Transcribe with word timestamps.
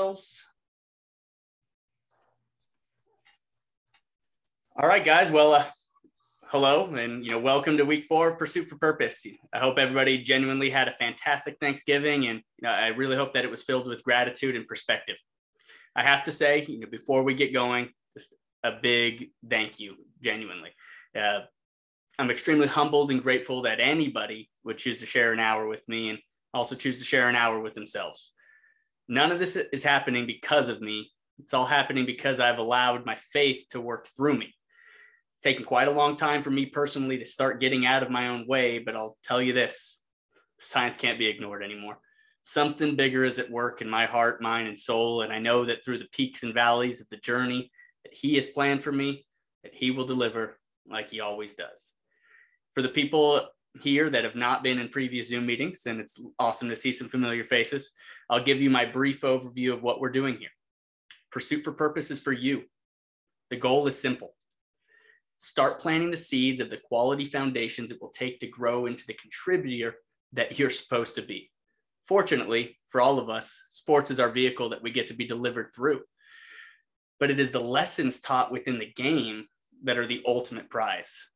All 0.00 0.16
right, 4.88 5.04
guys. 5.04 5.30
Well, 5.30 5.52
uh, 5.52 5.64
hello, 6.46 6.86
and 6.94 7.22
you 7.22 7.32
know, 7.32 7.38
welcome 7.38 7.76
to 7.76 7.84
week 7.84 8.06
four 8.06 8.30
of 8.30 8.38
Pursuit 8.38 8.66
for 8.66 8.78
Purpose. 8.78 9.26
I 9.52 9.58
hope 9.58 9.78
everybody 9.78 10.22
genuinely 10.22 10.70
had 10.70 10.88
a 10.88 10.96
fantastic 10.98 11.58
Thanksgiving, 11.60 12.28
and 12.28 12.38
you 12.38 12.62
know, 12.62 12.70
I 12.70 12.86
really 12.88 13.14
hope 13.14 13.34
that 13.34 13.44
it 13.44 13.50
was 13.50 13.62
filled 13.62 13.86
with 13.86 14.02
gratitude 14.02 14.56
and 14.56 14.66
perspective. 14.66 15.16
I 15.94 16.02
have 16.02 16.22
to 16.22 16.32
say, 16.32 16.64
you 16.66 16.80
know, 16.80 16.88
before 16.90 17.22
we 17.22 17.34
get 17.34 17.52
going, 17.52 17.90
just 18.16 18.32
a 18.62 18.72
big 18.72 19.32
thank 19.50 19.78
you, 19.78 19.96
genuinely. 20.22 20.70
Uh, 21.14 21.40
I'm 22.18 22.30
extremely 22.30 22.68
humbled 22.68 23.10
and 23.10 23.22
grateful 23.22 23.60
that 23.62 23.80
anybody 23.80 24.48
would 24.64 24.78
choose 24.78 24.98
to 25.00 25.06
share 25.06 25.34
an 25.34 25.40
hour 25.40 25.68
with 25.68 25.86
me 25.88 26.08
and 26.08 26.18
also 26.54 26.74
choose 26.74 26.98
to 27.00 27.04
share 27.04 27.28
an 27.28 27.36
hour 27.36 27.60
with 27.60 27.74
themselves. 27.74 28.32
None 29.10 29.32
of 29.32 29.40
this 29.40 29.56
is 29.56 29.82
happening 29.82 30.24
because 30.24 30.68
of 30.68 30.80
me. 30.80 31.10
It's 31.40 31.52
all 31.52 31.66
happening 31.66 32.06
because 32.06 32.38
I've 32.38 32.58
allowed 32.58 33.04
my 33.04 33.16
faith 33.16 33.64
to 33.70 33.80
work 33.80 34.06
through 34.06 34.38
me 34.38 34.54
It's 35.34 35.42
taken 35.42 35.64
quite 35.64 35.88
a 35.88 35.92
long 35.92 36.16
time 36.16 36.44
for 36.44 36.50
me 36.50 36.66
personally 36.66 37.18
to 37.18 37.24
start 37.24 37.58
getting 37.58 37.84
out 37.84 38.04
of 38.04 38.10
my 38.10 38.28
own 38.28 38.46
way, 38.46 38.78
but 38.78 38.94
I'll 38.94 39.18
tell 39.24 39.42
you 39.42 39.52
this 39.52 40.00
science 40.60 40.96
can't 40.96 41.18
be 41.18 41.26
ignored 41.26 41.64
anymore. 41.64 41.98
Something 42.42 42.94
bigger 42.94 43.24
is 43.24 43.40
at 43.40 43.50
work 43.50 43.82
in 43.82 43.90
my 43.90 44.06
heart, 44.06 44.40
mind, 44.40 44.68
and 44.68 44.78
soul. 44.78 45.22
And 45.22 45.32
I 45.32 45.40
know 45.40 45.64
that 45.64 45.84
through 45.84 45.98
the 45.98 46.08
peaks 46.12 46.44
and 46.44 46.54
valleys 46.54 47.00
of 47.00 47.08
the 47.08 47.16
journey 47.16 47.72
that 48.04 48.14
He 48.14 48.36
has 48.36 48.46
planned 48.46 48.84
for 48.84 48.92
me, 48.92 49.26
that 49.64 49.74
He 49.74 49.90
will 49.90 50.06
deliver 50.06 50.56
like 50.88 51.10
He 51.10 51.18
always 51.18 51.54
does. 51.54 51.94
For 52.74 52.82
the 52.82 52.88
people 52.88 53.48
here 53.80 54.10
that 54.10 54.24
have 54.24 54.34
not 54.34 54.62
been 54.62 54.78
in 54.78 54.88
previous 54.88 55.28
Zoom 55.28 55.46
meetings, 55.46 55.86
and 55.86 56.00
it's 56.00 56.20
awesome 56.38 56.68
to 56.68 56.76
see 56.76 56.92
some 56.92 57.08
familiar 57.08 57.44
faces, 57.44 57.92
I'll 58.28 58.42
give 58.42 58.60
you 58.60 58.70
my 58.70 58.84
brief 58.84 59.20
overview 59.20 59.72
of 59.72 59.82
what 59.82 60.00
we're 60.00 60.10
doing 60.10 60.36
here. 60.38 60.50
Pursuit 61.30 61.64
for 61.64 61.72
Purpose 61.72 62.10
is 62.10 62.20
for 62.20 62.32
you. 62.32 62.64
The 63.50 63.56
goal 63.56 63.86
is 63.86 63.98
simple 63.98 64.34
Start 65.42 65.80
planting 65.80 66.10
the 66.10 66.18
seeds 66.18 66.60
of 66.60 66.68
the 66.68 66.76
quality 66.76 67.24
foundations 67.24 67.90
it 67.90 67.96
will 67.98 68.10
take 68.10 68.40
to 68.40 68.46
grow 68.46 68.84
into 68.84 69.06
the 69.06 69.14
contributor 69.14 69.94
that 70.34 70.58
you're 70.58 70.68
supposed 70.68 71.14
to 71.14 71.22
be. 71.22 71.50
Fortunately, 72.06 72.76
for 72.88 73.00
all 73.00 73.18
of 73.18 73.30
us, 73.30 73.58
sports 73.70 74.10
is 74.10 74.20
our 74.20 74.30
vehicle 74.30 74.68
that 74.68 74.82
we 74.82 74.90
get 74.90 75.06
to 75.06 75.14
be 75.14 75.26
delivered 75.26 75.70
through. 75.74 76.02
But 77.18 77.30
it 77.30 77.40
is 77.40 77.50
the 77.50 77.58
lessons 77.58 78.20
taught 78.20 78.52
within 78.52 78.78
the 78.78 78.92
game 78.92 79.46
that 79.84 79.96
are 79.96 80.06
the 80.06 80.22
ultimate 80.26 80.68
prize. 80.68 81.28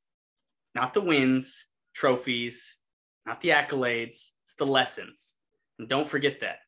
Not 0.74 0.92
the 0.92 1.00
wins, 1.00 1.64
trophies, 1.94 2.78
not 3.26 3.40
the 3.40 3.50
accolades, 3.50 4.28
it's 4.42 4.54
the 4.58 4.66
lessons. 4.66 5.36
And 5.78 5.88
don't 5.88 6.08
forget 6.08 6.40
that. 6.40 6.58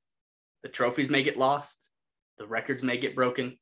The 0.62 0.68
trophies 0.68 1.10
may 1.10 1.22
get 1.22 1.36
lost, 1.36 1.90
the 2.38 2.46
records 2.46 2.82
may 2.82 2.96
get 2.96 3.14
broken, 3.14 3.58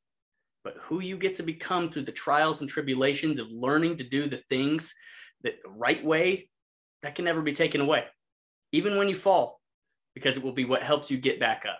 but 0.63 0.75
who 0.81 0.99
you 0.99 1.17
get 1.17 1.35
to 1.35 1.43
become 1.43 1.89
through 1.89 2.05
the 2.05 2.11
trials 2.11 2.61
and 2.61 2.69
tribulations 2.69 3.39
of 3.39 3.51
learning 3.51 3.97
to 3.97 4.03
do 4.03 4.27
the 4.27 4.37
things 4.37 4.93
that 5.43 5.61
the 5.63 5.69
right 5.69 6.03
way, 6.03 6.49
that 7.03 7.15
can 7.15 7.25
never 7.25 7.41
be 7.41 7.53
taken 7.53 7.81
away, 7.81 8.05
even 8.71 8.97
when 8.97 9.09
you 9.09 9.15
fall, 9.15 9.61
because 10.15 10.37
it 10.37 10.43
will 10.43 10.53
be 10.53 10.65
what 10.65 10.81
helps 10.81 11.11
you 11.11 11.17
get 11.17 11.39
back 11.39 11.65
up. 11.67 11.79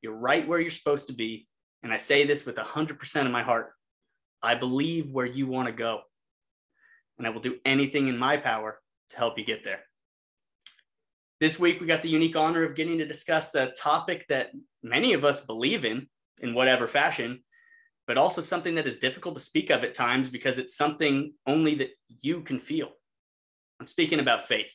You're 0.00 0.16
right 0.16 0.46
where 0.46 0.60
you're 0.60 0.70
supposed 0.70 1.08
to 1.08 1.12
be. 1.12 1.46
And 1.82 1.92
I 1.92 1.96
say 1.96 2.24
this 2.24 2.46
with 2.46 2.56
100% 2.56 3.26
of 3.26 3.30
my 3.30 3.42
heart. 3.42 3.72
I 4.42 4.54
believe 4.54 5.10
where 5.10 5.26
you 5.26 5.46
want 5.46 5.68
to 5.68 5.72
go. 5.72 6.00
And 7.18 7.26
I 7.26 7.30
will 7.30 7.40
do 7.40 7.58
anything 7.64 8.08
in 8.08 8.16
my 8.18 8.36
power 8.36 8.78
to 9.12 9.18
help 9.18 9.38
you 9.38 9.44
get 9.44 9.64
there. 9.64 9.80
This 11.40 11.58
week, 11.58 11.80
we 11.80 11.86
got 11.86 12.02
the 12.02 12.08
unique 12.08 12.36
honor 12.36 12.64
of 12.64 12.74
getting 12.74 12.98
to 12.98 13.06
discuss 13.06 13.54
a 13.54 13.72
topic 13.72 14.26
that 14.28 14.50
many 14.82 15.12
of 15.12 15.24
us 15.24 15.40
believe 15.40 15.84
in, 15.84 16.08
in 16.40 16.54
whatever 16.54 16.86
fashion, 16.86 17.42
but 18.06 18.18
also 18.18 18.40
something 18.40 18.74
that 18.76 18.86
is 18.86 18.98
difficult 18.98 19.34
to 19.36 19.40
speak 19.40 19.70
of 19.70 19.84
at 19.84 19.94
times 19.94 20.28
because 20.28 20.58
it's 20.58 20.76
something 20.76 21.34
only 21.46 21.74
that 21.76 21.90
you 22.20 22.42
can 22.42 22.58
feel. 22.58 22.90
I'm 23.80 23.86
speaking 23.86 24.20
about 24.20 24.46
faith. 24.46 24.72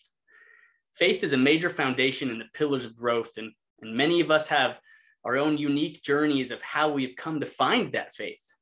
Faith 0.93 1.23
is 1.23 1.33
a 1.33 1.37
major 1.37 1.69
foundation 1.69 2.29
in 2.29 2.39
the 2.39 2.45
pillars 2.53 2.85
of 2.85 2.97
growth, 2.97 3.37
and, 3.37 3.51
and 3.81 3.95
many 3.95 4.19
of 4.19 4.31
us 4.31 4.47
have 4.47 4.79
our 5.23 5.37
own 5.37 5.57
unique 5.57 6.03
journeys 6.03 6.51
of 6.51 6.61
how 6.61 6.91
we've 6.91 7.15
come 7.15 7.39
to 7.39 7.45
find 7.45 7.93
that 7.93 8.15
faith. 8.15 8.55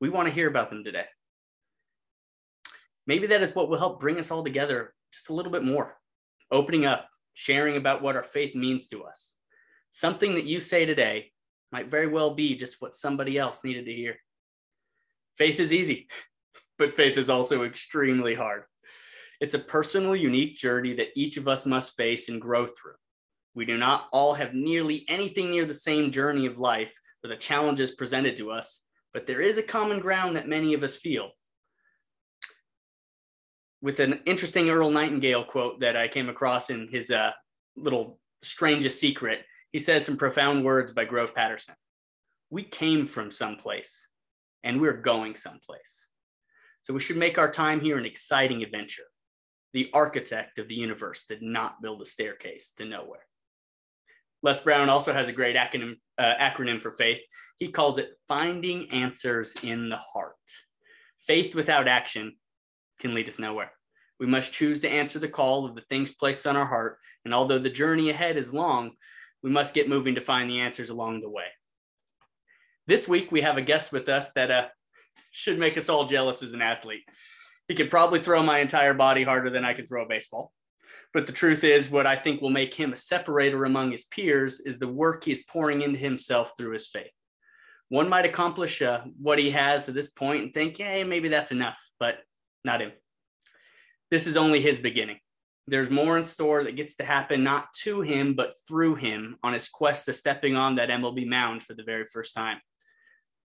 We 0.00 0.10
want 0.10 0.28
to 0.28 0.34
hear 0.34 0.48
about 0.48 0.70
them 0.70 0.84
today. 0.84 1.06
Maybe 3.06 3.26
that 3.28 3.40
is 3.40 3.54
what 3.54 3.70
will 3.70 3.78
help 3.78 4.00
bring 4.00 4.18
us 4.18 4.30
all 4.30 4.44
together 4.44 4.92
just 5.12 5.30
a 5.30 5.32
little 5.32 5.52
bit 5.52 5.64
more, 5.64 5.96
opening 6.50 6.86
up, 6.86 7.08
sharing 7.34 7.76
about 7.76 8.02
what 8.02 8.16
our 8.16 8.22
faith 8.22 8.54
means 8.54 8.88
to 8.88 9.04
us. 9.04 9.34
Something 9.90 10.34
that 10.34 10.44
you 10.44 10.60
say 10.60 10.84
today 10.84 11.32
might 11.72 11.90
very 11.90 12.06
well 12.06 12.34
be 12.34 12.56
just 12.56 12.80
what 12.80 12.94
somebody 12.94 13.38
else 13.38 13.64
needed 13.64 13.86
to 13.86 13.92
hear. 13.92 14.16
Faith 15.36 15.60
is 15.60 15.72
easy, 15.72 16.08
but 16.78 16.94
faith 16.94 17.16
is 17.16 17.30
also 17.30 17.64
extremely 17.64 18.34
hard. 18.34 18.64
It's 19.40 19.54
a 19.54 19.58
personal, 19.58 20.16
unique 20.16 20.56
journey 20.56 20.94
that 20.94 21.10
each 21.14 21.36
of 21.36 21.46
us 21.46 21.64
must 21.64 21.96
face 21.96 22.28
and 22.28 22.40
grow 22.40 22.66
through. 22.66 22.96
We 23.54 23.64
do 23.64 23.78
not 23.78 24.08
all 24.12 24.34
have 24.34 24.54
nearly 24.54 25.04
anything 25.08 25.50
near 25.50 25.64
the 25.64 25.74
same 25.74 26.10
journey 26.10 26.46
of 26.46 26.58
life 26.58 26.92
or 27.24 27.28
the 27.28 27.36
challenges 27.36 27.92
presented 27.92 28.36
to 28.38 28.50
us, 28.50 28.82
but 29.12 29.26
there 29.26 29.40
is 29.40 29.58
a 29.58 29.62
common 29.62 30.00
ground 30.00 30.36
that 30.36 30.48
many 30.48 30.74
of 30.74 30.82
us 30.82 30.96
feel. 30.96 31.30
With 33.80 34.00
an 34.00 34.20
interesting 34.26 34.70
Earl 34.70 34.90
Nightingale 34.90 35.44
quote 35.44 35.80
that 35.80 35.96
I 35.96 36.08
came 36.08 36.28
across 36.28 36.70
in 36.70 36.88
his 36.88 37.10
uh, 37.10 37.32
little 37.76 38.18
strangest 38.42 39.00
secret, 39.00 39.44
he 39.70 39.78
says 39.78 40.04
some 40.04 40.16
profound 40.16 40.64
words 40.64 40.92
by 40.92 41.04
Grove 41.04 41.34
Patterson. 41.34 41.74
We 42.50 42.64
came 42.64 43.06
from 43.06 43.30
someplace 43.30 44.08
and 44.64 44.80
we're 44.80 45.00
going 45.00 45.36
someplace. 45.36 46.08
So 46.82 46.94
we 46.94 47.00
should 47.00 47.18
make 47.18 47.38
our 47.38 47.50
time 47.50 47.80
here 47.80 47.98
an 47.98 48.06
exciting 48.06 48.62
adventure. 48.62 49.04
The 49.74 49.90
architect 49.92 50.58
of 50.58 50.68
the 50.68 50.74
universe 50.74 51.24
did 51.28 51.42
not 51.42 51.82
build 51.82 52.02
a 52.02 52.06
staircase 52.06 52.72
to 52.78 52.84
nowhere. 52.84 53.26
Les 54.42 54.60
Brown 54.62 54.88
also 54.88 55.12
has 55.12 55.28
a 55.28 55.32
great 55.32 55.56
acronym, 55.56 55.94
uh, 56.16 56.34
acronym 56.40 56.80
for 56.80 56.92
faith. 56.92 57.20
He 57.58 57.68
calls 57.68 57.98
it 57.98 58.12
finding 58.28 58.90
answers 58.90 59.54
in 59.62 59.88
the 59.88 59.96
heart. 59.96 60.36
Faith 61.26 61.54
without 61.54 61.88
action 61.88 62.36
can 62.98 63.14
lead 63.14 63.28
us 63.28 63.38
nowhere. 63.38 63.72
We 64.20 64.26
must 64.26 64.52
choose 64.52 64.80
to 64.80 64.90
answer 64.90 65.18
the 65.18 65.28
call 65.28 65.64
of 65.64 65.74
the 65.74 65.80
things 65.80 66.14
placed 66.14 66.46
on 66.46 66.56
our 66.56 66.66
heart. 66.66 66.98
And 67.24 67.32
although 67.32 67.58
the 67.58 67.70
journey 67.70 68.10
ahead 68.10 68.36
is 68.36 68.52
long, 68.52 68.92
we 69.42 69.50
must 69.50 69.74
get 69.74 69.88
moving 69.88 70.16
to 70.16 70.20
find 70.20 70.50
the 70.50 70.60
answers 70.60 70.90
along 70.90 71.20
the 71.20 71.30
way. 71.30 71.46
This 72.86 73.06
week, 73.06 73.30
we 73.30 73.42
have 73.42 73.58
a 73.58 73.62
guest 73.62 73.92
with 73.92 74.08
us 74.08 74.32
that 74.32 74.50
uh, 74.50 74.68
should 75.30 75.58
make 75.58 75.76
us 75.76 75.88
all 75.88 76.06
jealous 76.06 76.42
as 76.42 76.54
an 76.54 76.62
athlete. 76.62 77.04
He 77.68 77.74
could 77.74 77.90
probably 77.90 78.18
throw 78.18 78.42
my 78.42 78.58
entire 78.60 78.94
body 78.94 79.22
harder 79.22 79.50
than 79.50 79.64
I 79.64 79.74
could 79.74 79.86
throw 79.86 80.04
a 80.04 80.08
baseball. 80.08 80.52
But 81.14 81.26
the 81.26 81.32
truth 81.32 81.64
is, 81.64 81.90
what 81.90 82.06
I 82.06 82.16
think 82.16 82.40
will 82.40 82.50
make 82.50 82.74
him 82.74 82.92
a 82.92 82.96
separator 82.96 83.64
among 83.64 83.92
his 83.92 84.04
peers 84.04 84.60
is 84.60 84.78
the 84.78 84.88
work 84.88 85.24
he 85.24 85.32
is 85.32 85.44
pouring 85.44 85.82
into 85.82 85.98
himself 85.98 86.52
through 86.56 86.72
his 86.72 86.86
faith. 86.86 87.10
One 87.88 88.08
might 88.08 88.26
accomplish 88.26 88.82
uh, 88.82 89.04
what 89.20 89.38
he 89.38 89.50
has 89.50 89.84
to 89.84 89.92
this 89.92 90.10
point 90.10 90.42
and 90.44 90.54
think, 90.54 90.76
hey, 90.76 91.04
maybe 91.04 91.28
that's 91.28 91.52
enough, 91.52 91.78
but 91.98 92.18
not 92.64 92.80
him. 92.80 92.92
This 94.10 94.26
is 94.26 94.36
only 94.36 94.60
his 94.60 94.78
beginning. 94.78 95.18
There's 95.66 95.90
more 95.90 96.16
in 96.16 96.24
store 96.24 96.64
that 96.64 96.76
gets 96.76 96.96
to 96.96 97.04
happen 97.04 97.44
not 97.44 97.72
to 97.82 98.00
him, 98.00 98.34
but 98.34 98.54
through 98.66 98.94
him 98.94 99.36
on 99.42 99.52
his 99.52 99.68
quest 99.68 100.06
to 100.06 100.14
stepping 100.14 100.56
on 100.56 100.76
that 100.76 100.88
MLB 100.88 101.26
mound 101.26 101.62
for 101.62 101.74
the 101.74 101.82
very 101.82 102.06
first 102.06 102.34
time. 102.34 102.58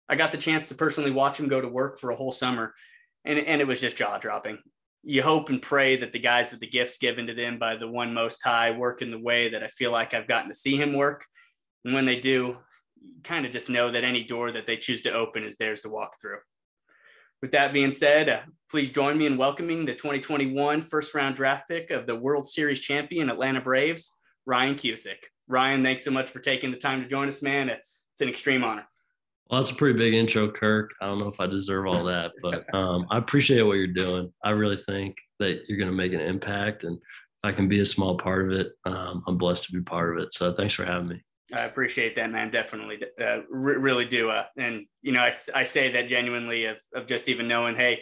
I 0.07 0.16
got 0.16 0.31
the 0.31 0.38
chance 0.38 0.69
to 0.69 0.75
personally 0.75 1.12
watch 1.12 1.40
him 1.40 1.50
go 1.50 1.59
to 1.59 1.68
work 1.68 2.00
for 2.00 2.12
a 2.12 2.16
whole 2.16 2.31
summer, 2.31 2.74
and, 3.25 3.40
and 3.40 3.62
it 3.62 3.68
was 3.68 3.81
just 3.81 3.97
jaw 3.97 4.18
dropping. 4.18 4.57
You 5.03 5.22
hope 5.22 5.50
and 5.50 5.62
pray 5.62 5.97
that 5.97 6.13
the 6.13 6.19
guys 6.19 6.50
with 6.50 6.62
the 6.62 6.69
gifts 6.69 6.97
given 6.97 7.28
to 7.28 7.34
them 7.34 7.59
by 7.59 7.75
the 7.75 7.90
one 7.90 8.13
most 8.13 8.41
high 8.41 8.72
work 8.72 9.01
in 9.01 9.12
the 9.12 9.19
way 9.19 9.50
that 9.50 9.63
I 9.63 9.68
feel 9.68 9.91
like 9.91 10.13
I've 10.13 10.28
gotten 10.28 10.50
to 10.50 10.56
see 10.56 10.78
him 10.78 10.94
work. 10.94 11.25
And 11.84 11.94
when 11.94 12.06
they 12.06 12.19
do, 12.19 12.57
kind 13.24 13.45
of 13.45 13.51
just 13.51 13.69
know 13.69 13.91
that 13.91 14.06
any 14.06 14.24
door 14.24 14.51
that 14.51 14.65
they 14.65 14.77
choose 14.77 15.01
to 15.01 15.12
open 15.12 15.44
is 15.44 15.57
theirs 15.57 15.81
to 15.81 15.89
walk 15.89 16.15
through. 16.21 16.38
With 17.44 17.51
that 17.51 17.74
being 17.74 17.92
said, 17.92 18.30
uh, 18.30 18.40
please 18.72 18.90
join 18.90 19.18
me 19.18 19.25
in 19.25 19.36
welcoming 19.36 19.84
the 19.84 19.92
2021 19.92 20.84
first 20.84 21.13
round 21.13 21.36
draft 21.36 21.68
pick 21.68 21.92
of 21.92 22.07
the 22.07 22.16
World 22.16 22.48
Series 22.48 22.80
champion 22.80 23.30
Atlanta 23.30 23.60
Braves, 23.60 24.10
Ryan 24.45 24.75
Cusick. 24.75 25.18
Ryan, 25.50 25.84
thanks 25.84 26.06
so 26.06 26.12
much 26.12 26.30
for 26.30 26.40
taking 26.40 26.72
the 26.72 26.78
time 26.78 27.04
to 27.04 27.07
join 27.10 27.28
us, 27.28 27.42
man. 27.42 27.68
It's 27.68 28.22
an 28.22 28.30
extreme 28.30 28.63
honor. 28.63 28.88
Well, 29.50 29.60
that's 29.60 29.74
a 29.74 29.75
pretty 29.75 30.00
big 30.00 30.13
intro, 30.13 30.50
Kirk. 30.50 30.92
I 31.01 31.06
don't 31.07 31.19
know 31.19 31.28
if 31.28 31.42
I 31.42 31.48
deserve 31.48 31.86
all 31.86 32.06
that, 32.06 32.31
but 32.42 32.74
um, 32.74 33.07
I 33.12 33.18
appreciate 33.18 33.63
what 33.63 33.74
you're 33.74 33.88
doing. 33.88 34.31
I 34.42 34.51
really 34.51 34.78
think 34.78 35.18
that 35.39 35.63
you're 35.68 35.78
going 35.78 35.92
to 35.92 35.98
make 35.98 36.13
an 36.13 36.22
impact, 36.22 36.86
and 36.86 36.96
if 36.96 37.04
I 37.44 37.51
can 37.51 37.68
be 37.68 37.81
a 37.81 37.86
small 37.86 38.18
part 38.18 38.46
of 38.46 38.57
it, 38.57 38.72
um, 38.86 39.22
I'm 39.28 39.38
blessed 39.38 39.66
to 39.66 39.74
be 39.74 39.81
part 39.81 40.18
of 40.18 40.24
it. 40.24 40.34
So 40.34 40.54
thanks 40.54 40.75
for 40.75 40.86
having 40.86 41.10
me. 41.10 41.22
I 41.53 41.61
appreciate 41.61 42.15
that, 42.15 42.31
man. 42.31 42.50
Definitely, 42.50 43.03
uh, 43.21 43.41
re- 43.50 43.75
really 43.75 44.05
do. 44.05 44.29
Uh, 44.29 44.45
and 44.57 44.85
you 45.01 45.11
know, 45.11 45.21
I, 45.21 45.33
I 45.53 45.63
say 45.63 45.91
that 45.91 46.07
genuinely 46.07 46.65
of 46.65 46.79
of 46.94 47.05
just 47.05 47.29
even 47.29 47.47
knowing, 47.47 47.75
hey, 47.75 48.01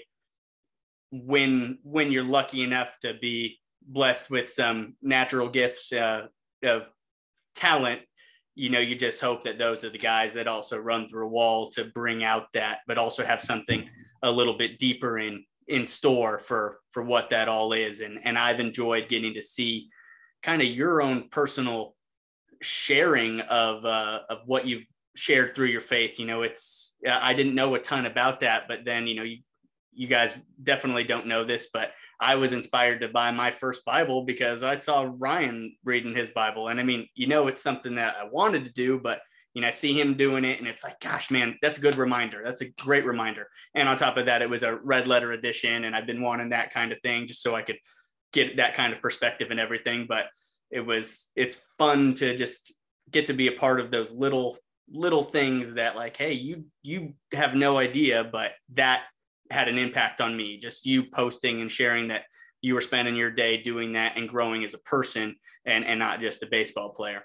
when 1.11 1.77
when 1.83 2.11
you're 2.11 2.23
lucky 2.23 2.63
enough 2.63 2.97
to 3.01 3.13
be 3.15 3.59
blessed 3.81 4.29
with 4.29 4.47
some 4.49 4.95
natural 5.01 5.49
gifts 5.49 5.91
uh, 5.91 6.27
of 6.63 6.89
talent, 7.55 8.01
you 8.55 8.69
know, 8.69 8.79
you 8.79 8.95
just 8.95 9.19
hope 9.19 9.43
that 9.43 9.57
those 9.57 9.83
are 9.83 9.89
the 9.89 9.97
guys 9.97 10.33
that 10.33 10.47
also 10.47 10.77
run 10.77 11.09
through 11.09 11.25
a 11.25 11.29
wall 11.29 11.67
to 11.71 11.85
bring 11.85 12.23
out 12.23 12.45
that, 12.53 12.79
but 12.87 12.97
also 12.97 13.25
have 13.25 13.41
something 13.41 13.89
a 14.23 14.31
little 14.31 14.57
bit 14.57 14.77
deeper 14.77 15.19
in 15.19 15.43
in 15.67 15.85
store 15.85 16.39
for 16.39 16.79
for 16.91 17.03
what 17.03 17.29
that 17.31 17.49
all 17.49 17.73
is. 17.73 17.99
And 17.99 18.19
and 18.23 18.39
I've 18.39 18.61
enjoyed 18.61 19.09
getting 19.09 19.33
to 19.33 19.41
see 19.41 19.89
kind 20.41 20.61
of 20.61 20.69
your 20.69 21.01
own 21.01 21.27
personal 21.29 21.95
sharing 22.61 23.41
of 23.41 23.85
uh, 23.85 24.21
of 24.29 24.39
what 24.45 24.65
you've 24.65 24.85
shared 25.15 25.53
through 25.53 25.67
your 25.67 25.81
faith. 25.81 26.19
You 26.19 26.25
know, 26.25 26.41
it's 26.41 26.95
I 27.07 27.33
didn't 27.33 27.55
know 27.55 27.75
a 27.75 27.79
ton 27.79 28.05
about 28.05 28.39
that, 28.41 28.67
but 28.67 28.85
then 28.85 29.07
you 29.07 29.15
know 29.15 29.23
you 29.23 29.39
you 29.93 30.07
guys 30.07 30.35
definitely 30.63 31.03
don't 31.03 31.27
know 31.27 31.43
this, 31.43 31.69
but 31.73 31.91
I 32.19 32.35
was 32.35 32.53
inspired 32.53 33.01
to 33.01 33.07
buy 33.07 33.31
my 33.31 33.51
first 33.51 33.83
Bible 33.83 34.23
because 34.23 34.63
I 34.63 34.75
saw 34.75 35.09
Ryan 35.17 35.75
reading 35.83 36.15
his 36.15 36.29
Bible. 36.29 36.67
And 36.67 36.79
I 36.79 36.83
mean, 36.83 37.07
you 37.15 37.27
know, 37.27 37.47
it's 37.47 37.63
something 37.63 37.95
that 37.95 38.15
I 38.15 38.25
wanted 38.25 38.63
to 38.65 38.71
do, 38.71 38.99
but 38.99 39.21
you 39.53 39.61
know, 39.61 39.67
I 39.67 39.71
see 39.71 39.99
him 39.99 40.13
doing 40.13 40.45
it 40.45 40.59
and 40.59 40.67
it's 40.67 40.83
like, 40.83 40.99
gosh, 40.99 41.29
man, 41.29 41.57
that's 41.61 41.77
a 41.77 41.81
good 41.81 41.97
reminder. 41.97 42.41
That's 42.45 42.61
a 42.61 42.69
great 42.69 43.05
reminder. 43.05 43.47
And 43.75 43.89
on 43.89 43.97
top 43.97 44.17
of 44.17 44.27
that, 44.27 44.41
it 44.41 44.49
was 44.49 44.63
a 44.63 44.75
red 44.75 45.07
letter 45.07 45.33
edition. 45.33 45.83
And 45.83 45.95
I've 45.95 46.05
been 46.05 46.21
wanting 46.21 46.49
that 46.49 46.71
kind 46.71 46.91
of 46.91 47.01
thing 47.01 47.27
just 47.27 47.41
so 47.41 47.53
I 47.53 47.63
could 47.63 47.77
get 48.31 48.57
that 48.57 48.75
kind 48.75 48.93
of 48.93 49.01
perspective 49.01 49.51
and 49.51 49.59
everything. 49.59 50.05
But 50.07 50.27
it 50.71 50.81
was, 50.81 51.27
it's 51.35 51.59
fun 51.77 52.13
to 52.15 52.35
just 52.35 52.73
get 53.11 53.25
to 53.27 53.33
be 53.33 53.47
a 53.47 53.53
part 53.53 53.79
of 53.79 53.91
those 53.91 54.11
little, 54.11 54.57
little 54.89 55.23
things 55.23 55.73
that 55.73 55.95
like, 55.95 56.17
hey, 56.17 56.33
you, 56.33 56.65
you 56.83 57.13
have 57.33 57.55
no 57.55 57.77
idea, 57.77 58.23
but 58.23 58.51
that 58.73 59.03
had 59.51 59.67
an 59.67 59.77
impact 59.77 60.21
on 60.21 60.35
me. 60.35 60.57
Just 60.57 60.85
you 60.85 61.03
posting 61.03 61.61
and 61.61 61.71
sharing 61.71 62.07
that 62.07 62.23
you 62.61 62.73
were 62.73 62.81
spending 62.81 63.15
your 63.15 63.31
day 63.31 63.61
doing 63.61 63.93
that 63.93 64.17
and 64.17 64.29
growing 64.29 64.63
as 64.63 64.73
a 64.73 64.79
person 64.79 65.35
and 65.65 65.85
and 65.85 65.99
not 65.99 66.19
just 66.19 66.43
a 66.43 66.47
baseball 66.47 66.89
player. 66.89 67.23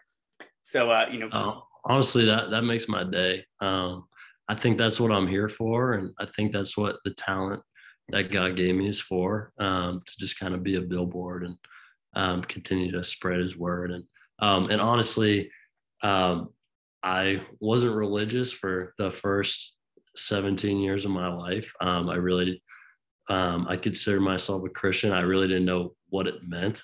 So 0.63 0.91
uh, 0.91 1.07
you 1.11 1.19
know, 1.19 1.29
oh, 1.33 1.63
honestly, 1.85 2.25
that 2.25 2.51
that 2.51 2.63
makes 2.63 2.89
my 2.89 3.05
day. 3.05 3.45
Um, 3.61 4.07
I 4.49 4.55
think 4.55 4.79
that's 4.79 5.01
what 5.01 5.13
I'm 5.13 5.29
here 5.29 5.49
for, 5.49 5.95
and 5.95 6.11
I 6.19 6.27
think 6.27 6.53
that's 6.53 6.77
what 6.77 6.97
the 7.05 7.13
talent 7.13 7.63
that 8.09 8.31
God 8.31 8.57
gave 8.57 8.75
me 8.75 8.89
is 8.89 9.01
for. 9.01 9.53
Um, 9.59 10.03
to 10.05 10.13
just 10.19 10.39
kind 10.39 10.55
of 10.55 10.63
be 10.63 10.77
a 10.77 10.81
billboard 10.81 11.45
and 11.45 11.57
um, 12.15 12.43
continue 12.43 12.93
to 12.93 13.05
spread 13.05 13.41
His 13.41 13.57
word. 13.57 13.91
And 13.91 14.05
um, 14.39 14.71
and 14.71 14.81
honestly, 14.81 15.51
um, 16.03 16.51
I 17.03 17.43
wasn't 17.61 17.97
religious 17.97 18.53
for 18.53 18.95
the 18.99 19.11
first 19.11 19.75
17 20.17 20.79
years 20.79 21.05
of 21.05 21.11
my 21.11 21.29
life. 21.29 21.73
Um, 21.81 22.09
I 22.09 22.17
really, 22.17 22.63
um, 23.29 23.67
I 23.69 23.77
consider 23.77 24.21
myself 24.21 24.65
a 24.65 24.69
Christian. 24.69 25.13
I 25.13 25.21
really 25.21 25.49
didn't 25.49 25.67
know 25.67 25.95
what 26.09 26.27
it 26.27 26.47
meant 26.47 26.83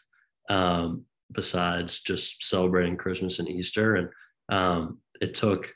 um, 0.49 1.05
besides 1.33 2.03
just 2.03 2.45
celebrating 2.45 2.97
Christmas 2.97 3.39
and 3.39 3.49
Easter. 3.49 3.97
And 3.97 4.09
um, 4.49 4.99
it 5.21 5.35
took 5.35 5.73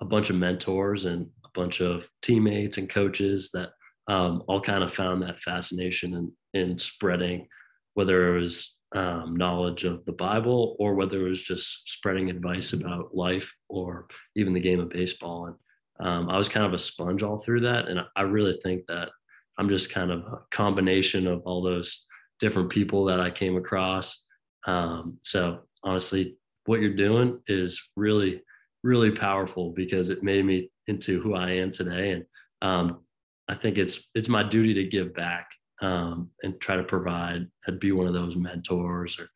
a 0.00 0.04
bunch 0.04 0.30
of 0.30 0.36
mentors 0.36 1.06
and 1.06 1.26
a 1.44 1.48
bunch 1.54 1.80
of 1.80 2.08
teammates 2.22 2.78
and 2.78 2.88
coaches 2.88 3.50
that 3.52 3.70
um, 4.06 4.42
all 4.48 4.60
kind 4.60 4.82
of 4.82 4.92
found 4.92 5.22
that 5.22 5.40
fascination 5.40 6.32
in, 6.54 6.60
in 6.60 6.78
spreading, 6.78 7.46
whether 7.94 8.36
it 8.36 8.40
was 8.40 8.77
um, 8.94 9.36
knowledge 9.36 9.84
of 9.84 10.04
the 10.04 10.12
Bible 10.12 10.76
or 10.78 10.94
whether 10.94 11.26
it 11.26 11.28
was 11.28 11.42
just 11.42 11.90
spreading 11.90 12.30
advice 12.30 12.72
about 12.72 13.14
life 13.14 13.52
or 13.68 14.06
even 14.34 14.52
the 14.52 14.60
game 14.60 14.80
of 14.80 14.90
baseball. 14.90 15.46
And 15.46 16.06
um, 16.06 16.30
I 16.30 16.38
was 16.38 16.48
kind 16.48 16.64
of 16.64 16.72
a 16.72 16.78
sponge 16.78 17.22
all 17.22 17.38
through 17.38 17.60
that. 17.62 17.88
And 17.88 18.00
I 18.16 18.22
really 18.22 18.58
think 18.62 18.86
that 18.88 19.10
I'm 19.58 19.68
just 19.68 19.90
kind 19.90 20.10
of 20.10 20.20
a 20.20 20.38
combination 20.50 21.26
of 21.26 21.42
all 21.44 21.62
those 21.62 22.06
different 22.40 22.70
people 22.70 23.04
that 23.06 23.20
I 23.20 23.30
came 23.30 23.56
across. 23.56 24.24
Um, 24.66 25.18
so 25.22 25.60
honestly, 25.82 26.36
what 26.66 26.80
you're 26.80 26.94
doing 26.94 27.40
is 27.48 27.82
really, 27.96 28.42
really 28.82 29.10
powerful 29.10 29.72
because 29.72 30.08
it 30.08 30.22
made 30.22 30.44
me 30.44 30.70
into 30.86 31.20
who 31.20 31.34
I 31.34 31.52
am 31.52 31.70
today. 31.70 32.12
And 32.12 32.24
um, 32.62 33.00
I 33.48 33.54
think 33.54 33.78
it's 33.78 34.08
it's 34.14 34.28
my 34.28 34.42
duty 34.42 34.74
to 34.74 34.84
give 34.84 35.14
back 35.14 35.48
um, 35.80 36.30
and 36.42 36.60
try 36.60 36.76
to 36.76 36.82
provide 36.82 37.46
and 37.66 37.80
be 37.80 37.92
one 37.92 38.06
of 38.06 38.14
those 38.14 38.36
mentors 38.36 39.18
or 39.18 39.28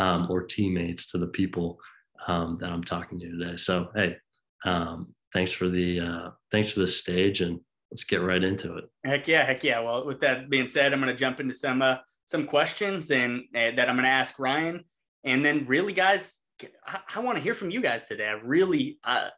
um, 0.00 0.28
or 0.30 0.42
teammates 0.42 1.10
to 1.10 1.18
the 1.18 1.26
people 1.26 1.78
um, 2.26 2.58
that 2.60 2.70
I'm 2.70 2.84
talking 2.84 3.18
to 3.20 3.30
today. 3.30 3.56
So 3.56 3.88
hey, 3.94 4.16
um, 4.64 5.12
thanks 5.32 5.52
for 5.52 5.68
the 5.68 6.00
uh, 6.00 6.30
thanks 6.50 6.70
for 6.70 6.80
the 6.80 6.86
stage 6.86 7.40
and 7.40 7.60
let's 7.90 8.04
get 8.04 8.22
right 8.22 8.42
into 8.42 8.76
it. 8.76 8.84
Heck 9.04 9.28
yeah, 9.28 9.44
heck 9.44 9.64
yeah. 9.64 9.80
Well, 9.80 10.06
with 10.06 10.20
that 10.20 10.50
being 10.50 10.68
said, 10.68 10.92
I'm 10.92 11.00
going 11.00 11.12
to 11.12 11.18
jump 11.18 11.40
into 11.40 11.54
some 11.54 11.82
uh, 11.82 11.96
some 12.26 12.46
questions 12.46 13.10
and 13.10 13.42
uh, 13.54 13.72
that 13.76 13.88
I'm 13.88 13.96
going 13.96 14.04
to 14.04 14.08
ask 14.08 14.38
Ryan, 14.38 14.84
and 15.24 15.44
then 15.44 15.66
really, 15.66 15.92
guys, 15.92 16.40
I, 16.86 17.00
I 17.16 17.20
want 17.20 17.36
to 17.38 17.42
hear 17.42 17.54
from 17.54 17.70
you 17.70 17.80
guys 17.80 18.06
today. 18.06 18.26
I 18.26 18.32
really, 18.32 18.98
I 19.04 19.30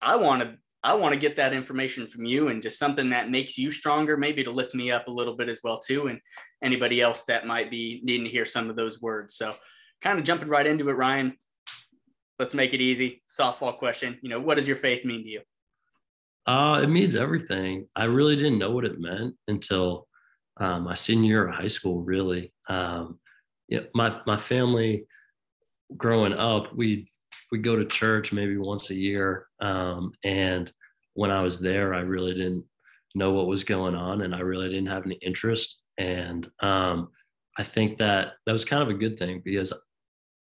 I 0.00 0.16
want 0.16 0.42
to. 0.42 0.56
I 0.82 0.94
want 0.94 1.12
to 1.12 1.20
get 1.20 1.36
that 1.36 1.52
information 1.52 2.06
from 2.06 2.24
you 2.24 2.48
and 2.48 2.62
just 2.62 2.78
something 2.78 3.08
that 3.08 3.30
makes 3.30 3.58
you 3.58 3.70
stronger, 3.70 4.16
maybe 4.16 4.44
to 4.44 4.50
lift 4.50 4.74
me 4.74 4.90
up 4.90 5.08
a 5.08 5.12
little 5.12 5.36
bit 5.36 5.48
as 5.48 5.60
well 5.64 5.80
too, 5.80 6.06
and 6.06 6.20
anybody 6.62 7.00
else 7.00 7.24
that 7.24 7.46
might 7.46 7.70
be 7.70 8.00
needing 8.04 8.24
to 8.24 8.30
hear 8.30 8.44
some 8.44 8.70
of 8.70 8.76
those 8.76 9.02
words. 9.02 9.36
So, 9.36 9.54
kind 10.00 10.18
of 10.18 10.24
jumping 10.24 10.48
right 10.48 10.66
into 10.66 10.88
it, 10.88 10.92
Ryan 10.92 11.36
let's 12.38 12.54
make 12.54 12.74
it 12.74 12.80
easy. 12.80 13.22
Softball 13.28 13.76
question. 13.76 14.18
You 14.22 14.30
know, 14.30 14.40
what 14.40 14.56
does 14.56 14.66
your 14.66 14.76
faith 14.76 15.04
mean 15.04 15.22
to 15.22 15.28
you? 15.28 15.40
Uh, 16.46 16.80
it 16.82 16.88
means 16.88 17.16
everything. 17.16 17.86
I 17.94 18.04
really 18.04 18.36
didn't 18.36 18.58
know 18.58 18.70
what 18.70 18.84
it 18.84 19.00
meant 19.00 19.34
until 19.48 20.06
um, 20.58 20.84
my 20.84 20.94
senior 20.94 21.28
year 21.28 21.48
of 21.48 21.54
high 21.54 21.68
school. 21.68 22.02
Really, 22.02 22.52
um, 22.68 23.18
yeah, 23.68 23.80
my 23.94 24.20
my 24.26 24.36
family 24.36 25.06
growing 25.96 26.32
up, 26.32 26.74
we 26.74 27.10
we 27.50 27.58
go 27.58 27.76
to 27.76 27.84
church 27.84 28.32
maybe 28.32 28.56
once 28.56 28.90
a 28.90 28.94
year, 28.94 29.46
um, 29.60 30.12
and 30.24 30.72
when 31.14 31.30
I 31.30 31.42
was 31.42 31.58
there, 31.58 31.94
I 31.94 32.00
really 32.00 32.34
didn't 32.34 32.64
know 33.14 33.32
what 33.32 33.46
was 33.46 33.64
going 33.64 33.94
on, 33.94 34.22
and 34.22 34.34
I 34.34 34.40
really 34.40 34.68
didn't 34.68 34.88
have 34.88 35.06
any 35.06 35.16
interest. 35.16 35.80
And 35.98 36.48
um, 36.60 37.08
I 37.56 37.64
think 37.64 37.98
that 37.98 38.34
that 38.46 38.52
was 38.52 38.64
kind 38.64 38.82
of 38.82 38.88
a 38.88 38.94
good 38.94 39.18
thing 39.18 39.42
because 39.44 39.72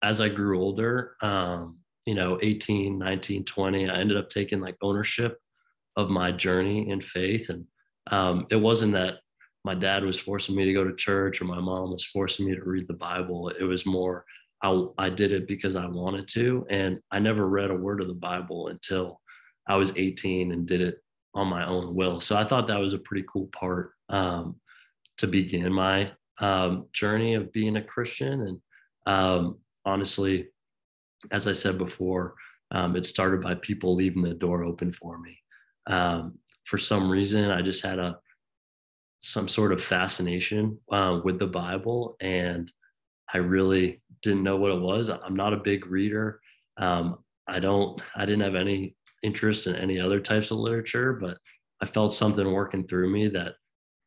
as 0.04 0.22
I 0.22 0.30
grew 0.30 0.62
older, 0.62 1.16
um, 1.22 1.80
you 2.10 2.16
know 2.16 2.40
18 2.42 2.98
19 2.98 3.44
20 3.46 3.88
i 3.88 3.96
ended 3.96 4.18
up 4.18 4.30
taking 4.30 4.60
like 4.60 4.76
ownership 4.82 5.38
of 5.96 6.10
my 6.10 6.32
journey 6.32 6.90
in 6.90 7.00
faith 7.00 7.50
and 7.50 7.66
um, 8.12 8.48
it 8.50 8.56
wasn't 8.56 8.92
that 8.94 9.20
my 9.64 9.76
dad 9.76 10.04
was 10.04 10.20
forcing 10.20 10.56
me 10.56 10.66
to 10.66 10.74
go 10.74 10.84
to 10.84 10.96
church 10.96 11.40
or 11.40 11.46
my 11.46 11.60
mom 11.60 11.92
was 11.92 12.06
forcing 12.06 12.48
me 12.48 12.56
to 12.56 12.64
read 12.64 12.88
the 12.88 12.94
bible 12.94 13.50
it 13.50 13.64
was 13.64 13.86
more 13.86 14.26
I, 14.62 14.86
I 14.98 15.10
did 15.10 15.32
it 15.32 15.48
because 15.48 15.76
i 15.76 15.86
wanted 15.86 16.28
to 16.30 16.66
and 16.70 17.00
i 17.12 17.20
never 17.20 17.48
read 17.48 17.72
a 17.72 17.76
word 17.76 18.02
of 18.02 18.08
the 18.08 18.14
bible 18.14 18.68
until 18.68 19.22
i 19.68 19.76
was 19.76 19.98
18 19.98 20.52
and 20.52 20.68
did 20.68 20.82
it 20.82 20.98
on 21.36 21.48
my 21.48 21.66
own 21.66 21.94
will. 21.94 22.20
So 22.22 22.38
i 22.38 22.44
thought 22.44 22.68
that 22.68 22.80
was 22.80 22.94
a 22.94 23.00
pretty 23.00 23.26
cool 23.32 23.48
part 23.48 23.92
um, 24.10 24.56
to 25.18 25.28
begin 25.28 25.72
my 25.72 26.12
um, 26.40 26.88
journey 26.94 27.36
of 27.36 27.52
being 27.52 27.76
a 27.76 27.82
christian. 27.82 28.42
And 28.42 28.62
um, 29.06 29.60
honestly 29.86 30.50
as 31.32 31.48
I 31.48 31.54
said 31.54 31.78
before, 31.78 32.36
um, 32.72 32.96
it 32.96 33.06
started 33.06 33.42
by 33.42 33.56
people 33.56 33.96
leaving 33.96 34.22
the 34.22 34.34
door 34.34 34.64
open 34.64 34.92
for 34.92 35.18
me. 35.18 35.38
Um, 35.88 36.38
for 36.66 36.78
some 36.78 37.10
reason, 37.10 37.50
I 37.50 37.62
just 37.62 37.84
had 37.84 38.00
a 38.00 38.20
some 39.22 39.50
sort 39.50 39.74
of 39.74 39.84
fascination 39.84 40.80
uh, 40.92 41.20
with 41.24 41.40
the 41.40 41.48
Bible, 41.48 42.16
and 42.22 42.72
I 43.34 43.38
really 43.38 44.02
didn't 44.22 44.44
know 44.44 44.58
what 44.58 44.72
it 44.72 44.82
was. 44.82 45.10
I'm 45.10 45.36
not 45.36 45.54
a 45.54 45.58
big 45.58 45.86
reader. 45.86 46.40
Um, 46.78 47.20
I 47.48 47.60
don't. 47.60 48.02
I 48.16 48.26
didn't 48.26 48.42
have 48.42 48.56
any 48.56 48.96
interest 49.24 49.68
in 49.68 49.76
any 49.76 50.00
other 50.00 50.20
types 50.20 50.52
of 50.52 50.58
literature, 50.58 51.14
but 51.14 51.38
I 51.82 51.86
felt 51.86 52.14
something 52.14 52.52
working 52.52 52.88
through 52.88 53.12
me 53.12 53.28
that 53.30 53.56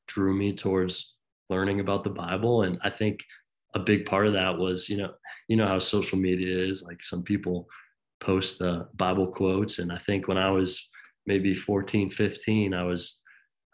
drew 0.07 0.35
me 0.35 0.53
towards 0.53 1.15
learning 1.49 1.81
about 1.81 2.05
the 2.05 2.11
Bible, 2.11 2.63
and 2.63 2.79
I 2.83 2.91
think 2.91 3.21
a 3.75 3.79
big 3.79 4.07
part 4.07 4.27
of 4.27 4.33
that 4.35 4.57
was 4.57 4.89
you 4.89 4.97
know 4.97 5.13
you 5.49 5.57
know 5.57 5.67
how 5.67 5.79
social 5.79 6.19
media 6.19 6.59
is 6.59 6.83
like 6.83 7.03
some 7.03 7.23
people 7.23 7.67
post 8.21 8.59
the 8.59 8.87
bible 8.95 9.27
quotes 9.27 9.79
and 9.79 9.93
i 9.93 9.99
think 9.99 10.29
when 10.29 10.39
i 10.39 10.51
was 10.51 10.89
maybe 11.27 11.55
14 11.55 12.11
15 12.11 12.75
i 12.75 12.83
was 12.83 13.21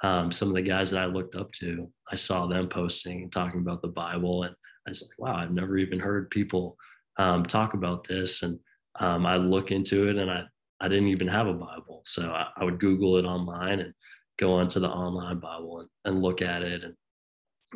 um, 0.05 0.31
some 0.31 0.49
of 0.49 0.55
the 0.55 0.62
guys 0.62 0.90
that 0.90 1.02
i 1.02 1.07
looked 1.07 1.35
up 1.35 1.50
to 1.52 1.90
i 2.11 2.14
saw 2.14 2.47
them 2.47 2.69
posting 2.69 3.23
and 3.23 3.33
talking 3.33 3.61
about 3.61 3.83
the 3.83 3.88
bible 3.88 4.45
and 4.45 4.55
i 4.88 4.90
was 4.90 5.02
like 5.02 5.18
wow 5.18 5.37
i've 5.37 5.52
never 5.52 5.76
even 5.78 5.99
heard 5.99 6.30
people 6.30 6.76
um, 7.18 7.45
talk 7.45 7.75
about 7.75 8.07
this 8.07 8.42
and 8.42 8.59
um, 9.00 9.26
i 9.26 9.37
look 9.37 9.71
into 9.71 10.09
it 10.09 10.16
and 10.16 10.30
i 10.30 10.42
i 10.80 10.88
didn't 10.88 11.09
even 11.09 11.28
have 11.28 11.47
a 11.47 11.54
bible 11.54 12.02
so 12.04 12.30
I, 12.30 12.47
I 12.57 12.64
would 12.64 12.80
google 12.80 13.16
it 13.16 13.25
online 13.25 13.80
and 13.80 13.92
go 14.38 14.54
onto 14.54 14.80
the 14.80 14.88
online 14.88 15.38
bible 15.40 15.80
and, 15.80 15.88
and 16.04 16.23
look 16.23 16.42
at 16.42 16.62
it 16.62 16.85
and 16.85 16.95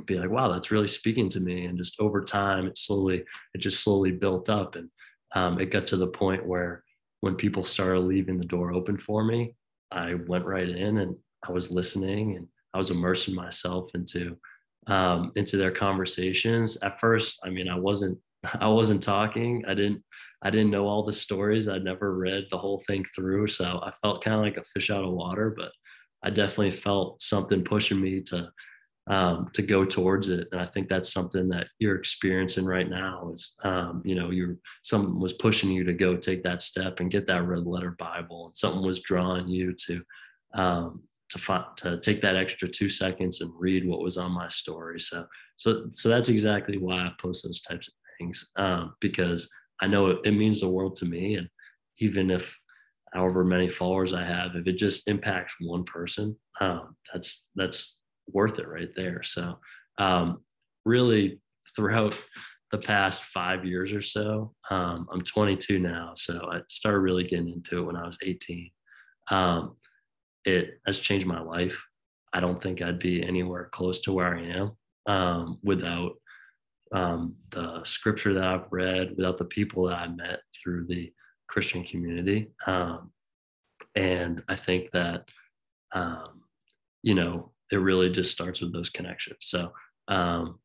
be 0.07 0.19
like, 0.19 0.31
wow, 0.31 0.51
that's 0.51 0.71
really 0.71 0.89
speaking 0.89 1.29
to 1.31 1.41
me. 1.41 1.67
And 1.67 1.79
just 1.79 2.01
over 2.01 2.25
time, 2.25 2.67
it 2.67 2.79
slowly, 2.79 3.25
it 3.55 3.59
just 3.59 3.83
slowly 3.83 4.11
built 4.11 4.49
up. 4.49 4.77
And 4.77 4.89
um, 5.35 5.61
it 5.61 5.67
got 5.67 5.87
to 5.89 5.97
the 5.97 6.07
point 6.07 6.47
where 6.47 6.83
when 7.21 7.35
people 7.35 7.65
started 7.65 8.01
leaving 8.01 8.39
the 8.39 8.45
door 8.45 8.73
open 8.73 8.99
for 8.99 9.25
me, 9.25 9.55
I 9.91 10.15
went 10.15 10.45
right 10.45 10.69
in 10.69 10.99
and 10.99 11.17
I 11.47 11.53
was 11.53 11.71
listening 11.71 12.37
and 12.37 12.49
I 12.75 12.79
was 12.79 12.91
immersing 12.91 13.35
myself 13.35 13.91
into 13.95 14.37
um, 14.87 15.33
into 15.37 15.57
their 15.57 15.71
conversations. 15.71 16.77
At 16.83 17.01
first, 17.01 17.39
I 17.45 17.51
mean, 17.51 17.69
I 17.69 17.79
wasn't 17.79 18.19
I 18.61 18.69
wasn't 18.69 19.03
talking. 19.03 19.65
I 19.67 19.75
didn't 19.75 20.03
I 20.43 20.51
didn't 20.51 20.71
know 20.71 20.87
all 20.87 21.05
the 21.05 21.13
stories. 21.13 21.69
I'd 21.69 21.85
never 21.85 22.17
read 22.17 22.47
the 22.51 22.59
whole 22.59 22.83
thing 22.87 23.05
through. 23.15 23.49
So 23.49 23.81
I 23.83 23.93
felt 24.03 24.25
kind 24.25 24.37
of 24.37 24.43
like 24.43 24.57
a 24.57 24.65
fish 24.65 24.91
out 24.91 25.05
of 25.05 25.13
water, 25.13 25.55
but 25.57 25.71
I 26.25 26.31
definitely 26.31 26.73
felt 26.73 27.23
something 27.23 27.63
pushing 27.63 28.01
me 28.01 28.21
to 28.23 28.51
um, 29.09 29.51
to 29.55 29.63
go 29.63 29.85
towards 29.85 30.29
it. 30.29 30.47
And 30.53 30.61
I 30.61 30.65
think 30.65 30.89
that's 30.89 31.13
something 31.13 31.49
that 31.49 31.67
you're 31.79 31.97
experiencing 31.97 32.65
right 32.65 32.89
now 32.89 33.31
is, 33.33 33.57
um, 33.65 34.01
you 34.05 34.15
know, 34.15 34.31
you're 34.31 34.57
something 34.83 35.19
was 35.19 35.33
pushing 35.33 35.71
you 35.71 35.83
to 35.85 35.93
go 35.93 36.17
take 36.17 36.45
that 36.45 36.63
step 36.63 37.01
and 37.01 37.11
get 37.11 37.27
that 37.27 37.45
red 37.47 37.67
letter 37.67 37.97
Bible 37.99 38.47
and 38.47 38.57
something 38.57 38.85
was 38.85 39.01
drawing 39.01 39.49
you 39.49 39.75
to, 39.87 40.03
um, 40.55 41.03
to 41.33 41.39
find, 41.39 41.65
to 41.79 41.99
take 41.99 42.21
that 42.21 42.37
extra 42.37 42.69
two 42.69 42.91
seconds 42.91 43.41
and 43.41 43.51
read 43.59 43.89
what 43.89 44.03
was 44.03 44.19
on 44.19 44.33
my 44.33 44.49
story. 44.49 45.01
So, 45.01 45.27
so, 45.57 45.87
so 45.95 46.09
that's 46.11 46.29
exactly 46.29 46.77
why 46.77 46.97
I 46.97 47.13
post 47.19 47.45
those 47.45 47.63
types 47.63 47.89
of 47.89 47.95
things, 48.19 48.51
um, 48.57 48.95
because 49.01 49.51
I 49.81 49.87
know 49.87 50.09
it, 50.09 50.19
it 50.25 50.33
means 50.33 50.61
the 50.61 50.69
world 50.69 50.95
to 50.97 51.07
me. 51.07 51.37
And 51.37 51.49
even 51.99 52.31
if, 52.31 52.55
however 53.15 53.45
many 53.45 53.69
followers 53.69 54.13
I 54.13 54.25
have, 54.25 54.57
if 54.57 54.67
it 54.67 54.77
just 54.77 55.09
impacts 55.09 55.57
one 55.59 55.85
person, 55.85 56.37
um, 56.61 56.97
that's, 57.13 57.47
that's, 57.57 57.97
worth 58.29 58.61
it 58.61 58.69
right 58.69 58.91
there. 58.95 59.21
So, 59.25 59.59
um, 59.99 60.43
really, 60.85 61.41
throughout 61.75 62.17
the 62.71 62.79
past 62.79 63.25
five 63.25 63.65
years 63.65 63.93
or 63.93 64.01
so, 64.01 64.55
um, 64.71 65.09
I'm 65.13 65.23
22 65.23 65.81
now. 65.81 66.13
So, 66.15 66.49
I 66.51 66.61
started 66.69 67.01
really 67.01 67.25
getting 67.25 67.49
into 67.49 67.79
it 67.79 67.83
when 67.83 67.97
I 67.97 68.07
was 68.07 68.17
18. 68.23 68.71
Um, 69.33 69.77
it 70.45 70.81
has 70.87 70.99
changed 70.99 71.27
my 71.27 71.41
life. 71.41 71.87
I 72.33 72.41
don't 72.41 72.63
think 72.63 72.81
I'd 72.81 72.99
be 72.99 73.23
anywhere 73.23 73.69
close 73.73 74.01
to 74.01 74.13
where 74.13 74.37
I 74.37 74.43
am 74.43 74.73
um, 75.07 75.59
without 75.63 76.13
um, 76.93 77.35
the 77.51 77.83
scripture 77.85 78.35
that 78.35 78.45
I've 78.45 78.71
read, 78.71 79.15
without 79.17 79.39
the 79.39 79.45
people 79.45 79.89
that 79.89 79.99
I 79.99 80.09
met 80.09 80.41
through 80.55 80.87
the 80.87 81.13
Christian 81.49 81.85
community. 81.85 82.49
Um, 82.67 83.13
and 83.95 84.43
I 84.49 84.57
think 84.57 84.91
that, 84.93 85.29
um, 85.93 86.43
you 87.03 87.15
know, 87.15 87.53
it 87.71 87.77
really 87.77 88.11
just 88.11 88.31
starts 88.31 88.61
with 88.61 88.73
those 88.73 88.91
connections. 88.91 89.39
So 89.41 89.73
um, 90.09 90.59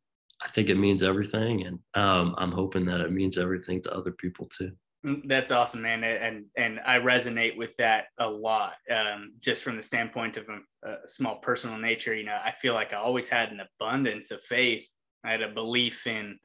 I 0.44 0.50
think 0.50 0.70
it 0.70 0.76
means 0.76 1.04
everything, 1.04 1.66
and 1.66 1.80
um, 1.94 2.36
I'm 2.38 2.52
hoping 2.52 2.86
that 2.86 3.02
it 3.02 3.12
means 3.12 3.38
everything 3.38 3.82
to 3.84 3.94
other 3.94 4.12
people 4.12 4.48
too. 4.48 4.72
Mm, 5.08 5.22
that's 5.26 5.52
awesome, 5.52 5.82
man, 5.82 6.04
and 6.04 6.46
and 6.58 6.82
I 6.86 7.00
resonate 7.00 7.56
with 7.56 7.76
that 7.78 8.06
a 8.18 8.30
lot. 8.30 8.74
Um, 8.92 9.34
just 9.40 9.64
from 9.64 9.78
the 9.78 9.84
standpoint 9.84 10.36
of 10.36 10.48
a, 10.50 10.90
a, 10.90 11.08
small 11.08 11.38
personal 11.38 11.78
nature, 11.78 12.14
you 12.14 12.26
know, 12.26 12.38
I 12.44 12.52
feel 12.52 12.74
like 12.74 12.94
I 12.94 12.98
always 12.98 13.30
had 13.30 13.52
an 13.52 13.62
abundance 13.62 14.32
of 14.32 14.42
faith. 14.42 14.86
I 15.24 15.32
had 15.32 15.42
a 15.42 15.50
belief 15.50 16.08
in 16.08 16.38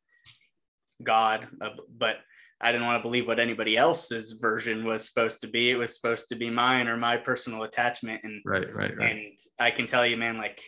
God, 1.03 1.49
uh, 1.61 1.71
but 1.97 2.19
I 2.61 2.71
didn't 2.71 2.87
want 2.87 3.01
to 3.01 3.09
believe 3.09 3.27
what 3.27 3.41
anybody 3.41 3.77
else's 3.77 4.33
version 4.33 4.85
was 4.85 5.09
supposed 5.09 5.41
to 5.41 5.49
be. 5.49 5.71
It 5.71 5.77
was 5.77 5.97
supposed 5.97 6.29
to 6.29 6.37
be 6.37 6.49
mine 6.49 6.87
or 6.87 6.97
my 6.97 7.17
personal 7.17 7.65
attachment. 7.65 8.21
And 8.23 8.41
right, 8.47 8.73
right, 8.73 8.97
right. 8.97 9.11
And 9.11 9.39
I 9.59 9.73
can 9.73 9.89
tell 9.89 10.07
you, 10.07 10.17
man, 10.17 10.39
like 10.39 10.63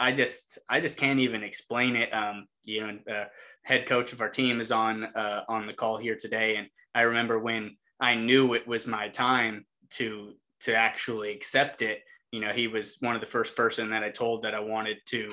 I 0.00 0.12
just 0.12 0.58
I 0.68 0.80
just 0.80 0.96
can't 0.96 1.20
even 1.20 1.42
explain 1.42 1.96
it. 1.96 2.12
Um, 2.12 2.46
you 2.62 2.80
know, 2.86 2.98
uh, 3.12 3.24
head 3.62 3.86
coach 3.86 4.12
of 4.12 4.20
our 4.20 4.28
team 4.28 4.60
is 4.60 4.72
on 4.72 5.04
uh, 5.04 5.42
on 5.48 5.66
the 5.66 5.72
call 5.72 5.98
here 5.98 6.16
today, 6.16 6.56
and 6.56 6.68
I 6.94 7.02
remember 7.02 7.38
when 7.38 7.76
I 8.00 8.14
knew 8.14 8.54
it 8.54 8.66
was 8.66 8.86
my 8.86 9.08
time 9.08 9.66
to 9.92 10.34
to 10.62 10.74
actually 10.74 11.32
accept 11.32 11.82
it. 11.82 12.00
You 12.32 12.40
know, 12.40 12.52
he 12.52 12.66
was 12.66 12.96
one 13.00 13.14
of 13.14 13.20
the 13.20 13.28
first 13.28 13.54
person 13.54 13.90
that 13.90 14.02
I 14.02 14.10
told 14.10 14.42
that 14.42 14.54
I 14.54 14.60
wanted 14.60 14.98
to 15.06 15.30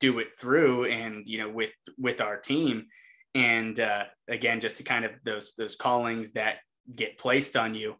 do 0.00 0.18
it 0.18 0.36
through, 0.36 0.86
and 0.86 1.22
you 1.26 1.38
know, 1.38 1.48
with 1.48 1.72
with 1.96 2.20
our 2.20 2.36
team 2.36 2.86
and 3.34 3.78
uh, 3.78 4.04
again 4.28 4.60
just 4.60 4.76
to 4.78 4.82
kind 4.82 5.04
of 5.04 5.12
those 5.24 5.52
those 5.56 5.76
callings 5.76 6.32
that 6.32 6.56
get 6.94 7.18
placed 7.18 7.56
on 7.56 7.74
you 7.74 7.94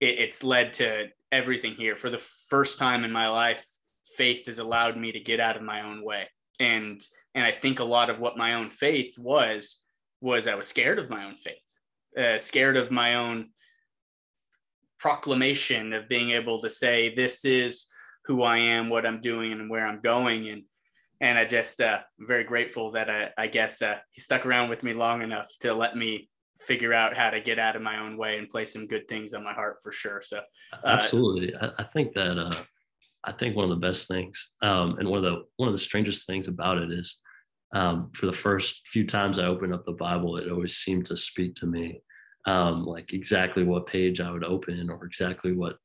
it, 0.00 0.18
it's 0.18 0.44
led 0.44 0.74
to 0.74 1.08
everything 1.32 1.74
here 1.74 1.96
for 1.96 2.10
the 2.10 2.18
first 2.48 2.78
time 2.78 3.04
in 3.04 3.10
my 3.10 3.28
life 3.28 3.64
faith 4.16 4.46
has 4.46 4.58
allowed 4.58 4.96
me 4.96 5.12
to 5.12 5.20
get 5.20 5.40
out 5.40 5.56
of 5.56 5.62
my 5.62 5.82
own 5.82 6.04
way. 6.04 6.28
And 6.58 7.00
and 7.34 7.44
i 7.44 7.50
think 7.50 7.78
a 7.78 7.84
lot 7.84 8.10
of 8.10 8.18
what 8.18 8.36
my 8.36 8.54
own 8.54 8.70
faith 8.70 9.18
was 9.18 9.80
was 10.20 10.46
i 10.46 10.54
was 10.54 10.66
scared 10.66 10.98
of 10.98 11.10
my 11.10 11.24
own 11.24 11.36
faith 11.36 11.54
uh, 12.18 12.38
scared 12.38 12.76
of 12.76 12.90
my 12.90 13.14
own 13.14 13.50
proclamation 14.98 15.92
of 15.92 16.08
being 16.08 16.30
able 16.30 16.60
to 16.60 16.68
say 16.68 17.14
this 17.14 17.44
is 17.44 17.86
who 18.24 18.42
i 18.42 18.58
am 18.58 18.88
what 18.88 19.06
i'm 19.06 19.20
doing 19.20 19.52
and 19.52 19.70
where 19.70 19.86
i'm 19.86 20.00
going. 20.00 20.48
And 20.48 20.62
and 21.22 21.38
I 21.38 21.44
just 21.44 21.80
uh, 21.80 22.00
I'm 22.18 22.26
very 22.26 22.44
grateful 22.44 22.90
that 22.92 23.10
I, 23.10 23.28
I 23.36 23.46
guess 23.46 23.82
uh, 23.82 23.96
he 24.10 24.20
stuck 24.20 24.46
around 24.46 24.70
with 24.70 24.82
me 24.82 24.94
long 24.94 25.22
enough 25.22 25.48
to 25.60 25.74
let 25.74 25.94
me 25.94 26.30
figure 26.58 26.94
out 26.94 27.14
how 27.14 27.30
to 27.30 27.40
get 27.40 27.58
out 27.58 27.76
of 27.76 27.82
my 27.82 27.98
own 27.98 28.16
way 28.16 28.38
and 28.38 28.48
play 28.48 28.64
some 28.64 28.86
good 28.86 29.06
things 29.06 29.34
on 29.34 29.44
my 29.44 29.52
heart 29.52 29.76
for 29.82 29.92
sure. 29.92 30.22
So 30.22 30.38
uh, 30.72 30.76
absolutely, 30.84 31.54
I, 31.56 31.72
I, 31.78 31.82
think 31.82 32.14
that 32.14 32.38
uh, 32.38 32.54
I 33.24 33.32
think 33.32 33.54
one 33.54 33.64
of 33.64 33.70
the 33.70 33.86
best 33.86 34.08
things 34.08 34.54
um, 34.62 34.96
and 34.98 35.08
one 35.08 35.24
of 35.24 35.24
the 35.24 35.42
one 35.56 35.68
of 35.68 35.74
the 35.74 35.78
strangest 35.78 36.26
things 36.26 36.48
about 36.48 36.78
it 36.78 36.90
is 36.90 37.20
um, 37.74 38.10
for 38.14 38.26
the 38.26 38.32
first 38.32 38.82
few 38.88 39.06
times 39.06 39.38
I 39.38 39.44
opened 39.44 39.72
up 39.72 39.84
the 39.84 39.92
Bible, 39.92 40.36
it 40.36 40.50
always 40.50 40.76
seemed 40.76 41.06
to 41.06 41.16
speak 41.16 41.54
to 41.56 41.66
me, 41.66 42.02
um, 42.46 42.84
like 42.84 43.12
exactly 43.12 43.62
what 43.62 43.86
page 43.86 44.20
I 44.20 44.30
would 44.30 44.42
open 44.42 44.90
or 44.90 45.04
exactly 45.04 45.52
what 45.52 45.76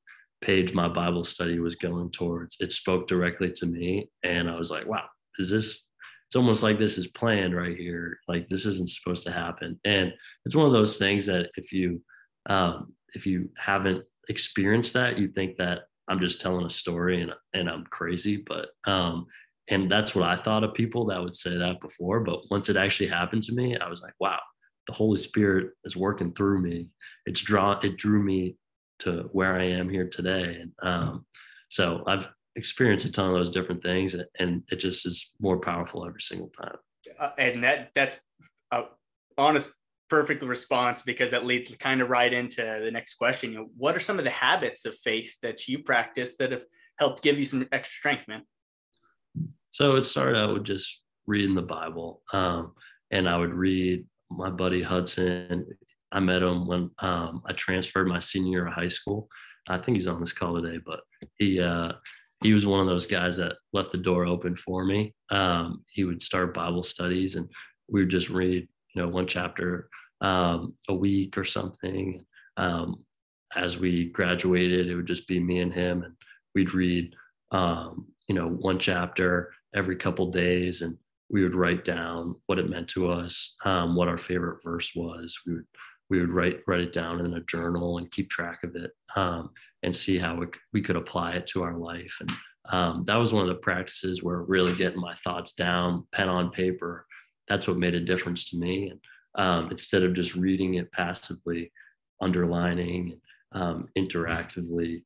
page 0.41 0.73
my 0.73 0.87
Bible 0.87 1.23
study 1.23 1.59
was 1.59 1.75
going 1.75 2.09
towards. 2.11 2.57
It 2.59 2.71
spoke 2.71 3.07
directly 3.07 3.51
to 3.51 3.65
me, 3.67 4.09
and 4.23 4.49
I 4.49 4.57
was 4.57 4.71
like, 4.71 4.87
wow 4.87 5.05
is 5.39 5.49
this 5.49 5.83
it's 6.27 6.35
almost 6.35 6.63
like 6.63 6.79
this 6.79 6.97
is 6.97 7.07
planned 7.07 7.55
right 7.55 7.77
here 7.77 8.19
like 8.27 8.47
this 8.47 8.65
isn't 8.65 8.89
supposed 8.89 9.23
to 9.23 9.31
happen 9.31 9.79
and 9.85 10.13
it's 10.45 10.55
one 10.55 10.65
of 10.65 10.73
those 10.73 10.97
things 10.97 11.25
that 11.25 11.49
if 11.55 11.71
you 11.71 12.01
um, 12.47 12.93
if 13.13 13.25
you 13.25 13.49
haven't 13.57 14.03
experienced 14.29 14.93
that 14.93 15.17
you 15.17 15.27
think 15.27 15.57
that 15.57 15.83
i'm 16.07 16.19
just 16.19 16.41
telling 16.41 16.65
a 16.65 16.69
story 16.69 17.21
and, 17.21 17.33
and 17.53 17.69
i'm 17.69 17.85
crazy 17.85 18.43
but 18.47 18.69
um, 18.85 19.25
and 19.69 19.91
that's 19.91 20.13
what 20.15 20.27
i 20.27 20.41
thought 20.41 20.63
of 20.63 20.73
people 20.73 21.05
that 21.05 21.21
would 21.21 21.35
say 21.35 21.57
that 21.57 21.81
before 21.81 22.19
but 22.21 22.39
once 22.49 22.69
it 22.69 22.77
actually 22.77 23.07
happened 23.07 23.43
to 23.43 23.53
me 23.53 23.77
i 23.77 23.89
was 23.89 24.01
like 24.01 24.13
wow 24.19 24.39
the 24.87 24.93
holy 24.93 25.17
spirit 25.17 25.71
is 25.83 25.95
working 25.95 26.33
through 26.33 26.61
me. 26.61 26.89
It's 27.25 27.41
draw 27.41 27.79
it 27.79 27.97
drew 27.97 28.21
me 28.21 28.55
to 28.99 29.29
where 29.31 29.55
i 29.55 29.63
am 29.63 29.89
here 29.89 30.07
today. 30.07 30.61
And 30.61 30.71
um, 30.81 31.25
so 31.69 32.03
i've 32.07 32.29
experienced 32.55 33.05
a 33.05 33.11
ton 33.11 33.29
of 33.29 33.35
those 33.35 33.49
different 33.49 33.83
things 33.83 34.15
and 34.39 34.63
it 34.71 34.77
just 34.77 35.05
is 35.05 35.33
more 35.41 35.59
powerful 35.59 36.05
every 36.05 36.21
single 36.21 36.49
time. 36.49 36.77
Uh, 37.19 37.31
and 37.37 37.63
that 37.63 37.91
that's 37.93 38.17
a 38.71 38.83
honest 39.37 39.71
perfect 40.15 40.41
response 40.43 41.01
because 41.01 41.31
that 41.31 41.45
leads 41.45 41.75
kind 41.75 41.99
of 42.01 42.09
right 42.09 42.31
into 42.31 42.61
the 42.81 42.89
next 42.89 43.15
question. 43.15 43.51
You 43.51 43.57
know, 43.57 43.67
what 43.75 43.97
are 43.97 43.99
some 43.99 44.17
of 44.17 44.23
the 44.23 44.31
habits 44.31 44.85
of 44.85 44.95
faith 44.95 45.35
that 45.41 45.67
you 45.67 45.83
practice 45.83 46.37
that 46.37 46.53
have 46.53 46.63
helped 46.97 47.21
give 47.21 47.37
you 47.37 47.43
some 47.43 47.67
extra 47.73 47.97
strength 47.97 48.25
man? 48.29 48.43
So 49.71 49.97
it 49.97 50.05
started 50.05 50.37
out 50.37 50.53
with 50.53 50.63
just 50.63 51.01
reading 51.27 51.55
the 51.55 51.61
bible 51.77 52.21
um, 52.33 52.73
and 53.09 53.27
i 53.27 53.35
would 53.35 53.53
read 53.53 54.05
my 54.29 54.49
buddy 54.49 54.81
hudson. 54.81 55.65
I 56.11 56.19
met 56.19 56.43
him 56.43 56.65
when 56.65 56.91
um, 56.99 57.41
i 57.45 57.51
transferred 57.53 58.07
my 58.07 58.19
senior 58.19 58.51
year 58.51 58.67
of 58.67 58.73
high 58.73 58.87
school. 58.87 59.27
I 59.67 59.77
think 59.79 59.97
he's 59.97 60.07
on 60.07 60.21
this 60.21 60.31
call 60.31 60.61
today 60.61 60.79
but 60.85 61.01
he 61.39 61.59
uh, 61.59 61.91
he 62.41 62.53
was 62.53 62.65
one 62.65 62.79
of 62.79 62.87
those 62.87 63.07
guys 63.07 63.35
that 63.37 63.57
left 63.73 63.91
the 63.91 63.97
door 63.97 64.25
open 64.25 64.55
for 64.55 64.85
me. 64.85 65.13
Um, 65.29 65.83
he 65.89 66.05
would 66.05 66.21
start 66.21 66.53
Bible 66.53 66.83
studies, 66.83 67.35
and 67.35 67.49
we 67.89 68.01
would 68.01 68.09
just 68.09 68.29
read, 68.29 68.67
you 68.93 69.01
know, 69.01 69.07
one 69.07 69.25
chapter 69.25 69.89
um, 70.21 70.73
a 70.89 70.93
week 70.93 71.37
or 71.37 71.45
something. 71.45 72.25
Um, 72.57 73.03
as 73.55 73.77
we 73.77 74.05
graduated, 74.05 74.87
it 74.87 74.95
would 74.95 75.07
just 75.07 75.27
be 75.27 75.39
me 75.39 75.59
and 75.59 75.73
him, 75.73 76.03
and 76.03 76.15
we'd 76.53 76.73
read, 76.73 77.15
um, 77.51 78.07
you 78.27 78.35
know, 78.35 78.49
one 78.49 78.79
chapter 78.79 79.53
every 79.73 79.95
couple 79.95 80.31
days, 80.31 80.81
and 80.81 80.97
we 81.29 81.43
would 81.43 81.55
write 81.55 81.85
down 81.85 82.35
what 82.47 82.59
it 82.59 82.69
meant 82.69 82.87
to 82.89 83.09
us, 83.09 83.55
um, 83.63 83.95
what 83.95 84.07
our 84.07 84.17
favorite 84.17 84.63
verse 84.63 84.91
was. 84.95 85.39
We 85.45 85.55
would 85.55 85.65
we 86.09 86.19
would 86.19 86.29
write 86.29 86.59
write 86.67 86.81
it 86.81 86.93
down 86.93 87.19
in 87.19 87.33
a 87.33 87.41
journal 87.41 87.97
and 87.97 88.11
keep 88.11 88.29
track 88.29 88.63
of 88.63 88.75
it 88.75 88.91
um, 89.15 89.49
and 89.83 89.95
see 89.95 90.17
how 90.17 90.39
we 90.73 90.81
could 90.81 90.95
apply 90.95 91.33
it 91.33 91.47
to 91.47 91.63
our 91.63 91.77
life 91.77 92.17
and 92.21 92.31
um, 92.71 93.03
that 93.05 93.15
was 93.15 93.31
one 93.31 93.43
of 93.43 93.49
the 93.49 93.61
practices 93.61 94.23
where 94.23 94.41
really 94.41 94.73
getting 94.73 94.99
my 94.99 95.13
thoughts 95.15 95.53
down 95.53 96.05
pen 96.11 96.29
on 96.29 96.51
paper 96.51 97.05
that's 97.47 97.67
what 97.67 97.77
made 97.77 97.95
a 97.95 97.99
difference 97.99 98.49
to 98.49 98.57
me 98.57 98.89
and 98.89 98.99
um, 99.37 99.69
instead 99.71 100.03
of 100.03 100.13
just 100.13 100.35
reading 100.35 100.75
it 100.75 100.91
passively 100.91 101.71
underlining 102.21 103.19
um, 103.53 103.87
interactively 103.97 105.03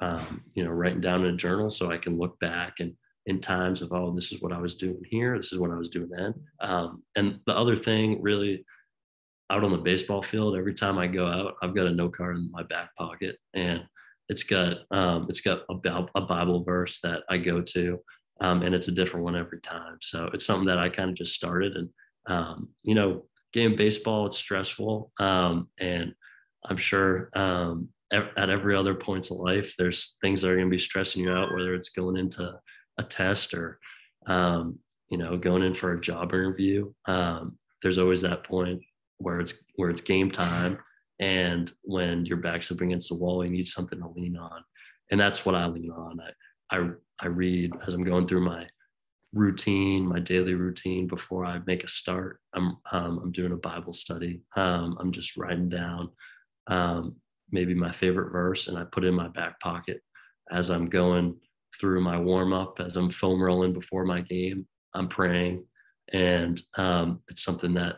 um, 0.00 0.42
you 0.54 0.64
know 0.64 0.70
writing 0.70 1.00
down 1.00 1.24
in 1.24 1.34
a 1.34 1.36
journal 1.36 1.70
so 1.70 1.90
i 1.90 1.98
can 1.98 2.18
look 2.18 2.38
back 2.40 2.74
and 2.80 2.94
in 3.26 3.40
times 3.40 3.82
of 3.82 3.92
oh 3.92 4.12
this 4.14 4.32
is 4.32 4.40
what 4.42 4.52
i 4.52 4.58
was 4.58 4.74
doing 4.74 5.02
here 5.08 5.36
this 5.36 5.52
is 5.52 5.58
what 5.58 5.70
i 5.70 5.76
was 5.76 5.88
doing 5.88 6.08
then 6.10 6.34
um, 6.60 7.02
and 7.16 7.38
the 7.46 7.56
other 7.56 7.76
thing 7.76 8.20
really 8.20 8.64
out 9.52 9.64
on 9.64 9.70
the 9.70 9.76
baseball 9.76 10.22
field, 10.22 10.56
every 10.56 10.72
time 10.72 10.98
I 10.98 11.06
go 11.06 11.26
out, 11.26 11.56
I've 11.62 11.74
got 11.74 11.86
a 11.86 11.92
note 11.92 12.16
card 12.16 12.36
in 12.36 12.50
my 12.50 12.62
back 12.62 12.96
pocket, 12.96 13.36
and 13.54 13.82
it's 14.28 14.42
got 14.42 14.78
um, 14.90 15.26
it's 15.28 15.42
got 15.42 15.60
a, 15.68 16.06
a 16.14 16.20
Bible 16.22 16.64
verse 16.64 17.00
that 17.02 17.22
I 17.28 17.36
go 17.36 17.60
to, 17.60 18.00
um, 18.40 18.62
and 18.62 18.74
it's 18.74 18.88
a 18.88 18.92
different 18.92 19.24
one 19.24 19.36
every 19.36 19.60
time. 19.60 19.98
So 20.00 20.30
it's 20.32 20.46
something 20.46 20.66
that 20.66 20.78
I 20.78 20.88
kind 20.88 21.10
of 21.10 21.16
just 21.16 21.34
started, 21.34 21.76
and 21.76 21.90
um, 22.26 22.70
you 22.82 22.94
know, 22.94 23.26
game 23.52 23.76
baseball, 23.76 24.26
it's 24.26 24.38
stressful. 24.38 25.12
Um, 25.18 25.68
and 25.78 26.14
I'm 26.64 26.76
sure 26.76 27.30
um, 27.34 27.88
at 28.12 28.50
every 28.50 28.76
other 28.76 28.94
points 28.94 29.30
of 29.30 29.38
life, 29.38 29.74
there's 29.78 30.16
things 30.20 30.42
that 30.42 30.50
are 30.50 30.56
going 30.56 30.68
to 30.68 30.70
be 30.70 30.78
stressing 30.78 31.22
you 31.22 31.30
out, 31.30 31.52
whether 31.52 31.74
it's 31.74 31.90
going 31.90 32.16
into 32.16 32.52
a 32.98 33.02
test 33.02 33.54
or, 33.54 33.78
um, 34.26 34.78
you 35.08 35.18
know, 35.18 35.36
going 35.36 35.62
in 35.62 35.74
for 35.74 35.92
a 35.92 36.00
job 36.00 36.32
interview. 36.32 36.92
Um, 37.06 37.56
there's 37.82 37.98
always 37.98 38.22
that 38.22 38.44
point 38.44 38.82
where 39.18 39.40
it's 39.40 39.54
where 39.76 39.90
it's 39.90 40.00
game 40.00 40.30
time, 40.30 40.78
and 41.20 41.72
when 41.82 42.26
your 42.26 42.38
back's 42.38 42.70
up 42.70 42.80
against 42.80 43.08
the 43.08 43.16
wall, 43.16 43.44
you 43.44 43.50
need 43.50 43.66
something 43.66 43.98
to 43.98 44.08
lean 44.08 44.36
on, 44.36 44.62
and 45.10 45.20
that's 45.20 45.44
what 45.44 45.54
I 45.54 45.66
lean 45.66 45.90
on. 45.90 46.20
I 46.20 46.76
I, 46.76 46.90
I 47.20 47.26
read 47.26 47.72
as 47.86 47.94
I'm 47.94 48.04
going 48.04 48.26
through 48.26 48.44
my 48.44 48.66
routine, 49.34 50.06
my 50.06 50.20
daily 50.20 50.54
routine 50.54 51.06
before 51.06 51.44
I 51.44 51.60
make 51.66 51.84
a 51.84 51.88
start. 51.88 52.40
I'm 52.54 52.76
um, 52.90 53.20
I'm 53.22 53.32
doing 53.32 53.52
a 53.52 53.56
Bible 53.56 53.92
study. 53.92 54.42
Um, 54.56 54.96
I'm 55.00 55.12
just 55.12 55.36
writing 55.36 55.68
down 55.68 56.10
um, 56.66 57.16
maybe 57.50 57.74
my 57.74 57.92
favorite 57.92 58.32
verse, 58.32 58.68
and 58.68 58.78
I 58.78 58.84
put 58.84 59.04
it 59.04 59.08
in 59.08 59.14
my 59.14 59.28
back 59.28 59.60
pocket 59.60 60.00
as 60.50 60.70
I'm 60.70 60.88
going 60.88 61.36
through 61.80 62.02
my 62.02 62.18
warm 62.18 62.52
up, 62.52 62.80
as 62.80 62.96
I'm 62.96 63.10
foam 63.10 63.42
rolling 63.42 63.72
before 63.72 64.04
my 64.04 64.20
game. 64.20 64.66
I'm 64.94 65.08
praying, 65.08 65.64
and 66.12 66.60
um, 66.76 67.22
it's 67.28 67.42
something 67.42 67.74
that 67.74 67.96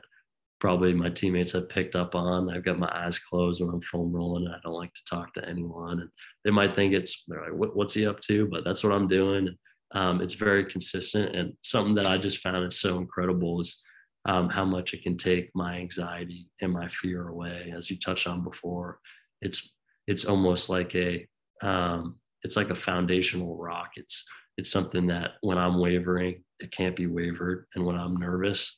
probably 0.61 0.95
my 0.95 1.11
teammates 1.11 1.53
have 1.53 1.69
picked 1.69 1.97
up 1.97 2.15
on. 2.15 2.49
I've 2.49 2.65
got 2.65 2.79
my 2.79 2.91
eyes 2.95 3.19
closed 3.19 3.61
when 3.61 3.71
I'm 3.71 3.83
foam 3.83 4.13
rolling. 4.13 4.47
I 4.47 4.59
don't 4.63 4.73
like 4.73 4.95
to 4.95 5.05
talk 5.11 5.35
to 5.35 5.49
anyone, 5.49 6.01
and 6.01 6.11
they 6.45 6.53
might 6.53 6.77
think 6.77 6.95
it's 6.95 7.25
they're 7.27 7.43
like, 7.43 7.59
what, 7.59 7.77
"What's 7.77 7.95
he 7.95 8.07
up 8.07 8.21
to?" 8.21 8.47
But 8.47 8.63
that's 8.65 8.85
what 8.85 8.93
I'm 8.93 9.09
doing 9.09 9.57
um, 9.95 10.21
it's 10.21 10.35
very 10.35 10.65
consistent 10.65 11.35
and 11.35 11.55
something 11.63 11.95
that 11.95 12.07
I 12.07 12.19
just 12.19 12.39
found 12.39 12.67
is 12.67 12.81
so 12.81 12.99
incredible 12.99 13.61
is 13.61 13.81
um, 14.27 14.49
how 14.49 14.65
much 14.65 14.95
it 14.95 15.03
can 15.03 15.17
take 15.17 15.51
my 15.55 15.77
anxiety 15.77 16.49
and 16.61 16.73
my 16.73 16.89
fear 16.89 17.29
away. 17.29 17.73
As 17.77 17.91
you 17.91 17.99
touched 17.99 18.27
on 18.27 18.43
before, 18.43 18.99
it's 19.41 19.75
it's 20.07 20.25
almost 20.25 20.69
like 20.69 20.95
a 20.95 21.27
um, 21.63 22.17
it's 22.43 22.57
like 22.57 22.71
a 22.71 22.75
foundational 22.75 23.57
rock. 23.57 23.91
It's 23.97 24.25
it's 24.57 24.71
something 24.71 25.07
that 25.09 25.33
when 25.41 25.59
I'm 25.59 25.79
wavering, 25.79 26.43
it 26.61 26.71
can't 26.71 26.97
be 26.97 27.07
wavered, 27.07 27.67
and 27.75 27.85
when 27.85 27.97
I'm 27.97 28.17
nervous, 28.17 28.75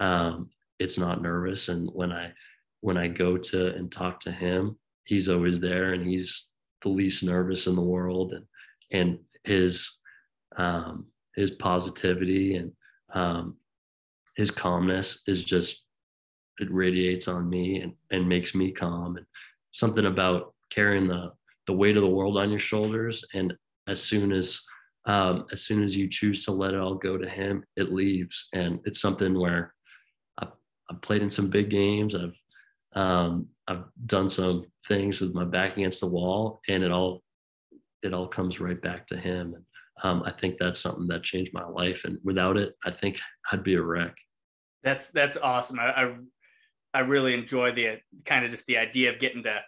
um, 0.00 0.50
it's 0.78 0.98
not 0.98 1.22
nervous. 1.22 1.68
And 1.68 1.88
when 1.92 2.12
I 2.12 2.32
when 2.80 2.96
I 2.96 3.08
go 3.08 3.36
to 3.36 3.74
and 3.74 3.90
talk 3.90 4.20
to 4.20 4.32
him, 4.32 4.78
he's 5.04 5.28
always 5.28 5.60
there, 5.60 5.94
and 5.94 6.04
he's 6.04 6.50
the 6.82 6.88
least 6.88 7.22
nervous 7.22 7.68
in 7.68 7.76
the 7.76 7.82
world, 7.82 8.32
and 8.32 8.44
and 8.90 9.18
his 9.44 9.97
um, 10.58 11.06
his 11.34 11.52
positivity 11.52 12.56
and 12.56 12.72
um, 13.14 13.56
his 14.36 14.50
calmness 14.50 15.22
is 15.26 15.44
just 15.44 15.84
it 16.60 16.70
radiates 16.72 17.28
on 17.28 17.48
me 17.48 17.80
and, 17.80 17.92
and 18.10 18.28
makes 18.28 18.54
me 18.54 18.72
calm. 18.72 19.16
And 19.16 19.26
something 19.70 20.06
about 20.06 20.54
carrying 20.70 21.08
the 21.08 21.32
the 21.66 21.72
weight 21.72 21.96
of 21.96 22.02
the 22.02 22.08
world 22.08 22.38
on 22.38 22.50
your 22.50 22.60
shoulders. 22.60 23.24
And 23.34 23.54
as 23.86 24.02
soon 24.02 24.32
as 24.32 24.60
um, 25.06 25.46
as 25.52 25.62
soon 25.62 25.82
as 25.82 25.96
you 25.96 26.08
choose 26.08 26.44
to 26.44 26.52
let 26.52 26.74
it 26.74 26.80
all 26.80 26.94
go 26.94 27.16
to 27.16 27.28
him 27.28 27.64
it 27.76 27.92
leaves. 27.92 28.48
And 28.52 28.80
it's 28.84 29.00
something 29.00 29.38
where 29.38 29.74
I've, 30.38 30.52
I've 30.90 31.00
played 31.00 31.22
in 31.22 31.30
some 31.30 31.48
big 31.48 31.70
games. 31.70 32.14
I've 32.14 32.38
um, 32.94 33.48
I've 33.68 33.84
done 34.06 34.30
some 34.30 34.66
things 34.88 35.20
with 35.20 35.34
my 35.34 35.44
back 35.44 35.76
against 35.76 36.00
the 36.00 36.06
wall 36.06 36.60
and 36.68 36.82
it 36.82 36.90
all 36.90 37.22
it 38.02 38.14
all 38.14 38.28
comes 38.28 38.60
right 38.60 38.80
back 38.80 39.06
to 39.08 39.16
him. 39.16 39.54
And 39.54 39.64
um, 40.02 40.22
I 40.24 40.32
think 40.32 40.56
that's 40.58 40.80
something 40.80 41.06
that 41.08 41.22
changed 41.22 41.52
my 41.52 41.64
life. 41.64 42.04
And 42.04 42.18
without 42.22 42.56
it, 42.56 42.74
I 42.84 42.90
think 42.90 43.20
I'd 43.50 43.64
be 43.64 43.74
a 43.74 43.82
wreck. 43.82 44.16
That's 44.82 45.08
that's 45.08 45.36
awesome. 45.36 45.78
I 45.80 45.90
I, 45.90 46.14
I 46.94 47.00
really 47.00 47.34
enjoy 47.34 47.72
the 47.72 47.98
kind 48.24 48.44
of 48.44 48.50
just 48.50 48.66
the 48.66 48.78
idea 48.78 49.12
of 49.12 49.20
getting 49.20 49.42
to 49.44 49.62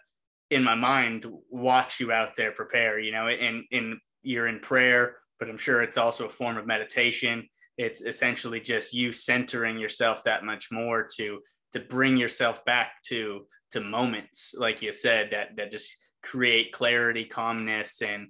in 0.49 0.63
my 0.63 0.75
mind 0.75 1.25
watch 1.49 1.99
you 1.99 2.11
out 2.11 2.35
there 2.35 2.51
prepare. 2.51 2.99
You 2.99 3.11
know, 3.11 3.27
in 3.27 3.65
in 3.71 3.99
you're 4.23 4.47
in 4.47 4.59
prayer, 4.59 5.17
but 5.39 5.49
I'm 5.49 5.57
sure 5.57 5.81
it's 5.81 5.97
also 5.97 6.27
a 6.27 6.31
form 6.31 6.57
of 6.57 6.67
meditation. 6.67 7.47
It's 7.77 8.01
essentially 8.01 8.59
just 8.59 8.93
you 8.93 9.11
centering 9.11 9.77
yourself 9.77 10.23
that 10.23 10.43
much 10.43 10.69
more 10.71 11.07
to 11.17 11.39
to 11.73 11.79
bring 11.79 12.17
yourself 12.17 12.63
back 12.65 13.01
to 13.07 13.47
to 13.71 13.79
moments 13.79 14.53
like 14.57 14.81
you 14.81 14.91
said 14.91 15.29
that 15.31 15.55
that 15.55 15.71
just 15.71 15.95
create 16.21 16.73
clarity 16.73 17.25
calmness 17.25 18.01
and 18.01 18.27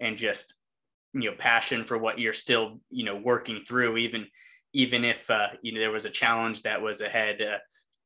and 0.00 0.16
just 0.16 0.54
you 1.12 1.30
know 1.30 1.36
passion 1.36 1.84
for 1.84 1.98
what 1.98 2.18
you're 2.18 2.32
still 2.32 2.80
you 2.90 3.04
know 3.04 3.16
working 3.16 3.62
through 3.66 3.96
even 3.96 4.26
even 4.72 5.04
if 5.04 5.28
uh, 5.30 5.48
you 5.62 5.72
know 5.72 5.80
there 5.80 5.90
was 5.90 6.04
a 6.04 6.10
challenge 6.10 6.62
that 6.62 6.80
was 6.80 7.00
ahead 7.00 7.40
uh, 7.42 7.58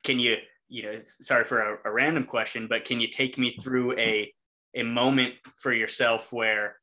can 0.02 0.18
you 0.18 0.36
you 0.68 0.82
know 0.82 0.96
sorry 0.98 1.44
for 1.44 1.60
a, 1.60 1.78
a, 1.84 1.92
random 1.92 2.24
question 2.24 2.66
but 2.66 2.84
can 2.84 3.00
you 3.00 3.08
take 3.08 3.36
me 3.36 3.56
through 3.62 3.96
a 3.98 4.32
a 4.74 4.82
moment 4.82 5.34
for 5.58 5.72
yourself 5.72 6.32
where 6.32 6.76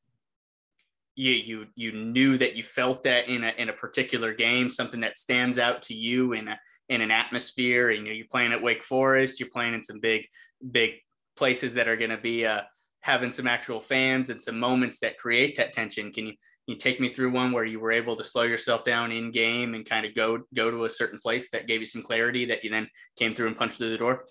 you 1.16 1.32
you 1.32 1.66
you 1.76 1.92
knew 1.92 2.38
that 2.38 2.56
you 2.56 2.64
felt 2.64 3.04
that 3.04 3.28
in 3.28 3.44
a 3.44 3.50
in 3.58 3.70
a 3.70 3.74
particular 3.74 4.34
game 4.34 4.70
something 4.70 5.02
that 5.02 5.18
stands 5.18 5.58
out 5.58 5.82
to 5.82 5.94
you 5.94 6.34
in 6.34 6.48
a 6.48 6.60
in 6.90 7.02
an 7.02 7.12
atmosphere 7.12 7.90
you 7.90 8.04
know 8.04 8.12
you're 8.12 8.26
playing 8.30 8.54
at 8.54 8.62
Wake 8.62 8.84
Forest 8.84 9.40
you're 9.40 9.50
playing 9.50 9.74
in 9.74 9.84
some 9.84 10.00
big 10.00 10.26
big 10.72 10.92
places 11.36 11.74
that 11.74 11.88
are 11.88 11.98
going 11.98 12.12
to 12.12 12.18
be 12.18 12.46
uh 12.46 12.62
having 13.02 13.32
some 13.32 13.48
actual 13.48 13.82
fans 13.82 14.30
and 14.30 14.42
some 14.42 14.60
moments 14.60 15.00
that 15.00 15.18
create 15.18 15.58
that 15.58 15.74
tension. 15.74 16.12
Can 16.12 16.28
you, 16.28 16.32
can 16.32 16.40
you 16.68 16.76
take 16.78 17.00
me 17.00 17.12
through 17.12 17.32
one 17.32 17.52
where 17.52 17.66
you 17.66 17.80
were 17.80 17.92
able 17.92 18.16
to 18.16 18.24
slow 18.24 18.44
yourself 18.44 18.84
down 18.84 19.12
in 19.12 19.32
game 19.32 19.74
and 19.74 19.88
kind 19.88 20.06
of 20.06 20.16
go 20.16 20.40
go 20.54 20.70
to 20.70 20.86
a 20.86 20.90
certain 20.90 21.20
place 21.20 21.50
that 21.52 21.68
gave 21.68 21.80
you 21.80 21.86
some 21.86 22.04
clarity 22.04 22.46
that 22.46 22.64
you 22.64 22.70
then 22.70 22.88
came 23.18 23.34
through 23.34 23.48
and 23.48 23.58
punched 23.58 23.78
through 23.78 23.92
the 23.92 23.98
door? 23.98 24.26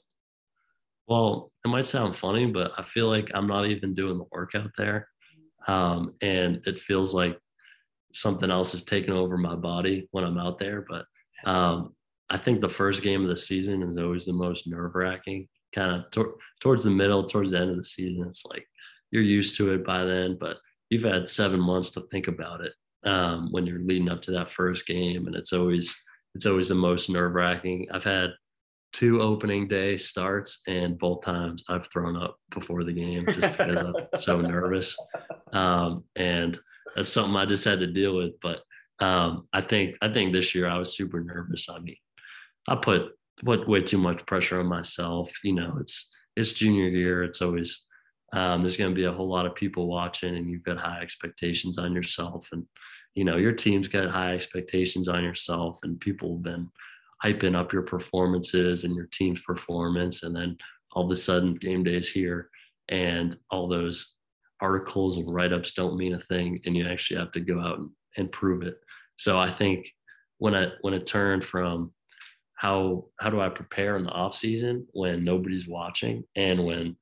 Well, 1.08 1.50
it 1.64 1.68
might 1.68 1.86
sound 1.86 2.16
funny, 2.16 2.46
but 2.46 2.72
I 2.78 2.82
feel 2.82 3.08
like 3.08 3.32
I'm 3.34 3.48
not 3.48 3.66
even 3.66 3.94
doing 3.94 4.16
the 4.16 4.26
workout 4.30 4.70
there. 4.78 5.08
Um, 5.66 6.14
and 6.22 6.62
it 6.66 6.80
feels 6.80 7.12
like 7.12 7.36
something 8.12 8.50
else 8.50 8.74
is 8.74 8.82
taking 8.82 9.14
over 9.14 9.36
my 9.36 9.56
body 9.56 10.08
when 10.12 10.24
I'm 10.24 10.38
out 10.38 10.60
there. 10.60 10.84
But 10.88 11.06
um, 11.44 11.94
I 12.28 12.38
think 12.38 12.60
the 12.60 12.68
first 12.68 13.02
game 13.02 13.22
of 13.22 13.28
the 13.28 13.36
season 13.36 13.82
is 13.82 13.98
always 13.98 14.24
the 14.24 14.32
most 14.32 14.68
nerve 14.68 14.94
wracking 14.94 15.48
kind 15.74 15.96
of 15.96 16.10
tor- 16.10 16.34
towards 16.60 16.84
the 16.84 16.90
middle, 16.90 17.24
towards 17.24 17.50
the 17.50 17.58
end 17.58 17.70
of 17.70 17.76
the 17.76 17.84
season, 17.84 18.26
it's 18.28 18.44
like 18.46 18.66
you're 19.10 19.22
used 19.22 19.56
to 19.56 19.72
it 19.72 19.84
by 19.84 20.04
then, 20.04 20.36
but 20.38 20.58
you've 20.88 21.04
had 21.04 21.28
seven 21.28 21.60
months 21.60 21.90
to 21.90 22.02
think 22.10 22.28
about 22.28 22.60
it 22.60 22.72
um, 23.04 23.50
when 23.50 23.66
you're 23.66 23.80
leading 23.80 24.08
up 24.08 24.22
to 24.22 24.32
that 24.32 24.50
first 24.50 24.86
game, 24.86 25.26
and 25.26 25.36
it's 25.36 25.52
always 25.52 25.94
it's 26.34 26.46
always 26.46 26.68
the 26.68 26.74
most 26.74 27.10
nerve 27.10 27.34
wracking. 27.34 27.88
I've 27.92 28.04
had 28.04 28.30
two 28.92 29.20
opening 29.22 29.68
day 29.68 29.96
starts, 29.96 30.62
and 30.66 30.98
both 30.98 31.24
times 31.24 31.64
I've 31.68 31.86
thrown 31.86 32.16
up 32.16 32.36
before 32.50 32.84
the 32.84 32.92
game 32.92 33.24
just 33.26 33.40
because 33.40 33.76
I'm 33.76 33.94
so 34.20 34.40
nervous, 34.40 34.96
um, 35.52 36.04
and 36.16 36.58
that's 36.94 37.12
something 37.12 37.36
I 37.36 37.46
just 37.46 37.64
had 37.64 37.80
to 37.80 37.86
deal 37.86 38.16
with. 38.16 38.32
But 38.40 38.62
um, 39.00 39.48
I 39.52 39.60
think 39.60 39.96
I 40.02 40.12
think 40.12 40.32
this 40.32 40.54
year 40.54 40.68
I 40.68 40.78
was 40.78 40.96
super 40.96 41.22
nervous. 41.22 41.68
I 41.68 41.78
mean, 41.78 41.96
I 42.68 42.76
put 42.76 43.12
put 43.44 43.68
way 43.68 43.82
too 43.82 43.98
much 43.98 44.24
pressure 44.26 44.60
on 44.60 44.66
myself. 44.66 45.32
You 45.44 45.54
know, 45.54 45.76
it's 45.80 46.10
it's 46.36 46.52
junior 46.52 46.88
year. 46.88 47.22
It's 47.22 47.42
always 47.42 47.86
um, 48.32 48.62
there's 48.62 48.76
going 48.76 48.90
to 48.90 48.96
be 48.96 49.04
a 49.04 49.12
whole 49.12 49.28
lot 49.28 49.46
of 49.46 49.54
people 49.54 49.88
watching, 49.88 50.36
and 50.36 50.48
you've 50.48 50.64
got 50.64 50.78
high 50.78 51.00
expectations 51.00 51.78
on 51.78 51.94
yourself, 51.94 52.48
and 52.52 52.64
you 53.14 53.24
know 53.24 53.36
your 53.36 53.52
team's 53.52 53.88
got 53.88 54.10
high 54.10 54.34
expectations 54.34 55.08
on 55.08 55.24
yourself, 55.24 55.80
and 55.82 56.00
people 56.00 56.36
have 56.36 56.42
been 56.42 56.68
hyping 57.24 57.56
up 57.56 57.72
your 57.72 57.82
performances 57.82 58.84
and 58.84 58.94
your 58.94 59.08
team's 59.12 59.40
performance, 59.46 60.22
and 60.22 60.34
then 60.34 60.56
all 60.92 61.04
of 61.04 61.10
a 61.10 61.16
sudden 61.16 61.54
game 61.54 61.84
day 61.84 61.96
is 61.96 62.08
here, 62.08 62.50
and 62.88 63.36
all 63.50 63.68
those 63.68 64.14
articles 64.62 65.16
and 65.16 65.32
write-ups 65.32 65.72
don't 65.72 65.96
mean 65.96 66.14
a 66.14 66.18
thing, 66.18 66.60
and 66.64 66.76
you 66.76 66.86
actually 66.86 67.18
have 67.18 67.32
to 67.32 67.40
go 67.40 67.60
out 67.60 67.78
and, 67.78 67.90
and 68.16 68.32
prove 68.32 68.62
it. 68.62 68.76
So 69.16 69.38
I 69.38 69.50
think 69.50 69.88
when 70.38 70.54
I 70.54 70.68
when 70.82 70.94
it 70.94 71.06
turned 71.06 71.44
from 71.44 71.92
how 72.60 73.06
how 73.18 73.30
do 73.30 73.40
I 73.40 73.48
prepare 73.48 73.96
in 73.96 74.04
the 74.04 74.10
off 74.10 74.36
season 74.36 74.86
when 74.92 75.24
nobody's 75.24 75.66
watching 75.66 76.24
and 76.36 76.62
when 76.62 76.94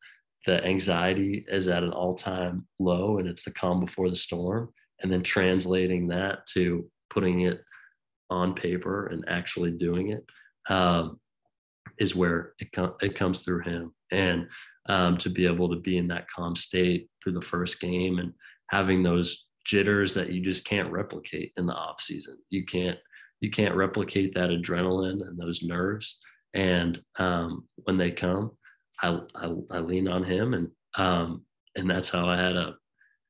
the 0.46 0.64
anxiety 0.64 1.44
is 1.48 1.66
at 1.66 1.82
an 1.82 1.90
all-time 1.90 2.64
low 2.78 3.18
and 3.18 3.28
it's 3.28 3.42
the 3.42 3.50
calm 3.50 3.80
before 3.80 4.08
the 4.08 4.14
storm 4.14 4.68
and 5.02 5.12
then 5.12 5.24
translating 5.24 6.06
that 6.08 6.46
to 6.54 6.88
putting 7.10 7.40
it 7.40 7.60
on 8.30 8.54
paper 8.54 9.08
and 9.08 9.24
actually 9.26 9.72
doing 9.72 10.12
it 10.12 10.24
um, 10.72 11.18
is 11.98 12.14
where 12.14 12.52
it, 12.60 12.70
com- 12.70 12.94
it 13.00 13.16
comes 13.16 13.40
through 13.40 13.62
him. 13.62 13.92
And 14.12 14.46
um, 14.88 15.16
to 15.18 15.28
be 15.28 15.44
able 15.44 15.70
to 15.70 15.80
be 15.80 15.98
in 15.98 16.06
that 16.08 16.28
calm 16.30 16.54
state 16.54 17.08
through 17.22 17.32
the 17.32 17.42
first 17.42 17.80
game 17.80 18.20
and 18.20 18.32
having 18.70 19.02
those 19.02 19.46
jitters 19.66 20.14
that 20.14 20.30
you 20.30 20.40
just 20.40 20.64
can't 20.64 20.92
replicate 20.92 21.52
in 21.56 21.66
the 21.66 21.74
off 21.74 22.00
season. 22.00 22.38
You 22.48 22.64
can't 22.64 22.98
you 23.40 23.50
can't 23.50 23.74
replicate 23.74 24.34
that 24.34 24.50
adrenaline 24.50 25.26
and 25.26 25.38
those 25.38 25.62
nerves. 25.62 26.18
And 26.54 27.02
um, 27.18 27.68
when 27.84 27.98
they 27.98 28.10
come, 28.10 28.52
I, 29.02 29.20
I, 29.34 29.54
I 29.70 29.78
lean 29.80 30.08
on 30.08 30.24
him, 30.24 30.54
and 30.54 30.68
um, 30.96 31.44
and 31.76 31.88
that's 31.88 32.08
how 32.08 32.28
I 32.28 32.36
had 32.36 32.56
a 32.56 32.74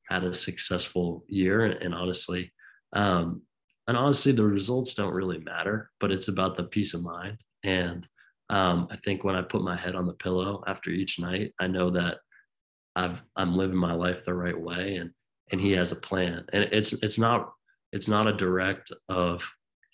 had 0.08 0.24
a 0.24 0.32
successful 0.32 1.24
year. 1.28 1.64
And, 1.64 1.74
and 1.82 1.94
honestly, 1.94 2.52
um, 2.94 3.42
and 3.86 3.96
honestly, 3.96 4.32
the 4.32 4.44
results 4.44 4.94
don't 4.94 5.14
really 5.14 5.38
matter, 5.38 5.90
but 6.00 6.10
it's 6.10 6.28
about 6.28 6.56
the 6.56 6.64
peace 6.64 6.94
of 6.94 7.02
mind. 7.02 7.38
And 7.64 8.06
Um, 8.50 8.88
I 8.90 8.96
think 9.04 9.24
when 9.24 9.36
I 9.36 9.42
put 9.42 9.62
my 9.62 9.76
head 9.76 9.94
on 9.94 10.06
the 10.06 10.22
pillow 10.24 10.62
after 10.66 10.90
each 10.90 11.18
night, 11.18 11.52
I 11.60 11.66
know 11.66 11.90
that 11.90 12.16
I've 12.96 13.22
I'm 13.36 13.58
living 13.60 13.76
my 13.76 13.92
life 13.92 14.24
the 14.24 14.32
right 14.44 14.58
way, 14.58 14.96
and 15.00 15.10
and 15.50 15.60
He 15.60 15.72
has 15.76 15.92
a 15.92 16.00
plan. 16.08 16.44
And 16.52 16.62
it's 16.72 16.92
it's 17.06 17.18
not 17.18 17.40
it's 17.92 18.08
not 18.08 18.26
a 18.26 18.38
direct 18.44 18.90
of 19.08 19.34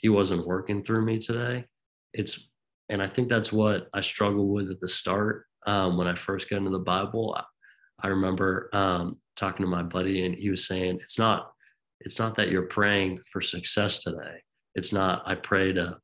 He 0.05 0.11
wasn't 0.11 0.47
working 0.47 0.85
through 0.85 1.03
me 1.07 1.19
today. 1.19 1.65
It's 2.13 2.51
and 2.91 3.01
I 3.01 3.07
think 3.09 3.31
that's 3.31 3.51
what 3.51 3.89
I 3.95 4.03
struggled 4.03 4.51
with 4.51 4.71
at 4.71 4.79
the 4.79 4.87
start 4.87 5.47
um, 5.67 5.97
when 5.97 6.07
I 6.07 6.15
first 6.15 6.51
got 6.51 6.59
into 6.59 6.73
the 6.73 6.79
Bible. 6.79 7.35
I, 7.35 8.07
I 8.07 8.09
remember 8.09 8.69
um, 8.75 9.17
talking 9.35 9.65
to 9.65 9.71
my 9.71 9.83
buddy, 9.83 10.27
and 10.27 10.35
he 10.35 10.51
was 10.51 10.69
saying 10.69 10.99
it's 11.03 11.19
not 11.19 11.53
it's 12.01 12.19
not 12.19 12.37
that 12.37 12.51
you're 12.51 12.67
praying 12.67 13.21
for 13.33 13.41
success 13.41 14.01
today. 14.01 14.43
It's 14.75 14.93
not 14.93 15.23
I 15.25 15.37
pray 15.37 15.73
to 15.73 15.97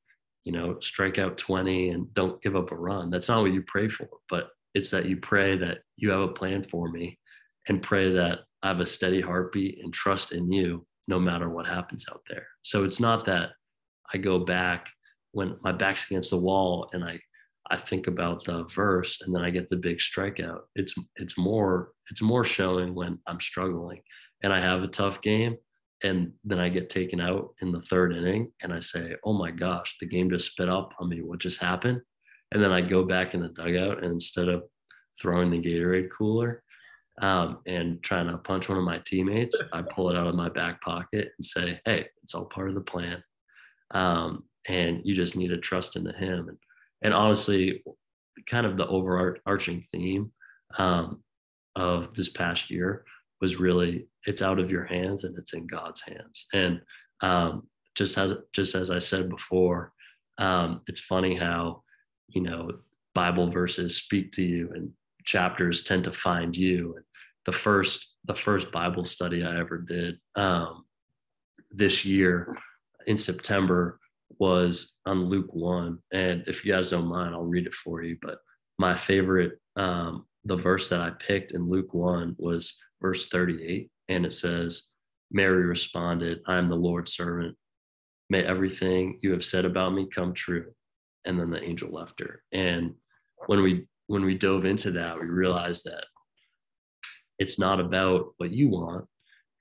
you 0.45 0.53
know 0.53 0.81
strike 0.81 1.19
out 1.19 1.37
20 1.37 1.91
and 1.91 2.15
don't 2.15 2.41
give 2.41 2.57
up 2.57 2.73
a 2.73 2.77
run. 2.77 3.11
That's 3.11 3.29
not 3.29 3.43
what 3.43 3.53
you 3.53 3.63
pray 3.67 3.89
for, 3.89 4.09
but 4.31 4.49
it's 4.73 4.91
that 4.93 5.11
you 5.11 5.19
pray 5.19 5.59
that 5.59 5.81
you 5.99 6.09
have 6.09 6.21
a 6.21 6.29
plan 6.29 6.65
for 6.71 6.91
me 6.91 7.19
and 7.69 7.83
pray 7.83 8.15
that 8.15 8.39
I 8.63 8.69
have 8.69 8.81
a 8.81 8.87
steady 8.87 9.21
heartbeat 9.21 9.85
and 9.85 9.93
trust 9.93 10.33
in 10.33 10.51
you 10.51 10.87
no 11.07 11.21
matter 11.21 11.51
what 11.51 11.67
happens 11.67 12.07
out 12.11 12.23
there. 12.31 12.47
So 12.63 12.85
it's 12.85 12.99
not 12.99 13.27
that 13.27 13.51
I 14.13 14.19
go 14.19 14.39
back 14.39 14.89
when 15.33 15.57
my 15.63 15.73
back's 15.73 16.11
against 16.11 16.31
the 16.31 16.39
wall 16.39 16.89
and 16.93 17.05
I 17.05 17.21
I 17.71 17.77
think 17.77 18.09
about 18.09 18.45
the 18.45 18.65
verse 18.65 19.21
and 19.21 19.35
then 19.35 19.43
I 19.43 19.51
get 19.51 19.69
the 19.69 19.77
big 19.77 19.99
strikeout. 19.99 20.63
It's 20.75 20.95
it's 21.17 21.39
more 21.39 21.93
it's 22.11 22.23
more 22.23 22.45
showing 22.45 22.95
when 22.95 23.19
I'm 23.27 23.41
struggling 23.41 24.01
and 24.43 24.53
I 24.53 24.61
have 24.61 24.83
a 24.83 24.89
tough 24.89 25.21
game 25.23 25.57
and 26.03 26.33
then 26.45 26.59
I 26.59 26.69
get 26.69 26.91
taken 26.91 27.21
out 27.21 27.51
in 27.61 27.73
the 27.73 27.83
third 27.83 28.13
inning 28.15 28.51
and 28.63 28.73
I 28.73 28.81
say, 28.81 29.15
"Oh 29.25 29.35
my 29.35 29.51
gosh, 29.51 29.97
the 30.01 30.07
game 30.07 30.31
just 30.31 30.53
spit 30.53 30.69
up 30.69 30.93
on 30.99 31.09
me. 31.09 31.21
What 31.21 31.39
just 31.39 31.61
happened?" 31.61 32.01
And 32.53 32.63
then 32.63 32.73
I 32.73 32.81
go 32.81 33.05
back 33.05 33.35
in 33.35 33.43
the 33.43 33.49
dugout 33.49 34.03
and 34.03 34.13
instead 34.13 34.49
of 34.49 34.65
throwing 35.21 35.51
the 35.51 35.63
Gatorade 35.63 36.09
cooler 36.11 36.63
um, 37.23 37.59
and 37.67 38.03
trying 38.03 38.29
to 38.29 38.39
punch 38.39 38.69
one 38.69 38.79
of 38.79 38.85
my 38.85 38.99
teammates, 39.05 39.61
I 39.73 39.83
pull 39.83 40.11
it 40.11 40.17
out 40.17 40.27
of 40.27 40.35
my 40.35 40.49
back 40.49 40.81
pocket 40.81 41.29
and 41.39 41.45
say, 41.45 41.81
"Hey, 41.85 42.09
it's 42.23 42.35
all 42.35 42.47
part 42.47 42.71
of 42.71 42.75
the 42.75 42.81
plan." 42.81 43.23
Um, 43.93 44.45
and 44.69 45.01
you 45.05 45.15
just 45.15 45.37
need 45.37 45.49
to 45.49 45.59
trust 45.59 45.97
into 45.97 46.13
him. 46.13 46.49
And, 46.49 46.59
and 47.03 47.15
honestly, 47.15 47.83
kind 48.47 48.67
of 48.67 48.77
the 48.77 48.87
overarching 48.87 49.83
theme 49.93 50.33
um, 50.79 51.23
of 51.77 52.15
this 52.15 52.29
past 52.29 52.71
year 52.71 53.05
was 53.41 53.57
really 53.57 54.07
it's 54.27 54.43
out 54.43 54.59
of 54.59 54.71
your 54.71 54.85
hands 54.85 55.25
and 55.25 55.37
it's 55.39 55.55
in 55.55 55.67
God's 55.67 56.03
hands. 56.03 56.47
And 56.53 56.81
um, 57.23 57.69
just 57.95 58.19
as 58.19 58.35
just 58.53 58.75
as 58.75 58.91
I 58.91 58.99
said 58.99 59.29
before, 59.29 59.93
um, 60.39 60.83
it's 60.87 61.01
funny 61.01 61.37
how 61.37 61.83
you 62.29 62.43
know 62.43 62.71
Bible 63.15 63.51
verses 63.51 63.97
speak 63.97 64.33
to 64.33 64.43
you 64.43 64.71
and 64.75 64.91
chapters 65.25 65.85
tend 65.85 66.05
to 66.05 66.13
find 66.13 66.57
you. 66.57 66.95
And 66.97 67.05
the 67.47 67.53
first 67.53 68.15
the 68.27 68.37
first 68.37 68.71
Bible 68.71 69.05
study 69.05 69.43
I 69.43 69.59
ever 69.59 69.79
did 69.79 70.19
um, 70.37 70.85
this 71.71 72.05
year 72.05 72.57
in 73.07 73.19
September 73.19 73.99
was 74.39 74.95
on 75.07 75.25
Luke 75.25 75.53
1. 75.53 75.99
And 76.13 76.45
if 76.47 76.65
you 76.65 76.73
guys 76.73 76.91
don't 76.91 77.07
mind, 77.07 77.35
I'll 77.35 77.43
read 77.43 77.67
it 77.67 77.75
for 77.75 78.03
you. 78.03 78.17
But 78.21 78.39
my 78.79 78.95
favorite, 78.95 79.59
um, 79.77 80.27
the 80.45 80.57
verse 80.57 80.89
that 80.89 81.01
I 81.01 81.11
picked 81.11 81.53
in 81.53 81.69
Luke 81.69 81.93
1 81.93 82.37
was 82.39 82.79
verse 83.03 83.29
38. 83.29 83.91
And 84.09 84.25
it 84.25 84.33
says, 84.33 84.89
Mary 85.31 85.65
responded, 85.65 86.41
I 86.47 86.57
am 86.57 86.69
the 86.69 86.77
Lord's 86.77 87.15
servant. 87.15 87.57
May 88.29 88.43
everything 88.43 89.19
you 89.23 89.33
have 89.33 89.45
said 89.45 89.65
about 89.65 89.93
me 89.93 90.07
come 90.07 90.33
true. 90.33 90.73
And 91.25 91.39
then 91.39 91.51
the 91.51 91.63
angel 91.63 91.91
left 91.91 92.21
her. 92.21 92.43
And 92.53 92.95
when 93.47 93.63
we 93.63 93.87
when 94.07 94.25
we 94.25 94.37
dove 94.37 94.65
into 94.65 94.91
that, 94.93 95.21
we 95.21 95.27
realized 95.27 95.85
that 95.85 96.05
it's 97.39 97.59
not 97.59 97.79
about 97.79 98.35
what 98.39 98.51
you 98.51 98.69
want. 98.69 99.05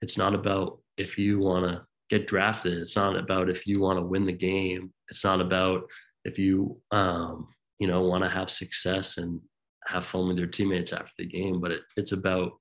It's 0.01 0.17
not 0.17 0.33
about 0.33 0.79
if 0.97 1.19
you 1.19 1.39
want 1.39 1.65
to 1.65 1.85
get 2.09 2.27
drafted. 2.27 2.77
It's 2.77 2.95
not 2.95 3.15
about 3.15 3.49
if 3.49 3.67
you 3.67 3.79
want 3.79 3.99
to 3.99 4.05
win 4.05 4.25
the 4.25 4.33
game. 4.33 4.91
It's 5.09 5.23
not 5.23 5.41
about 5.41 5.83
if 6.25 6.37
you 6.37 6.81
um, 6.91 7.47
you 7.79 7.87
know 7.87 8.01
want 8.01 8.23
to 8.23 8.29
have 8.29 8.49
success 8.49 9.17
and 9.17 9.39
have 9.85 10.05
fun 10.05 10.27
with 10.27 10.37
your 10.37 10.47
teammates 10.47 10.93
after 10.93 11.13
the 11.17 11.25
game, 11.25 11.59
but 11.59 11.71
it, 11.71 11.81
it's 11.97 12.11
about 12.11 12.51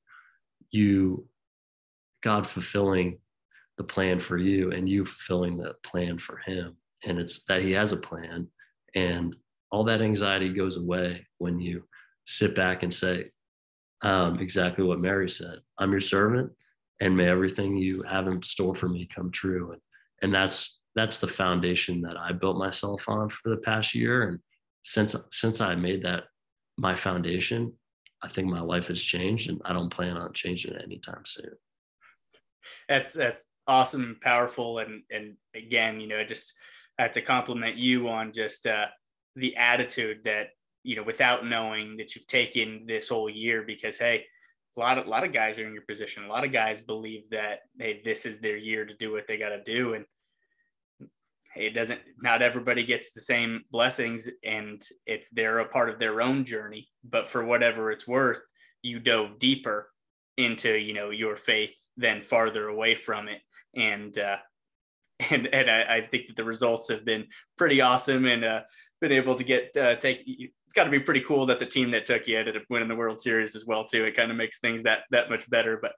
you, 0.70 1.26
God 2.22 2.46
fulfilling 2.46 3.18
the 3.76 3.84
plan 3.84 4.18
for 4.18 4.38
you 4.38 4.72
and 4.72 4.88
you 4.88 5.04
fulfilling 5.04 5.58
the 5.58 5.74
plan 5.84 6.18
for 6.18 6.38
Him. 6.38 6.76
And 7.04 7.18
it's 7.18 7.44
that 7.44 7.62
He 7.62 7.72
has 7.72 7.92
a 7.92 7.96
plan, 7.96 8.48
and 8.94 9.34
all 9.70 9.84
that 9.84 10.02
anxiety 10.02 10.52
goes 10.52 10.76
away 10.76 11.26
when 11.38 11.60
you 11.60 11.84
sit 12.26 12.54
back 12.54 12.82
and 12.82 12.92
say 12.92 13.30
um, 14.02 14.38
exactly 14.40 14.84
what 14.84 15.00
Mary 15.00 15.28
said. 15.28 15.58
I'm 15.78 15.90
your 15.90 16.00
servant 16.00 16.52
and 17.00 17.16
may 17.16 17.28
everything 17.28 17.76
you 17.76 18.02
have 18.02 18.26
in 18.26 18.42
store 18.42 18.74
for 18.74 18.88
me 18.88 19.06
come 19.06 19.30
true. 19.30 19.72
And 19.72 19.80
and 20.22 20.34
that's 20.34 20.80
that's 20.94 21.18
the 21.18 21.28
foundation 21.28 22.00
that 22.00 22.16
i 22.16 22.32
built 22.32 22.58
myself 22.58 23.08
on 23.08 23.28
for 23.28 23.50
the 23.50 23.58
past 23.58 23.94
year. 23.94 24.28
And 24.28 24.38
since 24.84 25.14
since 25.32 25.60
i 25.60 25.74
made 25.74 26.04
that 26.04 26.24
my 26.76 26.94
foundation 26.94 27.72
i 28.22 28.28
think 28.28 28.48
my 28.48 28.60
life 28.60 28.88
has 28.88 29.02
changed 29.02 29.50
and 29.50 29.60
i 29.64 29.72
don't 29.72 29.90
plan 29.90 30.16
on 30.16 30.32
changing 30.32 30.74
it 30.74 30.82
anytime 30.82 31.22
soon. 31.24 31.52
That's 32.88 33.12
that's 33.12 33.44
awesome 33.66 34.18
powerful. 34.22 34.78
And 34.78 35.02
and 35.10 35.36
again 35.54 36.00
you 36.00 36.08
know 36.08 36.24
just 36.24 36.54
have 36.98 37.12
to 37.12 37.22
compliment 37.22 37.76
you 37.76 38.08
on 38.08 38.32
just 38.32 38.66
uh 38.66 38.86
the 39.36 39.56
attitude 39.56 40.18
that 40.24 40.48
you 40.82 40.96
know 40.96 41.04
without 41.04 41.46
knowing 41.46 41.96
that 41.96 42.14
you've 42.14 42.26
taken 42.26 42.84
this 42.86 43.08
whole 43.08 43.30
year 43.30 43.62
because 43.62 43.98
hey 43.98 44.24
a 44.76 44.80
lot 44.80 44.98
of 44.98 45.06
a 45.06 45.10
lot 45.10 45.24
of 45.24 45.32
guys 45.32 45.58
are 45.58 45.66
in 45.66 45.72
your 45.72 45.82
position. 45.82 46.24
A 46.24 46.28
lot 46.28 46.44
of 46.44 46.52
guys 46.52 46.80
believe 46.80 47.30
that 47.30 47.60
hey, 47.78 48.00
this 48.04 48.24
is 48.26 48.38
their 48.38 48.56
year 48.56 48.84
to 48.84 48.94
do 48.94 49.12
what 49.12 49.26
they 49.26 49.36
got 49.36 49.50
to 49.50 49.62
do, 49.62 49.94
and 49.94 50.04
hey, 51.54 51.66
it 51.66 51.74
doesn't. 51.74 52.00
Not 52.20 52.42
everybody 52.42 52.84
gets 52.84 53.12
the 53.12 53.20
same 53.20 53.62
blessings, 53.70 54.28
and 54.44 54.80
it's 55.06 55.28
they're 55.30 55.60
a 55.60 55.68
part 55.68 55.90
of 55.90 55.98
their 55.98 56.20
own 56.20 56.44
journey. 56.44 56.88
But 57.04 57.28
for 57.28 57.44
whatever 57.44 57.90
it's 57.90 58.06
worth, 58.06 58.40
you 58.82 59.00
dove 59.00 59.38
deeper 59.38 59.90
into 60.36 60.76
you 60.78 60.94
know 60.94 61.10
your 61.10 61.36
faith 61.36 61.76
than 61.96 62.22
farther 62.22 62.68
away 62.68 62.94
from 62.94 63.28
it, 63.28 63.40
and 63.74 64.16
uh, 64.18 64.36
and 65.30 65.46
and 65.48 65.70
I, 65.70 65.96
I 65.96 66.00
think 66.02 66.28
that 66.28 66.36
the 66.36 66.44
results 66.44 66.88
have 66.88 67.04
been 67.04 67.26
pretty 67.56 67.80
awesome, 67.80 68.26
and 68.26 68.44
uh, 68.44 68.62
been 69.00 69.12
able 69.12 69.34
to 69.34 69.44
get 69.44 69.76
uh, 69.76 69.96
take 69.96 70.52
it's 70.68 70.74
got 70.74 70.84
to 70.84 70.90
be 70.90 71.00
pretty 71.00 71.22
cool 71.22 71.46
that 71.46 71.58
the 71.58 71.66
team 71.66 71.90
that 71.92 72.04
took 72.04 72.26
you 72.26 72.38
ended 72.38 72.56
up 72.56 72.62
winning 72.68 72.88
the 72.88 72.94
World 72.94 73.20
Series 73.20 73.56
as 73.56 73.64
well 73.64 73.86
too. 73.86 74.04
It 74.04 74.14
kind 74.14 74.30
of 74.30 74.36
makes 74.36 74.60
things 74.60 74.82
that 74.82 75.00
that 75.10 75.30
much 75.30 75.48
better. 75.48 75.80
But 75.80 75.92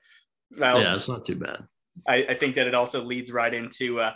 also, 0.62 0.88
yeah, 0.88 0.94
it's 0.94 1.08
not 1.08 1.26
too 1.26 1.34
bad. 1.34 1.64
I, 2.06 2.26
I, 2.30 2.34
think 2.34 2.54
that 2.54 2.68
it 2.68 2.74
also 2.74 3.02
leads 3.02 3.32
right 3.32 3.52
into 3.52 4.00
uh, 4.00 4.14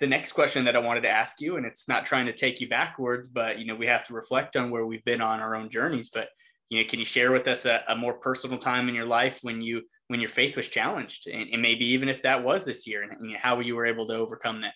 the 0.00 0.06
next 0.06 0.32
question 0.32 0.64
that 0.64 0.74
I 0.74 0.78
wanted 0.78 1.02
to 1.02 1.10
ask 1.10 1.38
you, 1.40 1.58
and 1.58 1.66
it's 1.66 1.86
not 1.86 2.06
trying 2.06 2.26
to 2.26 2.32
take 2.32 2.62
you 2.62 2.68
backwards, 2.68 3.28
but 3.28 3.58
you 3.58 3.66
know 3.66 3.74
we 3.74 3.86
have 3.86 4.06
to 4.06 4.14
reflect 4.14 4.56
on 4.56 4.70
where 4.70 4.86
we've 4.86 5.04
been 5.04 5.20
on 5.20 5.40
our 5.40 5.54
own 5.54 5.68
journeys. 5.68 6.08
But 6.08 6.28
you 6.70 6.80
know, 6.80 6.88
can 6.88 6.98
you 6.98 7.04
share 7.04 7.30
with 7.30 7.46
us 7.46 7.66
a, 7.66 7.84
a 7.88 7.94
more 7.94 8.14
personal 8.14 8.56
time 8.56 8.88
in 8.88 8.94
your 8.94 9.06
life 9.06 9.40
when 9.42 9.60
you 9.60 9.82
when 10.08 10.20
your 10.20 10.30
faith 10.30 10.56
was 10.56 10.68
challenged, 10.68 11.26
and, 11.26 11.50
and 11.52 11.60
maybe 11.60 11.84
even 11.90 12.08
if 12.08 12.22
that 12.22 12.42
was 12.42 12.64
this 12.64 12.86
year, 12.86 13.02
and, 13.02 13.12
and 13.12 13.36
how 13.36 13.60
you 13.60 13.76
were 13.76 13.86
able 13.86 14.06
to 14.08 14.14
overcome 14.14 14.62
that? 14.62 14.72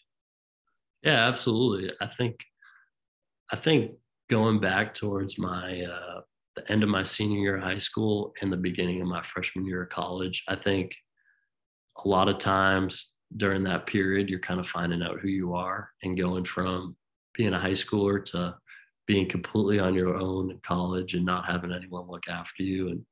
Yeah, 1.02 1.26
absolutely. 1.26 1.92
I 1.98 2.06
think 2.08 2.44
I 3.50 3.56
think 3.56 3.92
going 4.28 4.60
back 4.60 4.94
towards 4.94 5.38
my 5.38 5.82
uh, 5.82 6.20
the 6.56 6.70
end 6.70 6.82
of 6.82 6.88
my 6.88 7.02
senior 7.02 7.38
year 7.38 7.56
of 7.56 7.62
high 7.62 7.78
school 7.78 8.32
and 8.40 8.52
the 8.52 8.56
beginning 8.56 9.00
of 9.00 9.08
my 9.08 9.22
freshman 9.22 9.66
year 9.66 9.84
of 9.84 9.90
college, 9.90 10.44
I 10.48 10.56
think 10.56 10.94
a 12.04 12.08
lot 12.08 12.28
of 12.28 12.38
times 12.38 13.14
during 13.36 13.62
that 13.64 13.86
period, 13.86 14.28
you're 14.28 14.40
kind 14.40 14.60
of 14.60 14.66
finding 14.66 15.02
out 15.02 15.20
who 15.20 15.28
you 15.28 15.54
are 15.54 15.90
and 16.02 16.16
going 16.16 16.44
from 16.44 16.96
being 17.34 17.52
a 17.52 17.60
high 17.60 17.70
schooler 17.72 18.24
to 18.24 18.56
being 19.06 19.28
completely 19.28 19.78
on 19.78 19.94
your 19.94 20.16
own 20.16 20.50
in 20.50 20.58
college 20.58 21.14
and 21.14 21.24
not 21.24 21.46
having 21.46 21.72
anyone 21.72 22.06
look 22.08 22.28
after 22.28 22.62
you 22.62 22.88
and 22.88 23.04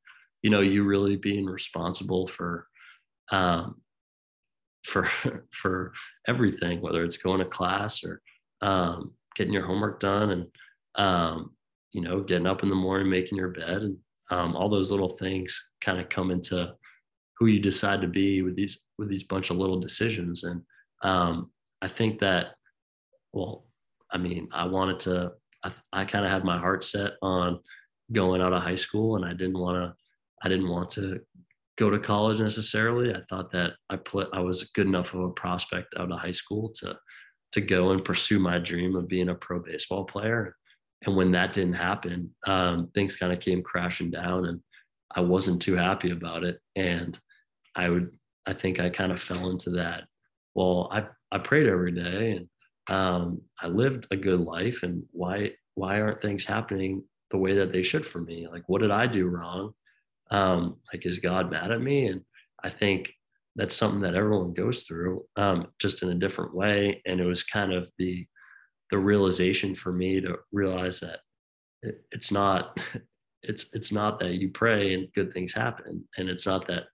you 0.42 0.50
know 0.50 0.60
you 0.60 0.84
really 0.84 1.16
being 1.16 1.46
responsible 1.46 2.26
for 2.26 2.66
um, 3.32 3.80
for 4.84 5.08
for 5.52 5.92
everything 6.28 6.80
whether 6.80 7.02
it's 7.02 7.16
going 7.16 7.38
to 7.38 7.46
class 7.46 8.04
or 8.04 8.20
um, 8.60 9.12
getting 9.36 9.52
your 9.52 9.66
homework 9.66 10.00
done 10.00 10.30
and 10.30 10.46
um, 10.96 11.52
you 11.92 12.02
know, 12.02 12.20
getting 12.20 12.46
up 12.46 12.62
in 12.62 12.68
the 12.68 12.74
morning, 12.74 13.08
making 13.08 13.38
your 13.38 13.48
bed, 13.48 13.82
and 13.82 13.96
um, 14.30 14.56
all 14.56 14.68
those 14.68 14.90
little 14.90 15.08
things 15.08 15.70
kind 15.80 16.00
of 16.00 16.08
come 16.08 16.30
into 16.30 16.72
who 17.38 17.46
you 17.46 17.60
decide 17.60 18.00
to 18.00 18.08
be 18.08 18.42
with 18.42 18.56
these 18.56 18.82
with 18.98 19.08
these 19.08 19.24
bunch 19.24 19.50
of 19.50 19.56
little 19.56 19.78
decisions. 19.78 20.44
And 20.44 20.62
um, 21.02 21.50
I 21.82 21.88
think 21.88 22.20
that, 22.20 22.54
well, 23.32 23.66
I 24.10 24.18
mean, 24.18 24.48
I 24.52 24.66
wanted 24.66 25.00
to. 25.00 25.32
I, 25.64 25.72
I 25.92 26.04
kind 26.04 26.24
of 26.24 26.30
had 26.30 26.44
my 26.44 26.58
heart 26.58 26.84
set 26.84 27.12
on 27.22 27.60
going 28.12 28.40
out 28.40 28.52
of 28.52 28.62
high 28.62 28.76
school, 28.76 29.16
and 29.16 29.24
I 29.24 29.32
didn't 29.32 29.58
want 29.58 29.76
to. 29.76 29.94
I 30.42 30.48
didn't 30.48 30.68
want 30.68 30.90
to 30.90 31.20
go 31.78 31.90
to 31.90 31.98
college 31.98 32.40
necessarily. 32.40 33.14
I 33.14 33.20
thought 33.28 33.50
that 33.52 33.72
I 33.90 33.96
put 33.96 34.28
I 34.32 34.40
was 34.40 34.64
good 34.74 34.86
enough 34.86 35.14
of 35.14 35.20
a 35.20 35.30
prospect 35.30 35.94
out 35.98 36.10
of 36.10 36.18
high 36.18 36.30
school 36.32 36.72
to 36.80 36.96
to 37.52 37.60
go 37.60 37.90
and 37.90 38.04
pursue 38.04 38.38
my 38.38 38.58
dream 38.58 38.96
of 38.96 39.08
being 39.08 39.28
a 39.28 39.34
pro 39.34 39.60
baseball 39.60 40.04
player 40.04 40.54
and 41.06 41.16
when 41.16 41.32
that 41.32 41.52
didn't 41.52 41.74
happen, 41.74 42.34
um, 42.46 42.90
things 42.94 43.16
kind 43.16 43.32
of 43.32 43.40
came 43.40 43.62
crashing 43.62 44.10
down, 44.10 44.46
and 44.46 44.60
I 45.14 45.20
wasn't 45.20 45.62
too 45.62 45.76
happy 45.76 46.10
about 46.10 46.44
it. 46.44 46.58
And 46.74 47.18
I 47.74 47.88
would, 47.88 48.10
I 48.44 48.52
think 48.52 48.80
I 48.80 48.90
kind 48.90 49.12
of 49.12 49.20
fell 49.20 49.50
into 49.50 49.70
that. 49.70 50.04
Well, 50.54 50.88
I 50.92 51.06
I 51.30 51.38
prayed 51.38 51.68
every 51.68 51.92
day, 51.92 52.32
and 52.32 52.96
um, 52.96 53.42
I 53.60 53.68
lived 53.68 54.06
a 54.10 54.16
good 54.16 54.40
life, 54.40 54.82
and 54.82 55.04
why 55.12 55.52
why 55.74 56.00
aren't 56.00 56.22
things 56.22 56.44
happening 56.44 57.04
the 57.30 57.38
way 57.38 57.54
that 57.54 57.70
they 57.72 57.82
should 57.82 58.04
for 58.04 58.20
me? 58.20 58.48
Like, 58.50 58.64
what 58.66 58.80
did 58.82 58.90
I 58.90 59.06
do 59.06 59.26
wrong? 59.26 59.72
Um, 60.30 60.76
like, 60.92 61.06
is 61.06 61.18
God 61.18 61.50
mad 61.50 61.70
at 61.70 61.82
me? 61.82 62.06
And 62.06 62.22
I 62.62 62.70
think 62.70 63.12
that's 63.54 63.74
something 63.74 64.00
that 64.00 64.14
everyone 64.14 64.54
goes 64.54 64.82
through, 64.82 65.24
um, 65.36 65.68
just 65.78 66.02
in 66.02 66.10
a 66.10 66.14
different 66.14 66.54
way. 66.54 67.02
And 67.06 67.20
it 67.20 67.24
was 67.24 67.42
kind 67.42 67.72
of 67.72 67.90
the 67.98 68.26
the 68.90 68.98
realization 68.98 69.74
for 69.74 69.92
me 69.92 70.20
to 70.20 70.36
realize 70.52 71.00
that 71.00 71.20
it, 71.82 72.04
it's 72.12 72.30
not 72.30 72.78
it's 73.42 73.72
it's 73.74 73.92
not 73.92 74.18
that 74.20 74.34
you 74.34 74.50
pray 74.50 74.94
and 74.94 75.12
good 75.14 75.32
things 75.32 75.52
happen, 75.52 76.04
and 76.16 76.28
it's 76.28 76.46
not 76.46 76.66
that 76.68 76.84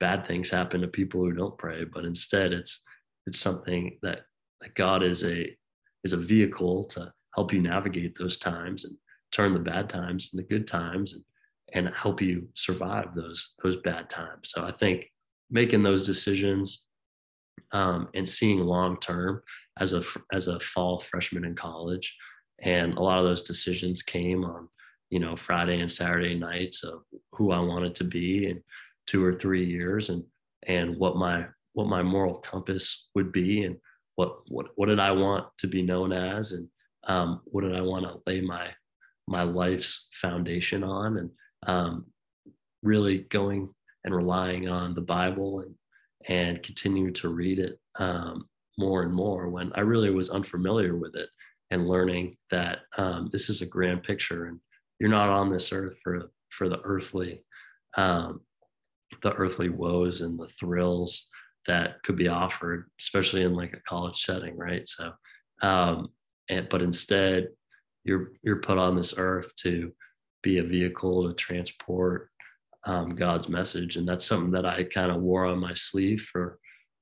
bad 0.00 0.26
things 0.26 0.50
happen 0.50 0.80
to 0.80 0.88
people 0.88 1.20
who 1.20 1.32
don't 1.32 1.58
pray, 1.58 1.84
but 1.84 2.04
instead 2.04 2.52
it's 2.52 2.82
it's 3.26 3.40
something 3.40 3.98
that, 4.02 4.20
that 4.60 4.74
God 4.74 5.02
is 5.02 5.24
a 5.24 5.56
is 6.02 6.12
a 6.12 6.18
vehicle 6.18 6.84
to 6.84 7.12
help 7.34 7.52
you 7.52 7.62
navigate 7.62 8.16
those 8.18 8.36
times 8.36 8.84
and 8.84 8.96
turn 9.32 9.54
the 9.54 9.58
bad 9.58 9.88
times 9.88 10.30
into 10.32 10.46
good 10.46 10.66
times 10.66 11.14
and 11.14 11.24
and 11.72 11.94
help 11.94 12.20
you 12.20 12.48
survive 12.54 13.14
those 13.14 13.54
those 13.62 13.76
bad 13.76 14.10
times. 14.10 14.50
So 14.54 14.64
I 14.64 14.72
think 14.72 15.06
making 15.50 15.82
those 15.82 16.04
decisions 16.04 16.84
um, 17.72 18.08
and 18.14 18.28
seeing 18.28 18.60
long 18.60 18.98
term 19.00 19.42
as 19.80 19.92
a 19.92 20.02
as 20.32 20.48
a 20.48 20.60
fall 20.60 20.98
freshman 20.98 21.44
in 21.44 21.54
college, 21.54 22.16
and 22.62 22.94
a 22.94 23.02
lot 23.02 23.18
of 23.18 23.24
those 23.24 23.42
decisions 23.42 24.02
came 24.02 24.44
on 24.44 24.68
you 25.10 25.18
know 25.18 25.36
Friday 25.36 25.80
and 25.80 25.90
Saturday 25.90 26.34
nights 26.34 26.84
of 26.84 27.02
who 27.32 27.50
I 27.50 27.60
wanted 27.60 27.94
to 27.96 28.04
be 28.04 28.48
in 28.48 28.62
two 29.06 29.24
or 29.24 29.32
three 29.32 29.64
years, 29.64 30.10
and 30.10 30.24
and 30.66 30.96
what 30.96 31.16
my 31.16 31.46
what 31.72 31.88
my 31.88 32.02
moral 32.02 32.36
compass 32.36 33.08
would 33.14 33.32
be, 33.32 33.64
and 33.64 33.76
what 34.16 34.38
what 34.48 34.66
what 34.76 34.86
did 34.86 35.00
I 35.00 35.12
want 35.12 35.46
to 35.58 35.66
be 35.66 35.82
known 35.82 36.12
as, 36.12 36.52
and 36.52 36.68
um, 37.06 37.40
what 37.44 37.62
did 37.62 37.74
I 37.74 37.80
want 37.80 38.04
to 38.04 38.20
lay 38.26 38.40
my 38.40 38.68
my 39.26 39.42
life's 39.42 40.08
foundation 40.12 40.84
on, 40.84 41.18
and 41.18 41.30
um, 41.66 42.06
really 42.82 43.18
going 43.30 43.70
and 44.04 44.14
relying 44.14 44.68
on 44.68 44.94
the 44.94 45.00
Bible 45.00 45.60
and 45.60 45.74
and 46.26 46.62
continue 46.62 47.10
to 47.10 47.28
read 47.28 47.58
it 47.58 47.78
um, 47.98 48.48
more 48.78 49.02
and 49.02 49.12
more 49.12 49.48
when 49.48 49.72
I 49.74 49.80
really 49.80 50.10
was 50.10 50.30
unfamiliar 50.30 50.96
with 50.96 51.14
it 51.14 51.28
and 51.70 51.88
learning 51.88 52.36
that 52.50 52.80
um, 52.98 53.28
this 53.32 53.48
is 53.48 53.62
a 53.62 53.66
grand 53.66 54.02
picture 54.02 54.46
and 54.46 54.60
you're 54.98 55.10
not 55.10 55.28
on 55.28 55.50
this 55.50 55.72
earth 55.72 55.98
for 56.02 56.30
for 56.50 56.68
the 56.68 56.80
earthly 56.84 57.44
um, 57.96 58.40
the 59.22 59.32
earthly 59.32 59.68
woes 59.68 60.20
and 60.20 60.38
the 60.38 60.48
thrills 60.48 61.28
that 61.66 62.02
could 62.02 62.16
be 62.16 62.28
offered, 62.28 62.90
especially 63.00 63.42
in 63.42 63.54
like 63.54 63.72
a 63.72 63.80
college 63.88 64.22
setting, 64.22 64.56
right? 64.56 64.88
So, 64.88 65.12
um, 65.62 66.08
and 66.48 66.68
but 66.68 66.82
instead, 66.82 67.48
you're 68.04 68.32
you're 68.42 68.60
put 68.60 68.78
on 68.78 68.96
this 68.96 69.14
earth 69.16 69.54
to 69.56 69.92
be 70.42 70.58
a 70.58 70.62
vehicle 70.62 71.28
to 71.28 71.34
transport 71.34 72.28
um, 72.86 73.14
God's 73.14 73.48
message, 73.48 73.96
and 73.96 74.06
that's 74.06 74.26
something 74.26 74.50
that 74.52 74.66
I 74.66 74.84
kind 74.84 75.10
of 75.10 75.22
wore 75.22 75.46
on 75.46 75.58
my 75.58 75.74
sleeve 75.74 76.22
for. 76.22 76.58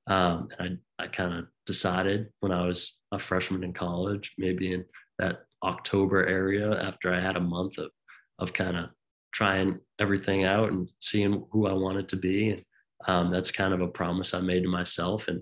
Um, 0.07 0.49
and 0.59 0.79
I, 0.99 1.05
I 1.05 1.07
kind 1.07 1.33
of 1.33 1.45
decided 1.65 2.29
when 2.41 2.51
I 2.51 2.65
was 2.65 2.99
a 3.11 3.19
freshman 3.19 3.63
in 3.63 3.73
college, 3.73 4.33
maybe 4.37 4.73
in 4.73 4.85
that 5.19 5.45
October 5.63 6.25
area, 6.25 6.71
after 6.81 7.13
I 7.13 7.19
had 7.19 7.37
a 7.37 7.41
month 7.41 7.77
of 7.77 7.91
of 8.39 8.51
kind 8.51 8.75
of 8.75 8.89
trying 9.31 9.79
everything 9.99 10.43
out 10.43 10.71
and 10.71 10.91
seeing 10.99 11.45
who 11.51 11.67
I 11.67 11.73
wanted 11.73 12.09
to 12.09 12.15
be, 12.17 12.49
and 12.49 12.63
um, 13.07 13.31
that's 13.31 13.51
kind 13.51 13.73
of 13.73 13.81
a 13.81 13.87
promise 13.87 14.33
I 14.33 14.41
made 14.41 14.63
to 14.63 14.69
myself. 14.69 15.27
And 15.27 15.41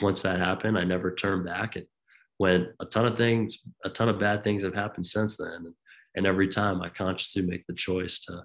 once 0.00 0.22
that 0.22 0.38
happened, 0.38 0.78
I 0.78 0.84
never 0.84 1.14
turned 1.14 1.44
back. 1.44 1.76
And 1.76 1.86
when 2.38 2.68
a 2.80 2.84
ton 2.84 3.06
of 3.06 3.16
things, 3.16 3.58
a 3.84 3.90
ton 3.90 4.08
of 4.08 4.20
bad 4.20 4.44
things 4.44 4.62
have 4.62 4.74
happened 4.74 5.06
since 5.06 5.36
then, 5.36 5.48
and, 5.48 5.74
and 6.14 6.26
every 6.26 6.48
time 6.48 6.82
I 6.82 6.90
consciously 6.90 7.42
make 7.42 7.66
the 7.66 7.74
choice 7.74 8.20
to 8.20 8.44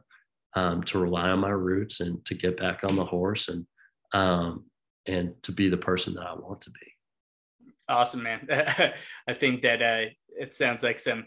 um, 0.56 0.84
to 0.84 1.00
rely 1.00 1.30
on 1.30 1.40
my 1.40 1.50
roots 1.50 2.00
and 2.00 2.24
to 2.26 2.34
get 2.34 2.58
back 2.58 2.84
on 2.84 2.96
the 2.96 3.06
horse 3.06 3.48
and 3.48 3.66
um, 4.14 4.66
and 5.06 5.34
to 5.44 5.52
be 5.52 5.70
the 5.70 5.78
person 5.78 6.14
that 6.16 6.28
I 6.28 6.34
want 6.34 6.62
to 6.62 6.72
be. 6.72 6.80
Awesome, 7.88 8.24
man. 8.24 8.48
I 9.28 9.34
think 9.34 9.64
that 9.64 9.82
uh, 9.82 10.10
it 10.40 10.56
sounds 10.56 10.84
like 10.84 11.00
some 11.00 11.26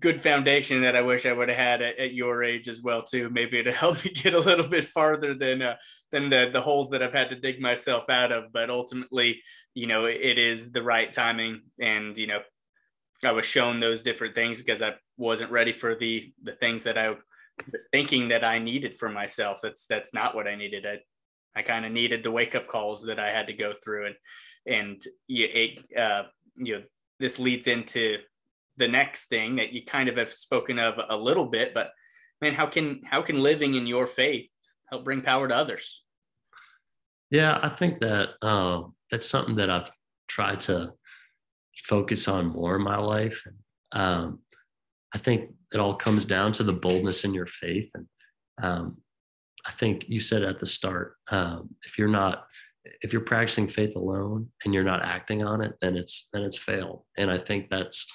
good 0.00 0.22
foundation 0.22 0.80
that 0.80 0.96
I 0.96 1.02
wish 1.02 1.26
I 1.26 1.32
would 1.32 1.48
have 1.48 1.58
had 1.58 1.82
at, 1.82 1.98
at, 1.98 2.14
your 2.14 2.42
age 2.42 2.68
as 2.68 2.80
well 2.80 3.02
too. 3.02 3.28
Maybe 3.30 3.62
to 3.62 3.72
help 3.72 4.04
me 4.04 4.10
get 4.10 4.34
a 4.34 4.40
little 4.40 4.66
bit 4.66 4.84
farther 4.84 5.34
than 5.34 5.62
uh, 5.62 5.76
than 6.12 6.30
the 6.30 6.50
the 6.52 6.60
holes 6.60 6.90
that 6.90 7.02
I've 7.02 7.12
had 7.12 7.30
to 7.30 7.36
dig 7.36 7.60
myself 7.60 8.08
out 8.08 8.32
of. 8.32 8.52
But 8.52 8.70
ultimately, 8.70 9.42
you 9.74 9.86
know, 9.86 10.06
it 10.06 10.38
is 10.38 10.72
the 10.72 10.82
right 10.82 11.12
timing, 11.12 11.62
and 11.80 12.16
you 12.16 12.26
know, 12.26 12.40
I 13.22 13.32
was 13.32 13.46
shown 13.46 13.80
those 13.80 14.00
different 14.00 14.34
things 14.34 14.58
because 14.58 14.82
I 14.82 14.94
wasn't 15.16 15.50
ready 15.50 15.72
for 15.72 15.94
the 15.94 16.32
the 16.42 16.52
things 16.52 16.84
that 16.84 16.98
I 16.98 17.10
was 17.10 17.86
thinking 17.92 18.28
that 18.28 18.44
I 18.44 18.58
needed 18.58 18.98
for 18.98 19.08
myself. 19.08 19.60
That's 19.62 19.86
that's 19.86 20.14
not 20.14 20.34
what 20.34 20.48
I 20.48 20.54
needed. 20.54 20.86
I 20.86 20.98
I 21.56 21.62
kind 21.62 21.84
of 21.84 21.92
needed 21.92 22.22
the 22.22 22.30
wake 22.30 22.54
up 22.54 22.66
calls 22.66 23.02
that 23.04 23.18
I 23.18 23.28
had 23.28 23.46
to 23.46 23.52
go 23.52 23.72
through, 23.82 24.06
and 24.06 24.16
and 24.66 25.02
it 25.28 25.78
uh, 25.96 26.24
you 26.56 26.74
know 26.74 26.82
this 27.20 27.38
leads 27.38 27.66
into 27.66 28.18
the 28.76 28.88
next 28.88 29.26
thing 29.26 29.56
that 29.56 29.72
you 29.72 29.84
kind 29.84 30.08
of 30.08 30.16
have 30.16 30.32
spoken 30.32 30.78
of 30.78 30.94
a 31.08 31.16
little 31.16 31.46
bit. 31.46 31.74
But 31.74 31.90
man, 32.40 32.54
how 32.54 32.66
can 32.66 33.02
how 33.04 33.22
can 33.22 33.42
living 33.42 33.74
in 33.74 33.86
your 33.86 34.06
faith 34.06 34.48
help 34.90 35.04
bring 35.04 35.22
power 35.22 35.48
to 35.48 35.54
others? 35.54 36.02
Yeah, 37.30 37.58
I 37.62 37.68
think 37.68 38.00
that 38.00 38.30
um, 38.42 38.94
that's 39.10 39.28
something 39.28 39.56
that 39.56 39.70
I've 39.70 39.90
tried 40.28 40.60
to 40.60 40.92
focus 41.84 42.28
on 42.28 42.46
more 42.46 42.76
in 42.76 42.82
my 42.82 42.98
life. 42.98 43.44
Um, 43.92 44.40
I 45.14 45.18
think 45.18 45.50
it 45.72 45.80
all 45.80 45.94
comes 45.94 46.24
down 46.24 46.52
to 46.52 46.62
the 46.62 46.72
boldness 46.72 47.24
in 47.24 47.34
your 47.34 47.46
faith. 47.46 47.90
And 47.94 48.06
um, 48.62 48.96
I 49.66 49.72
think 49.72 50.04
you 50.08 50.20
said 50.20 50.42
at 50.42 50.60
the 50.60 50.66
start, 50.66 51.16
um, 51.28 51.74
if 51.84 51.98
you're 51.98 52.08
not, 52.08 52.46
if 53.02 53.12
you're 53.12 53.22
practicing 53.22 53.68
faith 53.68 53.96
alone 53.96 54.48
and 54.64 54.74
you're 54.74 54.84
not 54.84 55.02
acting 55.02 55.42
on 55.42 55.62
it, 55.62 55.74
then 55.80 55.96
it's 55.96 56.28
then 56.32 56.42
it's 56.42 56.58
failed. 56.58 57.02
And 57.16 57.30
I 57.30 57.38
think 57.38 57.70
that's 57.70 58.06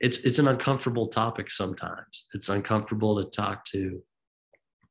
it's 0.00 0.18
it's 0.24 0.38
an 0.38 0.48
uncomfortable 0.48 1.08
topic 1.08 1.50
sometimes. 1.50 2.26
It's 2.34 2.48
uncomfortable 2.48 3.22
to 3.22 3.30
talk 3.30 3.64
to 3.66 4.02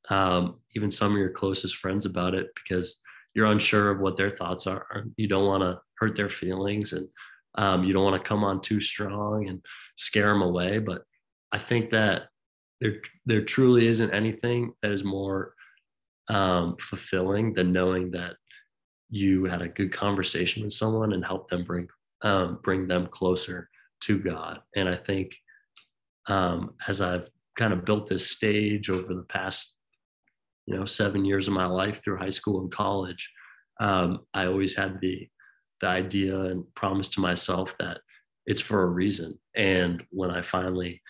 um, 0.10 0.60
even 0.76 0.92
some 0.92 1.14
of 1.14 1.18
your 1.18 1.32
closest 1.32 1.78
friends 1.78 2.06
about 2.06 2.34
it 2.34 2.48
because 2.56 3.00
you're 3.34 3.48
unsure 3.48 3.92
of 3.92 4.00
what 4.00 4.18
their 4.18 4.32
thoughts 4.32 4.68
are. 4.68 5.06
You 5.18 5.28
don't 5.28 5.48
want 5.48 5.62
to 5.62 5.80
hurt 5.98 6.16
their 6.16 6.30
feelings 6.30 6.94
and 6.94 7.08
um, 7.56 7.84
you 7.84 7.94
don't 7.94 8.04
want 8.04 8.22
to 8.22 8.28
come 8.28 8.44
on 8.44 8.62
too 8.62 8.80
strong 8.80 9.50
and 9.50 9.62
scare 9.98 10.32
them 10.32 10.42
away. 10.42 10.80
But 10.80 11.04
I 11.52 11.58
think 11.58 11.92
that 11.92 12.30
there 12.80 13.02
there 13.26 13.44
truly 13.44 13.88
isn't 13.88 14.12
anything 14.12 14.74
that 14.82 14.92
is 14.92 15.04
more 15.04 15.54
um, 16.30 16.78
fulfilling 16.80 17.54
than 17.54 17.74
knowing 17.74 18.12
that 18.12 18.36
you 19.10 19.46
had 19.46 19.62
a 19.62 19.68
good 19.68 19.92
conversation 19.92 20.64
with 20.64 20.74
someone 20.74 21.14
and 21.14 21.26
help 21.26 21.50
them 21.50 21.64
bring 21.64 21.88
um, 22.22 22.60
bring 22.64 22.88
them 22.88 23.08
closer 23.08 23.70
to 24.02 24.20
God. 24.20 24.60
And 24.76 24.88
I 24.88 24.96
think 24.96 25.36
um, 26.28 26.76
as 26.88 27.02
I've 27.02 27.30
kind 27.58 27.74
of 27.74 27.86
built 27.86 28.08
this 28.08 28.30
stage 28.30 28.90
over 28.90 29.14
the 29.14 29.24
past 29.24 29.76
you 30.66 30.76
know 30.76 30.86
seven 30.86 31.26
years 31.26 31.48
of 31.48 31.54
my 31.54 31.66
life 31.66 32.04
through 32.04 32.18
high 32.18 32.30
school 32.30 32.62
and 32.62 32.72
college, 32.72 33.30
um, 33.80 34.20
I 34.34 34.46
always 34.46 34.76
had 34.76 35.00
the 35.02 35.28
the 35.82 35.88
idea 35.88 36.40
and 36.40 36.64
promise 36.76 37.08
to 37.10 37.22
myself 37.22 37.76
that 37.80 38.02
it's 38.46 38.62
for 38.62 38.84
a 38.84 38.88
reason. 38.88 39.40
And 39.56 40.04
when 40.10 40.30
I 40.30 40.42
finally 40.42 41.02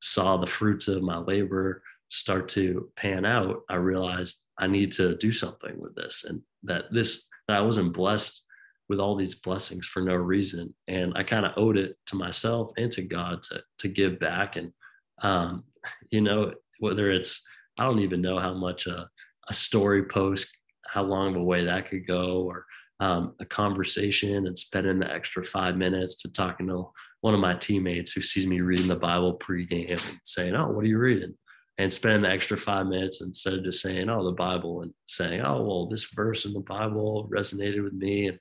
saw 0.00 0.36
the 0.36 0.46
fruits 0.46 0.88
of 0.88 1.02
my 1.02 1.16
labor 1.16 1.82
start 2.10 2.48
to 2.50 2.90
pan 2.96 3.24
out, 3.24 3.62
I 3.70 3.76
realized 3.76 4.41
I 4.58 4.66
need 4.66 4.92
to 4.92 5.16
do 5.16 5.32
something 5.32 5.80
with 5.80 5.94
this 5.94 6.24
and 6.28 6.42
that 6.64 6.84
this, 6.92 7.28
that 7.48 7.56
I 7.56 7.62
wasn't 7.62 7.94
blessed 7.94 8.44
with 8.88 9.00
all 9.00 9.16
these 9.16 9.34
blessings 9.34 9.86
for 9.86 10.02
no 10.02 10.14
reason. 10.14 10.74
And 10.88 11.12
I 11.16 11.22
kind 11.22 11.46
of 11.46 11.52
owed 11.56 11.76
it 11.76 11.96
to 12.06 12.16
myself 12.16 12.70
and 12.76 12.92
to 12.92 13.02
God 13.02 13.42
to, 13.44 13.62
to 13.78 13.88
give 13.88 14.18
back. 14.18 14.56
And, 14.56 14.72
um, 15.22 15.64
you 16.10 16.20
know, 16.20 16.52
whether 16.78 17.10
it's, 17.10 17.42
I 17.78 17.84
don't 17.84 18.00
even 18.00 18.20
know 18.20 18.38
how 18.38 18.52
much 18.54 18.86
a, 18.86 19.08
a 19.48 19.54
story 19.54 20.04
post, 20.04 20.48
how 20.86 21.02
long 21.04 21.34
of 21.34 21.40
a 21.40 21.44
way 21.44 21.64
that 21.64 21.88
could 21.88 22.06
go, 22.06 22.42
or 22.42 22.66
um, 23.00 23.34
a 23.40 23.44
conversation 23.44 24.46
and 24.46 24.58
spending 24.58 24.98
the 24.98 25.12
extra 25.12 25.42
five 25.42 25.76
minutes 25.76 26.16
to 26.22 26.30
talking 26.30 26.68
to 26.68 26.90
one 27.22 27.34
of 27.34 27.40
my 27.40 27.54
teammates 27.54 28.12
who 28.12 28.20
sees 28.20 28.46
me 28.46 28.60
reading 28.60 28.88
the 28.88 28.96
Bible 28.96 29.38
pregame 29.38 29.90
and 29.90 30.20
saying, 30.24 30.54
"Oh, 30.54 30.68
what 30.68 30.84
are 30.84 30.88
you 30.88 30.98
reading?" 30.98 31.34
And 31.78 31.92
spending 31.92 32.22
the 32.22 32.30
extra 32.30 32.56
five 32.56 32.86
minutes 32.86 33.22
instead 33.22 33.54
of 33.54 33.64
just 33.64 33.80
saying, 33.80 34.08
"Oh, 34.08 34.24
the 34.24 34.32
Bible," 34.32 34.82
and 34.82 34.92
saying, 35.06 35.40
"Oh, 35.42 35.62
well, 35.62 35.86
this 35.86 36.04
verse 36.04 36.44
in 36.44 36.52
the 36.52 36.60
Bible 36.60 37.28
resonated 37.32 37.82
with 37.82 37.94
me," 37.94 38.28
and 38.28 38.38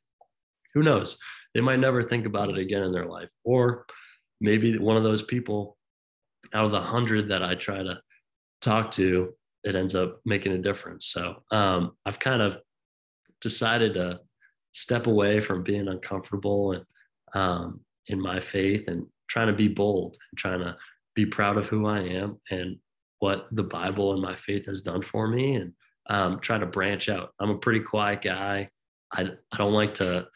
who 0.73 0.83
knows, 0.83 1.17
they 1.53 1.61
might 1.61 1.79
never 1.79 2.03
think 2.03 2.25
about 2.25 2.49
it 2.49 2.57
again 2.57 2.83
in 2.83 2.91
their 2.91 3.05
life, 3.05 3.29
or 3.43 3.85
maybe 4.39 4.77
one 4.77 4.97
of 4.97 5.03
those 5.03 5.21
people 5.21 5.77
out 6.53 6.65
of 6.65 6.71
the 6.71 6.81
hundred 6.81 7.29
that 7.29 7.43
I 7.43 7.55
try 7.55 7.83
to 7.83 8.01
talk 8.61 8.91
to, 8.91 9.33
it 9.63 9.75
ends 9.75 9.95
up 9.95 10.19
making 10.25 10.53
a 10.53 10.57
difference. 10.57 11.07
So 11.07 11.43
um, 11.51 11.93
I've 12.05 12.19
kind 12.19 12.41
of 12.41 12.57
decided 13.41 13.93
to 13.95 14.19
step 14.73 15.07
away 15.07 15.39
from 15.41 15.63
being 15.63 15.87
uncomfortable 15.87 16.73
and 16.73 16.85
um, 17.33 17.81
in 18.07 18.19
my 18.19 18.39
faith 18.39 18.87
and 18.87 19.05
trying 19.27 19.47
to 19.47 19.53
be 19.53 19.67
bold 19.67 20.17
and 20.31 20.37
trying 20.37 20.59
to 20.59 20.75
be 21.15 21.25
proud 21.25 21.57
of 21.57 21.67
who 21.67 21.85
I 21.85 22.01
am 22.01 22.39
and 22.49 22.77
what 23.21 23.47
the 23.51 23.63
Bible 23.63 24.13
and 24.13 24.21
my 24.21 24.35
faith 24.35 24.65
has 24.65 24.81
done 24.81 25.01
for 25.01 25.27
me 25.27 25.55
and 25.55 25.73
um, 26.09 26.39
try 26.39 26.57
to 26.57 26.65
branch 26.65 27.07
out. 27.07 27.29
I'm 27.39 27.51
a 27.51 27.57
pretty 27.57 27.79
quiet 27.79 28.23
guy. 28.23 28.69
I, 29.13 29.29
I 29.51 29.57
don't 29.57 29.73
like 29.73 29.93
to 29.95 30.27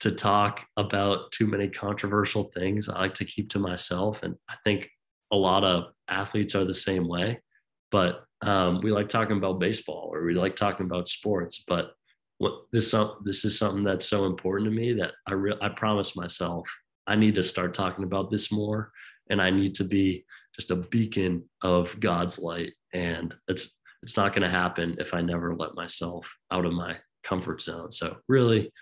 to 0.00 0.10
talk 0.10 0.64
about 0.78 1.30
too 1.30 1.46
many 1.46 1.68
controversial 1.68 2.50
things. 2.54 2.88
I 2.88 2.98
like 2.98 3.12
to 3.14 3.26
keep 3.26 3.50
to 3.50 3.58
myself. 3.58 4.22
And 4.22 4.34
I 4.48 4.54
think 4.64 4.88
a 5.30 5.36
lot 5.36 5.62
of 5.62 5.92
athletes 6.08 6.54
are 6.54 6.64
the 6.64 6.72
same 6.72 7.06
way. 7.06 7.42
But 7.90 8.24
um, 8.40 8.80
we 8.80 8.92
like 8.92 9.10
talking 9.10 9.36
about 9.36 9.60
baseball 9.60 10.08
or 10.10 10.24
we 10.24 10.32
like 10.32 10.56
talking 10.56 10.86
about 10.86 11.10
sports. 11.10 11.62
But 11.66 11.92
what, 12.38 12.62
this 12.72 12.94
this 13.22 13.44
is 13.44 13.58
something 13.58 13.84
that's 13.84 14.08
so 14.08 14.24
important 14.24 14.70
to 14.70 14.74
me 14.74 14.94
that 14.94 15.12
I 15.26 15.34
re- 15.34 15.58
I 15.60 15.68
promise 15.68 16.16
myself 16.16 16.66
I 17.06 17.16
need 17.16 17.34
to 17.34 17.42
start 17.42 17.74
talking 17.74 18.04
about 18.04 18.30
this 18.30 18.50
more, 18.50 18.92
and 19.28 19.42
I 19.42 19.50
need 19.50 19.74
to 19.74 19.84
be 19.84 20.24
just 20.58 20.70
a 20.70 20.76
beacon 20.76 21.48
of 21.62 21.98
God's 22.00 22.38
light. 22.38 22.72
And 22.92 23.34
it's 23.48 23.76
it's 24.02 24.16
not 24.16 24.32
going 24.32 24.42
to 24.42 24.48
happen 24.48 24.96
if 24.98 25.12
I 25.12 25.20
never 25.20 25.54
let 25.54 25.74
myself 25.74 26.34
out 26.50 26.64
of 26.64 26.72
my 26.72 26.96
comfort 27.22 27.60
zone. 27.60 27.92
So 27.92 28.16
really, 28.28 28.72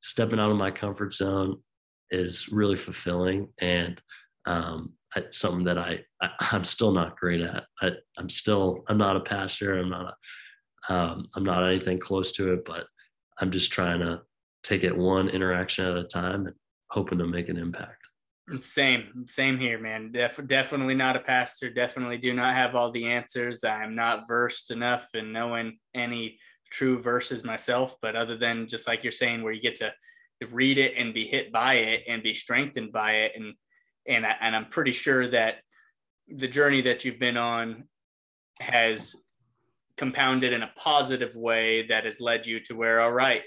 stepping 0.00 0.38
out 0.38 0.50
of 0.50 0.56
my 0.56 0.70
comfort 0.70 1.12
zone 1.12 1.60
is 2.10 2.48
really 2.50 2.76
fulfilling 2.76 3.48
and 3.60 4.00
um, 4.46 4.94
it's 5.16 5.38
something 5.38 5.64
that 5.64 5.78
I, 5.78 6.00
I 6.22 6.30
am 6.52 6.64
still 6.64 6.92
not 6.92 7.16
great 7.16 7.40
at. 7.40 7.64
I, 7.80 7.92
I'm 8.16 8.30
still 8.30 8.84
I'm 8.88 8.98
not 8.98 9.16
a 9.16 9.20
pastor. 9.20 9.78
I'm 9.78 9.90
not 9.90 10.06
a 10.06 10.14
um, 10.90 11.28
I'm 11.36 11.44
not 11.44 11.68
anything 11.68 11.98
close 11.98 12.32
to 12.32 12.54
it, 12.54 12.64
but 12.64 12.86
I'm 13.40 13.50
just 13.50 13.70
trying 13.70 14.00
to 14.00 14.22
take 14.62 14.84
it 14.84 14.96
one 14.96 15.28
interaction 15.28 15.86
at 15.86 15.96
a 15.96 16.04
time 16.04 16.46
and 16.46 16.54
hoping 16.90 17.18
to 17.18 17.26
make 17.26 17.48
an 17.50 17.58
impact. 17.58 18.07
Same, 18.62 19.24
same 19.26 19.58
here, 19.58 19.78
man. 19.78 20.10
Def- 20.12 20.46
definitely 20.46 20.94
not 20.94 21.16
a 21.16 21.20
pastor. 21.20 21.70
Definitely 21.70 22.18
do 22.18 22.32
not 22.34 22.54
have 22.54 22.74
all 22.74 22.90
the 22.90 23.06
answers. 23.06 23.62
I'm 23.62 23.94
not 23.94 24.26
versed 24.26 24.70
enough 24.70 25.06
in 25.14 25.32
knowing 25.32 25.78
any 25.94 26.38
true 26.70 27.00
verses 27.00 27.44
myself. 27.44 27.96
But 28.00 28.16
other 28.16 28.36
than 28.36 28.68
just 28.68 28.88
like 28.88 29.04
you're 29.04 29.12
saying, 29.12 29.42
where 29.42 29.52
you 29.52 29.60
get 29.60 29.76
to 29.76 29.92
read 30.50 30.78
it 30.78 30.94
and 30.96 31.12
be 31.12 31.26
hit 31.26 31.52
by 31.52 31.74
it 31.74 32.04
and 32.08 32.22
be 32.22 32.34
strengthened 32.34 32.92
by 32.92 33.12
it, 33.12 33.32
and 33.36 33.54
and 34.06 34.24
I, 34.24 34.36
and 34.40 34.56
I'm 34.56 34.66
pretty 34.66 34.92
sure 34.92 35.28
that 35.28 35.56
the 36.28 36.48
journey 36.48 36.80
that 36.82 37.04
you've 37.04 37.18
been 37.18 37.36
on 37.36 37.84
has 38.60 39.14
compounded 39.96 40.52
in 40.52 40.62
a 40.62 40.70
positive 40.76 41.34
way 41.34 41.86
that 41.88 42.04
has 42.04 42.20
led 42.20 42.46
you 42.46 42.60
to 42.60 42.74
where 42.74 43.00
all 43.00 43.12
right 43.12 43.42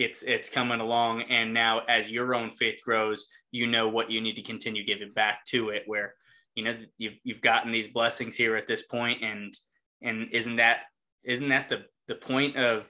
it's 0.00 0.22
it's 0.22 0.48
coming 0.48 0.80
along. 0.80 1.22
And 1.22 1.52
now 1.52 1.82
as 1.88 2.10
your 2.10 2.34
own 2.34 2.50
faith 2.50 2.80
grows 2.84 3.26
you 3.52 3.66
know 3.66 3.88
what 3.88 4.10
you 4.10 4.20
need 4.20 4.36
to 4.36 4.42
continue 4.42 4.84
giving 4.84 5.12
back 5.12 5.44
to 5.46 5.70
it 5.70 5.82
where 5.86 6.14
you 6.54 6.64
know 6.64 6.76
you've, 6.98 7.14
you've 7.24 7.40
gotten 7.40 7.72
these 7.72 7.88
blessings 7.88 8.36
here 8.36 8.56
at 8.56 8.68
this 8.68 8.82
point 8.82 9.22
and 9.22 9.52
and 10.02 10.28
isn't 10.32 10.56
that 10.56 10.80
isn't 11.24 11.48
that 11.48 11.68
the 11.68 11.84
the 12.08 12.14
point 12.14 12.56
of 12.56 12.88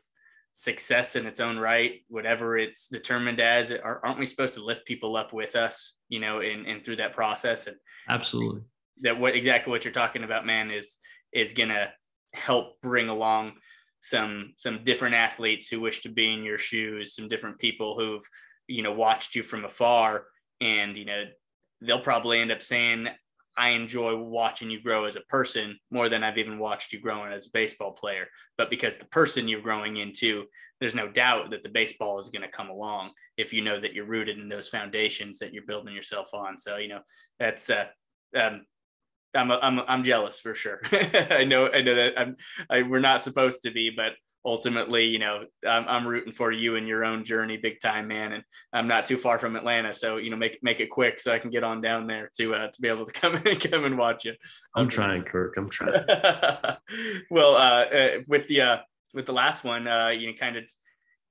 success 0.53 1.15
in 1.15 1.27
its 1.27 1.39
own 1.39 1.57
right 1.57 2.01
whatever 2.09 2.59
it's 2.59 2.89
determined 2.89 3.41
as? 3.41 3.73
Aren't 3.73 4.19
we 4.19 4.27
supposed 4.27 4.55
to 4.55 4.65
lift 4.65 4.87
people 4.87 5.17
up 5.17 5.33
with 5.33 5.57
us 5.57 5.95
you 6.09 6.21
know 6.21 6.41
and, 6.41 6.67
and 6.67 6.85
through 6.85 6.97
that 6.97 7.15
process? 7.15 7.67
And 7.67 7.77
absolutely. 8.09 8.63
That 9.03 9.19
what 9.19 9.35
exactly 9.35 9.71
what 9.71 9.85
you're 9.85 9.93
talking 9.93 10.25
about 10.25 10.47
man 10.47 10.71
is 10.71 10.99
is 11.33 11.55
gonna 11.55 11.91
help 12.33 12.81
bring 12.81 13.09
along 13.09 13.55
some 14.01 14.53
some 14.57 14.85
different 14.85 15.15
athletes 15.15 15.69
who 15.69 15.81
wish 15.81 16.03
to 16.03 16.09
be 16.09 16.33
in 16.33 16.43
your 16.43 16.59
shoes, 16.59 17.15
some 17.15 17.29
different 17.29 17.59
people 17.59 17.99
who've 17.99 18.27
you 18.67 18.83
know 18.83 18.93
watched 18.93 19.35
you 19.35 19.43
from 19.43 19.65
afar, 19.65 20.27
and 20.61 20.97
you 20.97 21.05
know 21.05 21.25
they'll 21.81 22.01
probably 22.01 22.41
end 22.41 22.51
up 22.51 22.63
saying, 22.63 23.09
"I 23.57 23.71
enjoy 23.71 24.17
watching 24.17 24.71
you 24.71 24.83
grow 24.83 25.05
as 25.05 25.17
a 25.17 25.23
person 25.23 25.79
more 25.91 26.09
than 26.09 26.25
I've 26.25 26.39
even 26.39 26.59
watched 26.59 26.93
you 26.93 27.01
growing 27.01 27.33
as 27.33 27.47
a 27.47 27.53
baseball 27.53 27.93
player." 27.93 28.27
But 28.57 28.71
because 28.71 28.97
the 28.97 29.07
person 29.07 29.49
you're 29.49 29.61
growing 29.61 29.99
into, 29.99 30.47
there's 30.81 30.95
no 30.95 31.09
doubt 31.09 31.51
that 31.51 31.63
the 31.63 31.69
baseball 31.69 32.19
is 32.19 32.31
going 32.31 32.43
to 32.43 32.49
come 32.49 32.71
along 32.71 33.11
if 33.37 33.53
you 33.53 33.63
know 33.63 33.79
that 33.81 33.93
you're 33.93 34.07
rooted 34.07 34.39
in 34.39 34.49
those 34.49 34.69
foundations 34.69 35.39
that 35.39 35.53
you're 35.53 35.67
building 35.67 35.95
yourself 35.95 36.33
on. 36.33 36.57
So 36.57 36.77
you 36.79 36.89
know 36.89 37.01
that's 37.39 37.69
uh, 37.69 37.87
um, 38.35 38.65
I'm 39.35 39.51
I'm 39.51 39.81
I'm 39.87 40.05
jealous 40.05 40.41
for 40.41 40.55
sure. 40.55 40.81
I 40.93 41.45
know 41.45 41.71
I 41.71 41.83
know 41.83 41.95
that 41.95 42.19
I'm 42.19 42.37
I, 42.69 42.83
we're 42.83 43.01
not 43.01 43.25
supposed 43.25 43.63
to 43.63 43.71
be, 43.71 43.91
but 43.91 44.13
ultimately, 44.45 45.05
you 45.05 45.19
know, 45.19 45.45
I'm, 45.67 45.85
I'm 45.87 46.07
rooting 46.07 46.33
for 46.33 46.51
you 46.51 46.77
in 46.77 46.87
your 46.87 47.05
own 47.05 47.25
journey, 47.25 47.57
big 47.57 47.81
time, 47.81 48.09
man. 48.09 48.33
And 48.33 48.45
I'm 48.73 48.89
not 48.89 49.07
too 49.07 49.19
far 49.19 49.39
from 49.39 49.57
Atlanta, 49.57 49.93
so 49.93 50.17
you 50.17 50.31
know, 50.31 50.37
make 50.37 50.59
make 50.63 50.81
it 50.81 50.91
quick 50.91 51.21
so 51.21 51.33
I 51.33 51.39
can 51.39 51.51
get 51.51 51.65
on 51.65 51.81
down 51.81 52.07
there 52.07 52.31
to 52.39 52.55
uh, 52.55 52.69
to 52.69 52.81
be 52.81 52.89
able 52.89 53.07
to 53.07 53.13
come 53.21 53.35
and 53.35 53.61
come 53.61 53.85
and 53.85 53.99
watch 53.99 54.25
you. 54.25 54.35
I'm, 54.75 54.85
I'm 54.85 54.89
trying, 54.89 55.23
just... 55.23 55.33
Kirk. 55.33 55.57
I'm 55.57 55.71
trying. 55.71 55.93
well, 57.31 57.55
uh, 57.55 57.85
uh, 57.85 58.09
with 58.27 58.47
the 58.49 58.61
uh, 58.61 58.79
with 59.15 59.27
the 59.27 59.33
last 59.33 59.65
one, 59.65 59.87
uh, 59.87 60.09
you 60.09 60.29
know, 60.29 60.35
kind 60.35 60.57
of. 60.57 60.65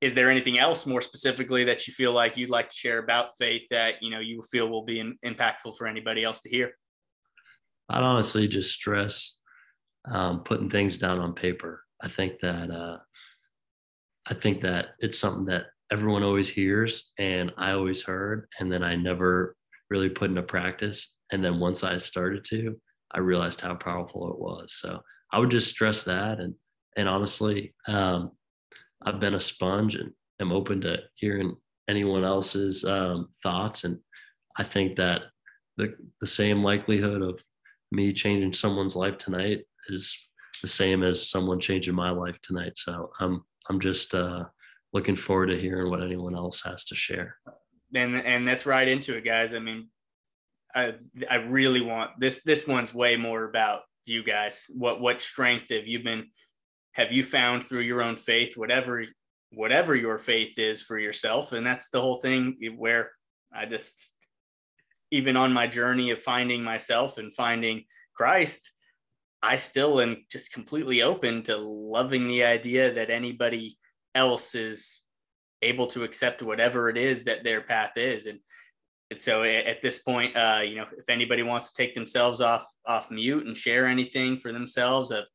Is 0.02 0.14
there 0.14 0.32
anything 0.32 0.58
else 0.58 0.86
more 0.86 1.02
specifically 1.02 1.66
that 1.66 1.86
you 1.86 1.94
feel 1.94 2.14
like 2.14 2.38
you'd 2.38 2.50
like 2.50 2.70
to 2.70 2.76
share 2.76 3.00
about 3.00 3.32
faith 3.38 3.64
that 3.70 3.96
you 4.00 4.10
know 4.10 4.22
you 4.22 4.42
feel 4.50 4.70
will 4.70 4.86
be 4.86 5.02
in, 5.02 5.18
impactful 5.26 5.76
for 5.78 5.88
anybody 5.88 6.24
else 6.24 6.42
to 6.44 6.50
hear? 6.50 6.72
I'd 7.90 8.04
honestly 8.04 8.48
just 8.48 8.72
stress 8.72 9.38
um, 10.10 10.42
putting 10.44 10.70
things 10.70 10.98
down 10.98 11.20
on 11.20 11.34
paper. 11.34 11.84
I 12.02 12.08
think 12.08 12.40
that 12.42 12.72
uh, 12.72 12.98
I 14.28 14.34
think 14.36 14.62
that 14.62 14.90
it's 15.00 15.20
something 15.20 15.46
that 15.46 15.66
everyone 15.92 16.24
always 16.24 16.50
hears, 16.50 17.12
and 17.18 17.52
I 17.58 17.72
always 17.72 18.04
heard, 18.04 18.48
and 18.60 18.72
then 18.72 18.84
I 18.84 18.96
never 18.96 19.56
really 19.90 20.10
put 20.10 20.30
into 20.30 20.44
practice. 20.44 21.16
And 21.32 21.44
then 21.44 21.60
once 21.60 21.84
I 21.84 21.98
started 21.98 22.44
to, 22.46 22.80
I 23.12 23.20
realized 23.20 23.62
how 23.62 23.76
powerful 23.76 24.32
it 24.32 24.40
was. 24.40 24.74
So 24.74 25.02
I 25.32 25.40
would 25.40 25.52
just 25.52 25.70
stress 25.70 26.04
that, 26.04 26.40
and 26.40 26.54
and 26.96 27.10
honestly, 27.10 27.74
um, 27.88 28.32
I've 29.06 29.20
been 29.20 29.36
a 29.36 29.40
sponge 29.40 29.96
and 29.96 30.12
am 30.40 30.52
open 30.52 30.82
to 30.82 30.98
hearing 31.16 31.56
anyone 31.88 32.24
else's 32.24 32.86
um, 32.86 33.30
thoughts, 33.42 33.84
and 33.84 34.00
I 34.58 34.64
think 34.64 34.98
that 34.98 35.24
the 35.78 35.96
the 36.22 36.28
same 36.28 36.64
likelihood 36.64 37.22
of 37.22 37.44
me 37.92 38.14
changing 38.14 38.54
someone's 38.54 38.96
life 38.96 39.18
tonight 39.18 39.62
is 39.90 40.30
the 40.62 40.68
same 40.68 41.04
as 41.04 41.30
someone 41.30 41.60
changing 41.60 41.96
my 41.96 42.12
life 42.12 42.40
tonight. 42.42 42.74
So 42.76 43.12
I'm 43.20 43.44
I'm 43.70 43.80
just 43.80 44.14
uh, 44.16 44.46
looking 44.94 45.16
forward 45.16 45.48
to 45.48 45.60
hearing 45.60 45.90
what 45.90 46.04
anyone 46.04 46.36
else 46.36 46.62
has 46.64 46.86
to 46.86 46.96
share. 46.96 47.38
And 47.96 48.16
and 48.16 48.48
that's 48.48 48.66
right 48.66 48.88
into 48.88 49.16
it, 49.16 49.26
guys. 49.26 49.54
I 49.54 49.60
mean, 49.60 49.90
I 50.76 50.96
I 51.30 51.36
really 51.36 51.82
want 51.82 52.12
this. 52.20 52.42
This 52.44 52.68
one's 52.68 52.94
way 52.94 53.16
more 53.16 53.46
about 53.46 53.82
you 54.06 54.24
guys. 54.24 54.66
What 54.70 55.02
what 55.02 55.22
strength 55.22 55.70
have 55.72 55.88
you 55.88 56.04
been? 56.04 56.28
Have 56.94 57.12
you 57.12 57.24
found 57.24 57.64
through 57.64 57.82
your 57.82 58.02
own 58.02 58.18
faith, 58.18 58.58
whatever 58.58 59.06
whatever 59.52 59.96
your 59.96 60.18
faith 60.18 60.60
is 60.60 60.82
for 60.82 61.00
yourself? 61.00 61.54
And 61.54 61.66
that's 61.66 61.90
the 61.90 62.02
whole 62.02 62.20
thing. 62.20 62.58
Where 62.78 63.12
I 63.54 63.66
just 63.66 64.12
even 65.12 65.36
on 65.36 65.54
my 65.54 65.68
journey 65.68 66.12
of 66.12 66.22
finding 66.22 66.64
myself 66.64 67.18
and 67.18 67.34
finding 67.34 67.86
Christ, 68.16 68.72
I 69.42 69.58
still 69.58 70.02
am 70.02 70.26
just 70.30 70.52
completely 70.52 71.02
open 71.02 71.44
to 71.44 71.58
loving 71.58 72.28
the 72.28 72.44
idea 72.44 72.94
that 72.94 73.10
anybody 73.10 73.78
else 74.14 74.56
is 74.56 75.04
able 75.62 75.88
to 75.88 76.04
accept 76.04 76.42
whatever 76.42 76.90
it 76.90 76.98
is 76.98 77.24
that 77.26 77.44
their 77.44 77.62
path 77.62 77.92
is. 77.96 78.28
And, 78.28 78.40
and 79.12 79.20
so 79.20 79.44
at 79.44 79.82
this 79.82 80.00
point, 80.00 80.36
uh, 80.36 80.62
you 80.64 80.76
know, 80.76 80.86
if 80.98 81.10
anybody 81.10 81.44
wants 81.44 81.72
to 81.72 81.82
take 81.82 81.96
themselves 81.96 82.42
off 82.42 82.66
off 82.86 83.10
mute 83.10 83.46
and 83.46 83.58
share 83.58 83.86
anything 83.86 84.38
for 84.38 84.52
themselves 84.52 85.12
of 85.12 85.26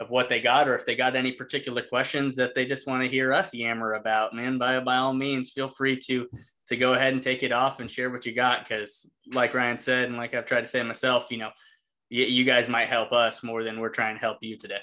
of 0.00 0.10
what 0.10 0.28
they 0.28 0.40
got, 0.40 0.68
or 0.68 0.76
if 0.76 0.86
they 0.86 0.94
got 0.94 1.16
any 1.16 1.32
particular 1.32 1.82
questions 1.82 2.36
that 2.36 2.54
they 2.54 2.64
just 2.64 2.86
want 2.86 3.02
to 3.02 3.08
hear 3.08 3.32
us 3.32 3.52
yammer 3.52 3.94
about, 3.94 4.32
man, 4.32 4.56
by 4.56 4.78
by 4.80 4.96
all 4.96 5.12
means, 5.12 5.50
feel 5.50 5.68
free 5.68 5.98
to 6.06 6.28
to 6.68 6.76
go 6.76 6.94
ahead 6.94 7.12
and 7.12 7.22
take 7.22 7.42
it 7.42 7.52
off 7.52 7.80
and 7.80 7.90
share 7.90 8.10
what 8.10 8.26
you 8.26 8.34
got. 8.34 8.64
Because, 8.64 9.10
like 9.32 9.54
Ryan 9.54 9.78
said, 9.78 10.08
and 10.08 10.16
like 10.16 10.34
I've 10.34 10.46
tried 10.46 10.62
to 10.62 10.66
say 10.66 10.82
myself, 10.82 11.30
you 11.30 11.38
know, 11.38 11.50
you, 12.10 12.24
you 12.24 12.44
guys 12.44 12.68
might 12.68 12.88
help 12.88 13.12
us 13.12 13.42
more 13.42 13.62
than 13.64 13.80
we're 13.80 13.88
trying 13.88 14.14
to 14.14 14.20
help 14.20 14.38
you 14.42 14.56
today. 14.56 14.80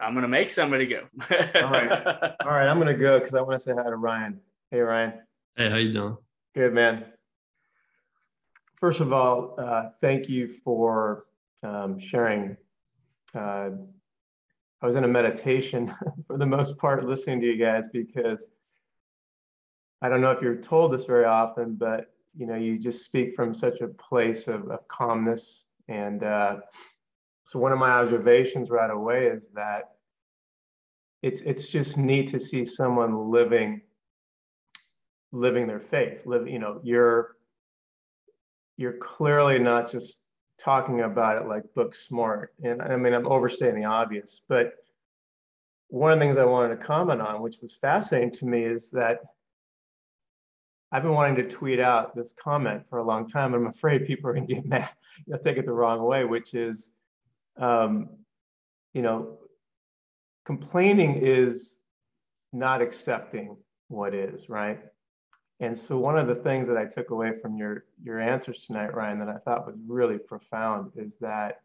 I'm 0.00 0.14
gonna 0.14 0.28
make 0.28 0.50
somebody 0.50 0.86
go. 0.86 1.02
All 1.30 1.70
right, 1.70 2.06
all 2.44 2.50
right. 2.50 2.68
I'm 2.68 2.78
gonna 2.78 2.96
go 2.96 3.18
because 3.18 3.34
I 3.34 3.40
want 3.40 3.60
to 3.60 3.64
say 3.64 3.72
hi 3.74 3.84
to 3.84 3.96
Ryan. 3.96 4.40
Hey, 4.70 4.80
Ryan. 4.80 5.14
Hey, 5.56 5.70
how 5.70 5.76
you 5.76 5.92
doing? 5.92 6.16
Good, 6.54 6.74
man. 6.74 7.04
First 8.76 9.00
of 9.00 9.12
all, 9.12 9.54
uh, 9.56 9.90
thank 10.00 10.28
you 10.28 10.48
for 10.64 11.26
um, 11.62 11.98
sharing 11.98 12.56
uh, 13.34 13.70
I 14.82 14.86
was 14.86 14.96
in 14.96 15.04
a 15.04 15.08
meditation 15.08 15.94
for 16.26 16.36
the 16.36 16.46
most 16.46 16.76
part 16.78 17.04
listening 17.04 17.40
to 17.40 17.46
you 17.46 17.56
guys 17.56 17.86
because 17.92 18.46
I 20.02 20.08
don't 20.08 20.20
know 20.20 20.30
if 20.30 20.42
you're 20.42 20.56
told 20.56 20.92
this 20.92 21.04
very 21.04 21.24
often, 21.24 21.76
but 21.76 22.12
you 22.36 22.46
know, 22.46 22.56
you 22.56 22.78
just 22.78 23.04
speak 23.04 23.34
from 23.34 23.54
such 23.54 23.80
a 23.80 23.88
place 23.88 24.48
of, 24.48 24.68
of 24.70 24.86
calmness. 24.88 25.64
And 25.88 26.22
uh, 26.22 26.56
so 27.44 27.58
one 27.58 27.72
of 27.72 27.78
my 27.78 27.90
observations 27.90 28.70
right 28.70 28.90
away 28.90 29.26
is 29.26 29.48
that 29.54 29.92
it's 31.22 31.40
it's 31.40 31.70
just 31.70 31.96
neat 31.96 32.28
to 32.30 32.38
see 32.38 32.64
someone 32.64 33.30
living 33.30 33.80
living 35.32 35.66
their 35.66 35.80
faith. 35.80 36.26
Live, 36.26 36.46
you 36.46 36.58
know, 36.58 36.80
you're 36.82 37.36
you're 38.76 38.98
clearly 38.98 39.58
not 39.58 39.90
just 39.90 40.23
talking 40.58 41.00
about 41.00 41.42
it 41.42 41.48
like 41.48 41.62
book 41.74 41.94
smart. 41.94 42.54
And 42.62 42.80
I 42.80 42.96
mean, 42.96 43.12
I'm 43.12 43.26
overstating 43.26 43.80
the 43.80 43.86
obvious, 43.86 44.40
but 44.48 44.74
one 45.88 46.12
of 46.12 46.18
the 46.18 46.24
things 46.24 46.36
I 46.36 46.44
wanted 46.44 46.76
to 46.76 46.84
comment 46.84 47.20
on, 47.20 47.42
which 47.42 47.58
was 47.60 47.74
fascinating 47.74 48.32
to 48.32 48.46
me, 48.46 48.64
is 48.64 48.90
that 48.90 49.20
I've 50.90 51.02
been 51.02 51.12
wanting 51.12 51.36
to 51.36 51.48
tweet 51.48 51.80
out 51.80 52.14
this 52.14 52.32
comment 52.42 52.84
for 52.88 52.98
a 52.98 53.04
long 53.04 53.28
time. 53.28 53.52
I'm 53.54 53.66
afraid 53.66 54.06
people 54.06 54.30
are 54.30 54.34
going 54.34 54.46
to 54.46 54.54
get 54.54 54.66
mad, 54.66 54.90
They'll 55.26 55.38
take 55.38 55.56
it 55.56 55.66
the 55.66 55.72
wrong 55.72 56.02
way, 56.02 56.24
which 56.24 56.54
is, 56.54 56.90
um, 57.56 58.10
you 58.92 59.02
know, 59.02 59.38
complaining 60.44 61.16
is 61.16 61.76
not 62.52 62.80
accepting 62.80 63.56
what 63.88 64.14
is, 64.14 64.48
right? 64.48 64.80
And 65.60 65.76
so 65.76 65.96
one 65.96 66.18
of 66.18 66.26
the 66.26 66.34
things 66.34 66.66
that 66.66 66.76
I 66.76 66.84
took 66.84 67.10
away 67.10 67.32
from 67.40 67.56
your 67.56 67.84
your 68.02 68.20
answers 68.20 68.66
tonight, 68.66 68.94
Ryan, 68.94 69.18
that 69.20 69.28
I 69.28 69.38
thought 69.38 69.66
was 69.66 69.76
really 69.86 70.18
profound 70.18 70.92
is 70.96 71.16
that 71.20 71.60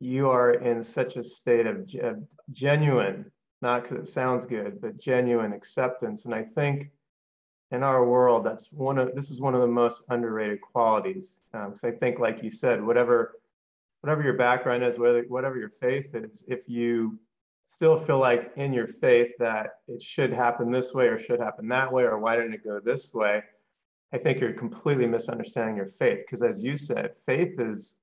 you 0.00 0.28
are 0.28 0.54
in 0.54 0.82
such 0.82 1.16
a 1.16 1.24
state 1.24 1.66
of, 1.66 1.88
of 2.02 2.22
genuine, 2.52 3.30
not 3.62 3.82
because 3.82 4.08
it 4.08 4.12
sounds 4.12 4.44
good, 4.44 4.80
but 4.80 4.98
genuine 4.98 5.52
acceptance. 5.52 6.26
And 6.26 6.34
I 6.34 6.42
think 6.42 6.90
in 7.70 7.82
our 7.82 8.04
world, 8.04 8.44
that's 8.44 8.70
one 8.70 8.98
of 8.98 9.14
this 9.14 9.30
is 9.30 9.40
one 9.40 9.54
of 9.54 9.62
the 9.62 9.66
most 9.66 10.02
underrated 10.10 10.60
qualities. 10.60 11.40
Because 11.52 11.82
um, 11.84 11.90
I 11.90 11.92
think, 11.92 12.18
like 12.18 12.42
you 12.42 12.50
said, 12.50 12.84
whatever 12.84 13.36
whatever 14.02 14.22
your 14.22 14.34
background 14.34 14.84
is, 14.84 14.98
whether 14.98 15.22
whatever 15.28 15.56
your 15.56 15.72
faith 15.80 16.14
is, 16.14 16.44
if 16.46 16.60
you 16.68 17.18
still 17.66 17.98
feel 17.98 18.18
like 18.18 18.52
in 18.56 18.72
your 18.72 18.86
faith 18.86 19.32
that 19.38 19.78
it 19.88 20.02
should 20.02 20.32
happen 20.32 20.70
this 20.70 20.92
way 20.92 21.06
or 21.06 21.18
should 21.18 21.40
happen 21.40 21.68
that 21.68 21.92
way 21.92 22.04
or 22.04 22.18
why 22.18 22.36
didn't 22.36 22.54
it 22.54 22.64
go 22.64 22.80
this 22.80 23.12
way, 23.12 23.42
I 24.12 24.18
think 24.18 24.40
you're 24.40 24.52
completely 24.52 25.06
misunderstanding 25.06 25.76
your 25.76 25.88
faith. 25.88 26.20
Because 26.20 26.42
as 26.42 26.62
you 26.62 26.76
said, 26.76 27.14
faith 27.26 27.58
is 27.58 27.94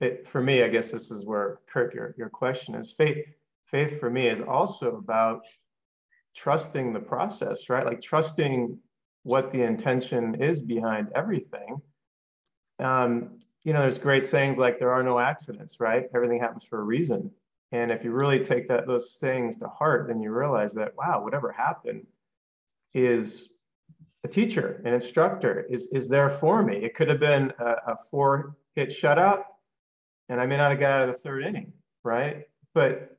it, 0.00 0.28
for 0.28 0.40
me. 0.40 0.62
I 0.62 0.68
guess 0.68 0.90
this 0.90 1.10
is 1.10 1.26
where 1.26 1.58
Kirk, 1.70 1.94
your 1.94 2.14
your 2.16 2.30
question 2.30 2.74
is 2.74 2.90
faith. 2.92 3.26
Faith 3.66 4.00
for 4.00 4.10
me 4.10 4.28
is 4.28 4.40
also 4.40 4.96
about 4.96 5.42
trusting 6.34 6.92
the 6.92 7.00
process, 7.00 7.68
right? 7.68 7.84
Like 7.84 8.00
trusting 8.00 8.78
what 9.24 9.50
the 9.50 9.62
intention 9.62 10.42
is 10.42 10.60
behind 10.60 11.08
everything. 11.14 11.80
Um, 12.78 13.40
you 13.62 13.72
know, 13.72 13.82
there's 13.82 13.98
great 13.98 14.24
sayings 14.24 14.56
like 14.56 14.78
there 14.78 14.92
are 14.92 15.02
no 15.02 15.18
accidents, 15.18 15.80
right? 15.80 16.06
Everything 16.14 16.40
happens 16.40 16.64
for 16.64 16.80
a 16.80 16.84
reason. 16.84 17.30
And 17.72 17.90
if 17.92 18.02
you 18.04 18.10
really 18.10 18.44
take 18.44 18.68
that 18.68 18.86
those 18.86 19.18
sayings 19.18 19.56
to 19.58 19.68
heart, 19.68 20.08
then 20.08 20.20
you 20.20 20.32
realize 20.32 20.72
that 20.74 20.92
wow, 20.96 21.22
whatever 21.22 21.52
happened 21.52 22.06
is 22.94 23.52
a 24.24 24.28
teacher, 24.28 24.82
an 24.84 24.92
instructor 24.92 25.66
is 25.70 25.86
is 25.92 26.08
there 26.08 26.30
for 26.30 26.62
me. 26.62 26.76
It 26.76 26.94
could 26.94 27.08
have 27.08 27.20
been 27.20 27.52
a, 27.58 27.92
a 27.92 27.98
four 28.10 28.56
hit 28.74 28.90
shutout, 28.90 29.44
and 30.28 30.40
I 30.40 30.46
may 30.46 30.56
not 30.56 30.70
have 30.70 30.80
got 30.80 30.90
out 30.90 31.08
of 31.08 31.14
the 31.14 31.20
third 31.20 31.44
inning, 31.44 31.72
right? 32.02 32.44
But 32.74 33.16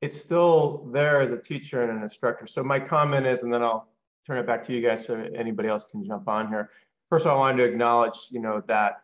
it's 0.00 0.16
still 0.16 0.88
there 0.92 1.20
as 1.20 1.32
a 1.32 1.38
teacher 1.38 1.82
and 1.82 1.96
an 1.96 2.02
instructor. 2.02 2.46
So 2.46 2.62
my 2.62 2.78
comment 2.78 3.26
is, 3.26 3.42
and 3.42 3.52
then 3.52 3.62
I'll 3.62 3.88
turn 4.26 4.38
it 4.38 4.46
back 4.46 4.64
to 4.64 4.72
you 4.72 4.80
guys 4.80 5.04
so 5.04 5.16
anybody 5.34 5.68
else 5.68 5.86
can 5.90 6.04
jump 6.04 6.28
on 6.28 6.48
here. 6.48 6.70
First 7.10 7.26
of 7.26 7.32
all, 7.32 7.38
I 7.38 7.40
wanted 7.40 7.64
to 7.64 7.64
acknowledge, 7.64 8.28
you 8.30 8.40
know, 8.40 8.62
that 8.68 9.02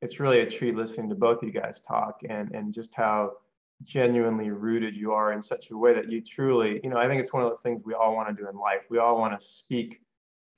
it's 0.00 0.20
really 0.20 0.40
a 0.40 0.46
treat 0.48 0.76
listening 0.76 1.08
to 1.08 1.16
both 1.16 1.42
of 1.42 1.44
you 1.44 1.52
guys 1.52 1.80
talk 1.80 2.20
and, 2.28 2.52
and 2.52 2.72
just 2.72 2.94
how 2.94 3.32
genuinely 3.84 4.50
rooted 4.50 4.94
you 4.94 5.12
are 5.12 5.32
in 5.32 5.40
such 5.40 5.70
a 5.70 5.76
way 5.76 5.94
that 5.94 6.10
you 6.10 6.20
truly, 6.20 6.80
you 6.82 6.90
know, 6.90 6.96
I 6.96 7.06
think 7.06 7.20
it's 7.20 7.32
one 7.32 7.42
of 7.42 7.48
those 7.48 7.62
things 7.62 7.82
we 7.84 7.94
all 7.94 8.14
want 8.14 8.28
to 8.28 8.42
do 8.42 8.48
in 8.48 8.56
life. 8.56 8.82
We 8.90 8.98
all 8.98 9.18
want 9.18 9.38
to 9.38 9.46
speak 9.46 10.00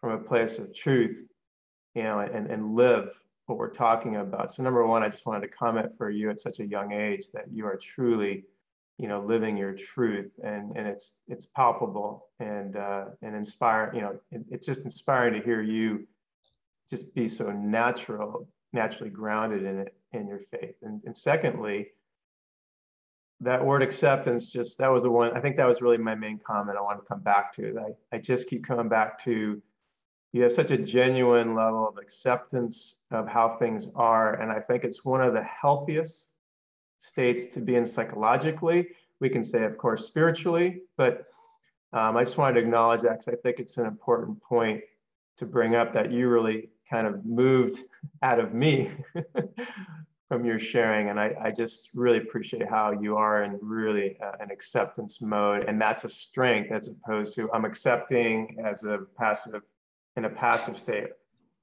from 0.00 0.12
a 0.12 0.18
place 0.18 0.58
of 0.58 0.74
truth, 0.74 1.16
you 1.94 2.02
know, 2.02 2.20
and, 2.20 2.50
and 2.50 2.74
live 2.74 3.10
what 3.46 3.58
we're 3.58 3.74
talking 3.74 4.16
about. 4.16 4.52
So 4.52 4.62
number 4.62 4.86
one, 4.86 5.02
I 5.02 5.08
just 5.08 5.26
wanted 5.26 5.42
to 5.42 5.48
comment 5.48 5.92
for 5.98 6.10
you 6.10 6.30
at 6.30 6.40
such 6.40 6.60
a 6.60 6.66
young 6.66 6.92
age 6.92 7.26
that 7.34 7.52
you 7.52 7.66
are 7.66 7.76
truly 7.76 8.44
you 9.00 9.08
know 9.08 9.20
living 9.22 9.56
your 9.56 9.72
truth 9.72 10.30
and 10.44 10.76
and 10.76 10.86
it's 10.86 11.12
it's 11.26 11.46
palpable 11.46 12.26
and 12.38 12.76
uh, 12.76 13.06
and 13.22 13.34
inspiring 13.34 13.96
you 13.96 14.02
know 14.02 14.20
it, 14.30 14.42
it's 14.50 14.66
just 14.66 14.84
inspiring 14.84 15.32
to 15.32 15.40
hear 15.40 15.62
you 15.62 16.06
just 16.90 17.14
be 17.14 17.26
so 17.26 17.50
natural 17.50 18.46
naturally 18.74 19.08
grounded 19.08 19.64
in 19.64 19.78
it 19.78 19.94
in 20.12 20.28
your 20.28 20.40
faith 20.50 20.74
and, 20.82 21.00
and 21.06 21.16
secondly 21.16 21.88
that 23.40 23.64
word 23.64 23.82
acceptance 23.82 24.46
just 24.46 24.78
that 24.78 24.88
was 24.88 25.02
the 25.02 25.10
one 25.10 25.34
i 25.36 25.40
think 25.40 25.56
that 25.56 25.66
was 25.66 25.80
really 25.80 25.96
my 25.96 26.14
main 26.14 26.38
comment 26.46 26.76
i 26.78 26.80
want 26.80 27.00
to 27.00 27.06
come 27.06 27.20
back 27.20 27.54
to 27.54 27.78
i, 27.78 28.16
I 28.16 28.18
just 28.18 28.48
keep 28.48 28.66
coming 28.66 28.88
back 28.88 29.22
to 29.24 29.60
you 30.32 30.42
have 30.42 30.52
such 30.52 30.70
a 30.70 30.78
genuine 30.78 31.54
level 31.54 31.88
of 31.88 31.98
acceptance 31.98 32.98
of 33.10 33.26
how 33.26 33.56
things 33.56 33.88
are 33.94 34.34
and 34.34 34.52
i 34.52 34.60
think 34.60 34.84
it's 34.84 35.04
one 35.04 35.20
of 35.20 35.32
the 35.32 35.42
healthiest 35.42 36.30
states 37.00 37.46
to 37.46 37.60
be 37.60 37.74
in 37.74 37.84
psychologically. 37.84 38.88
We 39.18 39.28
can 39.28 39.42
say, 39.42 39.64
of 39.64 39.76
course, 39.76 40.06
spiritually, 40.06 40.82
but 40.96 41.26
um, 41.92 42.16
I 42.16 42.24
just 42.24 42.38
wanted 42.38 42.54
to 42.54 42.60
acknowledge 42.60 43.00
that 43.02 43.18
because 43.18 43.28
I 43.28 43.36
think 43.42 43.58
it's 43.58 43.76
an 43.78 43.86
important 43.86 44.40
point 44.40 44.82
to 45.38 45.46
bring 45.46 45.74
up 45.74 45.92
that 45.94 46.12
you 46.12 46.28
really 46.28 46.68
kind 46.88 47.06
of 47.06 47.24
moved 47.24 47.82
out 48.22 48.38
of 48.38 48.54
me 48.54 48.92
from 50.30 50.44
your 50.44 50.60
sharing. 50.60 51.08
And 51.10 51.18
I, 51.18 51.34
I, 51.42 51.50
just 51.50 51.88
really 51.92 52.18
appreciate 52.18 52.68
how 52.68 52.92
you 52.92 53.16
are 53.16 53.42
in 53.42 53.58
really 53.60 54.16
uh, 54.22 54.30
an 54.38 54.52
acceptance 54.52 55.20
mode. 55.20 55.64
And 55.64 55.80
that's 55.80 56.04
a 56.04 56.08
strength 56.08 56.70
as 56.70 56.86
opposed 56.86 57.34
to 57.34 57.50
I'm 57.52 57.64
accepting 57.64 58.56
as 58.64 58.84
a 58.84 58.98
passive, 59.18 59.60
in 60.16 60.26
a 60.26 60.30
passive 60.30 60.78
state. 60.78 61.08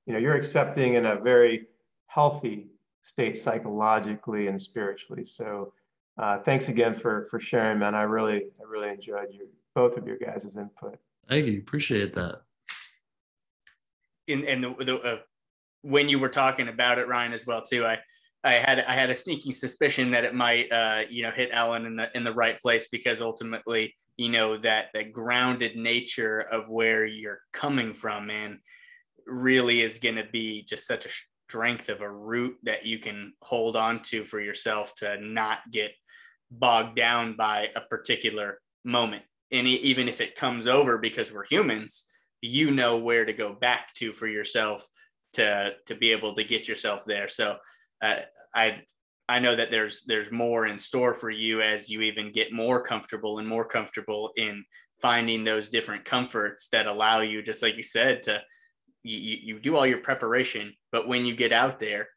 You 0.06 0.12
know, 0.12 0.20
you're 0.20 0.36
accepting 0.36 0.96
in 0.96 1.06
a 1.06 1.16
very 1.16 1.68
healthy 2.08 2.68
state 3.04 3.38
psychologically 3.38 4.48
and 4.48 4.62
spiritually. 4.62 5.24
So 5.24 5.72
uh, 6.18 6.40
thanks 6.40 6.68
again 6.68 6.94
for 6.94 7.28
for 7.32 7.40
sharing, 7.40 7.80
man. 7.80 7.96
I 7.96 8.02
really 8.02 8.48
I 8.60 8.64
really 8.68 8.90
enjoyed 8.90 9.32
your 9.32 9.48
both 9.76 9.96
of 9.96 10.06
your 10.06 10.18
guys' 10.18 10.58
input. 10.58 10.98
Thank 11.30 11.46
you. 11.46 11.60
Appreciate 11.60 12.14
that. 12.16 12.42
In 14.28 14.44
and 14.46 14.62
the, 14.62 14.76
the 14.84 14.98
uh, 14.98 15.18
when 15.84 16.10
you 16.10 16.20
were 16.20 16.30
talking 16.30 16.68
about 16.68 16.98
it, 16.98 17.08
Ryan, 17.08 17.32
as 17.32 17.48
well 17.48 17.62
too, 17.62 17.86
I 17.86 18.00
I 18.48 18.54
had 18.54 18.80
I 18.80 18.94
had 18.94 19.10
a 19.10 19.16
sneaking 19.16 19.52
suspicion 19.52 20.12
that 20.12 20.24
it 20.24 20.34
might 20.34 20.72
uh, 20.72 21.02
you 21.10 21.22
know 21.24 21.32
hit 21.32 21.50
Ellen 21.52 21.86
in 21.86 21.98
the 21.98 22.10
in 22.16 22.24
the 22.24 22.34
right 22.34 22.60
place 22.62 22.88
because 22.88 23.22
ultimately 23.22 23.96
you 24.16 24.30
know 24.30 24.58
that 24.60 24.86
the 24.94 25.04
grounded 25.04 25.76
nature 25.76 26.40
of 26.40 26.70
where 26.70 27.06
you're 27.06 27.42
coming 27.52 27.94
from, 27.94 28.28
man, 28.28 28.60
really 29.26 29.82
is 29.82 30.00
going 30.00 30.16
to 30.16 30.26
be 30.32 30.64
just 30.64 30.88
such 30.88 31.06
a 31.06 31.10
strength 31.50 31.90
of 31.90 32.02
a 32.02 32.10
root 32.10 32.56
that 32.64 32.86
you 32.86 33.00
can 33.00 33.34
hold 33.42 33.76
on 33.76 34.02
to 34.04 34.24
for 34.24 34.40
yourself 34.40 34.94
to 34.96 35.20
not 35.22 35.60
get 35.72 35.92
bogged 36.50 36.96
down 36.96 37.36
by 37.36 37.68
a 37.76 37.82
particular 37.82 38.60
moment. 38.86 39.24
And 39.52 39.68
even 39.68 40.08
if 40.08 40.22
it 40.22 40.36
comes 40.36 40.68
over 40.68 40.98
because 40.98 41.32
we're 41.32 41.46
humans, 41.46 42.06
you 42.42 42.72
know 42.72 42.98
where 42.98 43.26
to 43.26 43.34
go 43.34 43.54
back 43.54 43.94
to 43.96 44.14
for 44.14 44.28
yourself 44.28 44.88
to 45.34 45.74
to 45.86 45.96
be 45.96 46.14
able 46.14 46.34
to 46.36 46.46
get 46.46 46.68
yourself 46.68 47.04
there. 47.06 47.28
So 47.28 47.58
uh, 48.02 48.20
I 48.58 48.82
I 49.30 49.40
know 49.40 49.56
that 49.56 49.70
there's 49.72 50.04
there's 50.08 50.32
more 50.32 50.66
in 50.66 50.80
store 50.80 51.14
for 51.14 51.30
you 51.30 51.62
as 51.62 51.90
you 51.90 52.02
even 52.02 52.32
get 52.32 52.52
more 52.52 52.82
comfortable 52.82 53.40
and 53.40 53.48
more 53.48 53.66
comfortable 53.66 54.32
in 54.36 54.66
finding 55.02 55.44
those 55.44 55.70
different 55.70 56.06
comforts 56.06 56.68
that 56.72 56.88
allow 56.88 57.22
you, 57.22 57.44
just 57.44 57.62
like 57.62 57.78
you 57.78 57.84
said, 57.84 58.24
to 58.24 58.42
you, 59.04 59.38
you 59.44 59.60
do 59.60 59.76
all 59.76 59.86
your 59.86 60.00
preparation, 60.00 60.74
but 60.92 61.08
when 61.08 61.26
you 61.26 61.36
get 61.36 61.54
out 61.54 61.80
there, 61.80 62.08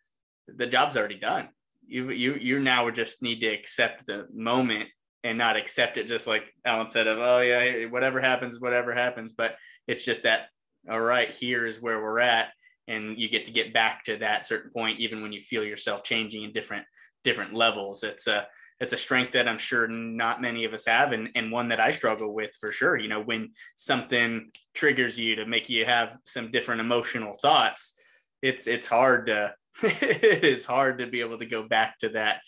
the 0.48 0.66
job's 0.66 0.96
already 0.96 1.18
done. 1.18 1.48
You 1.86 2.10
you 2.10 2.34
you 2.34 2.58
now 2.58 2.88
just 2.90 3.22
need 3.22 3.40
to 3.40 3.48
accept 3.48 4.06
the 4.06 4.26
moment 4.32 4.88
and 5.22 5.36
not 5.36 5.56
accept 5.56 5.98
it 5.98 6.08
just 6.08 6.26
like 6.26 6.44
Alan 6.64 6.88
said 6.88 7.06
of 7.06 7.18
oh 7.18 7.40
yeah 7.40 7.84
whatever 7.86 8.20
happens 8.20 8.58
whatever 8.58 8.94
happens 8.94 9.32
but 9.32 9.54
it's 9.86 10.02
just 10.02 10.22
that 10.22 10.46
all 10.90 11.00
right 11.00 11.28
here 11.28 11.66
is 11.66 11.82
where 11.82 12.02
we're 12.02 12.20
at 12.20 12.48
and 12.90 13.18
you 13.18 13.28
get 13.28 13.44
to 13.46 13.52
get 13.52 13.72
back 13.72 14.04
to 14.04 14.16
that 14.16 14.46
certain 14.46 14.70
point 14.70 14.98
even 14.98 15.22
when 15.22 15.32
you 15.32 15.40
feel 15.40 15.64
yourself 15.64 16.02
changing 16.02 16.42
in 16.42 16.52
different 16.52 16.84
different 17.24 17.54
levels 17.54 18.02
it's 18.02 18.26
a 18.26 18.46
it's 18.80 18.94
a 18.94 18.96
strength 18.96 19.32
that 19.32 19.46
I'm 19.46 19.58
sure 19.58 19.86
not 19.86 20.40
many 20.40 20.64
of 20.64 20.72
us 20.72 20.86
have 20.86 21.12
and, 21.12 21.28
and 21.34 21.52
one 21.52 21.68
that 21.68 21.80
I 21.80 21.90
struggle 21.90 22.34
with 22.34 22.50
for 22.58 22.72
sure. 22.72 22.96
You 22.96 23.08
know, 23.08 23.20
when 23.20 23.50
something 23.76 24.50
triggers 24.74 25.18
you 25.18 25.36
to 25.36 25.46
make 25.46 25.68
you 25.68 25.84
have 25.84 26.16
some 26.24 26.50
different 26.50 26.80
emotional 26.80 27.34
thoughts, 27.34 27.98
it's 28.42 28.66
it's 28.66 28.86
hard 28.86 29.26
to 29.26 29.54
it 29.82 30.44
is 30.44 30.64
hard 30.64 30.98
to 30.98 31.06
be 31.06 31.20
able 31.20 31.38
to 31.38 31.46
go 31.46 31.62
back 31.62 31.98
to 31.98 32.08
that 32.10 32.40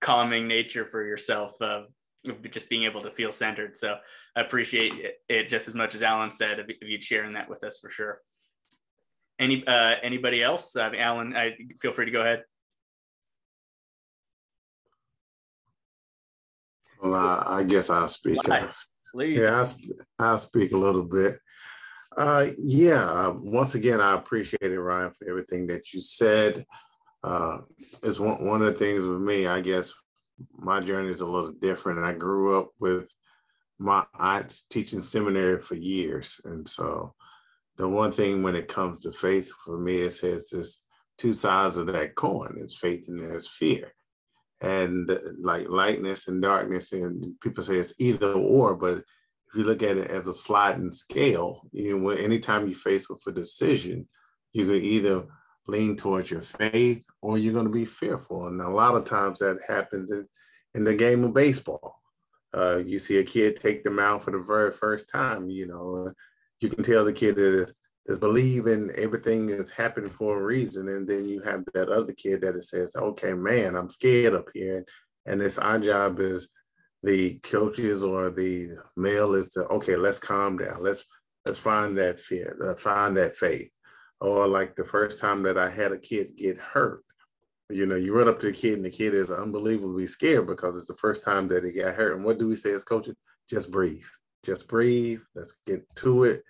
calming 0.00 0.48
nature 0.48 0.86
for 0.86 1.04
yourself 1.04 1.52
of 1.60 1.86
just 2.50 2.68
being 2.68 2.82
able 2.82 3.00
to 3.00 3.10
feel 3.10 3.30
centered. 3.30 3.76
So 3.76 3.96
I 4.34 4.40
appreciate 4.40 4.94
it, 4.94 5.14
it 5.28 5.48
just 5.48 5.68
as 5.68 5.74
much 5.74 5.94
as 5.94 6.02
Alan 6.02 6.32
said 6.32 6.58
of, 6.58 6.68
you 6.82 7.00
sharing 7.00 7.34
that 7.34 7.48
with 7.48 7.62
us 7.62 7.78
for 7.78 7.88
sure. 7.88 8.20
Any 9.38 9.66
uh, 9.66 9.96
anybody 10.02 10.42
else? 10.42 10.74
Uh, 10.76 10.90
Alan, 10.96 11.36
I 11.36 11.56
feel 11.80 11.92
free 11.92 12.06
to 12.06 12.10
go 12.10 12.22
ahead. 12.22 12.44
Well, 17.02 17.14
I, 17.14 17.58
I 17.58 17.64
guess 17.64 17.90
I'll 17.90 18.08
speak. 18.08 18.38
Please. 19.12 19.38
Yeah, 19.38 19.62
I'll, 19.62 19.72
I'll, 20.18 20.38
speak 20.38 20.72
a 20.72 20.76
little 20.76 21.02
bit. 21.02 21.38
Uh, 22.16 22.48
yeah, 22.58 23.04
uh, 23.04 23.34
once 23.36 23.74
again, 23.74 24.00
I 24.00 24.14
appreciate 24.14 24.72
it, 24.72 24.80
Ryan, 24.80 25.10
for 25.10 25.28
everything 25.28 25.66
that 25.68 25.92
you 25.92 26.00
said. 26.00 26.64
Uh, 27.22 27.58
it's 28.02 28.18
one, 28.18 28.44
one 28.44 28.62
of 28.62 28.72
the 28.72 28.78
things 28.78 29.04
with 29.04 29.20
me, 29.20 29.46
I 29.46 29.60
guess 29.60 29.92
my 30.52 30.80
journey 30.80 31.10
is 31.10 31.20
a 31.20 31.26
little 31.26 31.52
different. 31.52 32.04
I 32.04 32.12
grew 32.12 32.58
up 32.58 32.70
with 32.78 33.12
my 33.78 34.04
aunts 34.18 34.62
teaching 34.62 35.02
seminary 35.02 35.60
for 35.60 35.74
years. 35.74 36.40
And 36.44 36.68
so 36.68 37.14
the 37.76 37.88
one 37.88 38.10
thing 38.10 38.42
when 38.42 38.56
it 38.56 38.68
comes 38.68 39.02
to 39.02 39.12
faith 39.12 39.50
for 39.64 39.78
me, 39.78 39.98
it 39.98 40.12
says 40.12 40.48
there's 40.50 40.82
two 41.18 41.32
sides 41.32 41.76
of 41.76 41.86
that 41.88 42.14
coin. 42.14 42.56
It's 42.58 42.78
faith 42.78 43.08
and 43.08 43.20
there's 43.20 43.48
fear. 43.48 43.92
And 44.62 45.10
like 45.38 45.68
lightness 45.68 46.28
and 46.28 46.40
darkness, 46.40 46.92
and 46.92 47.38
people 47.40 47.62
say 47.62 47.76
it's 47.76 47.94
either 47.98 48.32
or, 48.32 48.76
but 48.76 48.98
if 48.98 49.54
you 49.54 49.64
look 49.64 49.82
at 49.82 49.98
it 49.98 50.10
as 50.10 50.26
a 50.28 50.32
sliding 50.32 50.92
scale, 50.92 51.68
you 51.72 51.98
know, 51.98 52.10
anytime 52.10 52.66
you're 52.66 52.78
faced 52.78 53.08
with 53.10 53.22
a 53.26 53.32
decision, 53.32 54.08
you 54.52 54.64
can 54.64 54.76
either 54.76 55.26
lean 55.68 55.96
towards 55.96 56.30
your 56.30 56.40
faith 56.40 57.04
or 57.20 57.36
you're 57.36 57.52
going 57.52 57.66
to 57.66 57.72
be 57.72 57.84
fearful. 57.84 58.46
And 58.46 58.60
a 58.60 58.68
lot 58.68 58.94
of 58.94 59.04
times 59.04 59.40
that 59.40 59.58
happens 59.66 60.10
in, 60.10 60.26
in 60.74 60.84
the 60.84 60.94
game 60.94 61.24
of 61.24 61.34
baseball. 61.34 62.00
Uh, 62.54 62.78
you 62.78 62.98
see 62.98 63.18
a 63.18 63.24
kid 63.24 63.60
take 63.60 63.84
the 63.84 63.90
mound 63.90 64.22
for 64.22 64.30
the 64.30 64.38
very 64.38 64.70
first 64.70 65.10
time, 65.10 65.50
you 65.50 65.66
know, 65.66 66.10
you 66.60 66.68
can 66.68 66.82
tell 66.82 67.04
the 67.04 67.12
kid 67.12 67.36
that 67.36 67.54
is, 67.54 67.74
is 68.06 68.18
believing 68.18 68.90
everything 68.96 69.48
is 69.50 69.70
happening 69.70 70.10
for 70.10 70.40
a 70.40 70.44
reason. 70.44 70.88
And 70.88 71.06
then 71.06 71.26
you 71.26 71.40
have 71.42 71.64
that 71.74 71.88
other 71.88 72.12
kid 72.12 72.40
that 72.42 72.62
says, 72.64 72.94
okay, 72.96 73.32
man, 73.32 73.76
I'm 73.76 73.90
scared 73.90 74.34
up 74.34 74.48
here. 74.54 74.84
And 75.26 75.42
it's 75.42 75.58
our 75.58 75.78
job 75.78 76.20
is 76.20 76.50
the 77.02 77.38
coaches 77.40 78.04
or 78.04 78.30
the 78.30 78.76
male 78.96 79.34
is 79.34 79.50
to, 79.52 79.66
okay, 79.66 79.96
let's 79.96 80.18
calm 80.18 80.58
down. 80.58 80.82
Let's, 80.82 81.04
let's 81.44 81.58
find 81.58 81.96
that 81.98 82.20
fear, 82.20 82.56
uh, 82.64 82.74
find 82.74 83.16
that 83.16 83.36
faith 83.36 83.70
or 84.20 84.46
like 84.46 84.76
the 84.76 84.84
first 84.84 85.18
time 85.18 85.42
that 85.42 85.58
I 85.58 85.68
had 85.68 85.92
a 85.92 85.98
kid 85.98 86.36
get 86.36 86.58
hurt. 86.58 87.02
You 87.68 87.86
know, 87.86 87.96
you 87.96 88.14
run 88.14 88.28
up 88.28 88.38
to 88.40 88.46
the 88.46 88.52
kid 88.52 88.74
and 88.74 88.84
the 88.84 88.90
kid 88.90 89.12
is 89.12 89.30
unbelievably 89.30 90.06
scared 90.06 90.46
because 90.46 90.78
it's 90.78 90.86
the 90.86 90.94
first 90.94 91.24
time 91.24 91.48
that 91.48 91.64
he 91.64 91.72
got 91.72 91.94
hurt. 91.94 92.16
And 92.16 92.24
what 92.24 92.38
do 92.38 92.46
we 92.48 92.56
say 92.56 92.72
as 92.72 92.84
coaches? 92.84 93.16
Just 93.50 93.70
breathe. 93.70 94.06
Just 94.46 94.68
breathe. 94.68 95.20
Let's 95.34 95.58
get 95.66 95.84
to 95.96 96.24
it. 96.24 96.44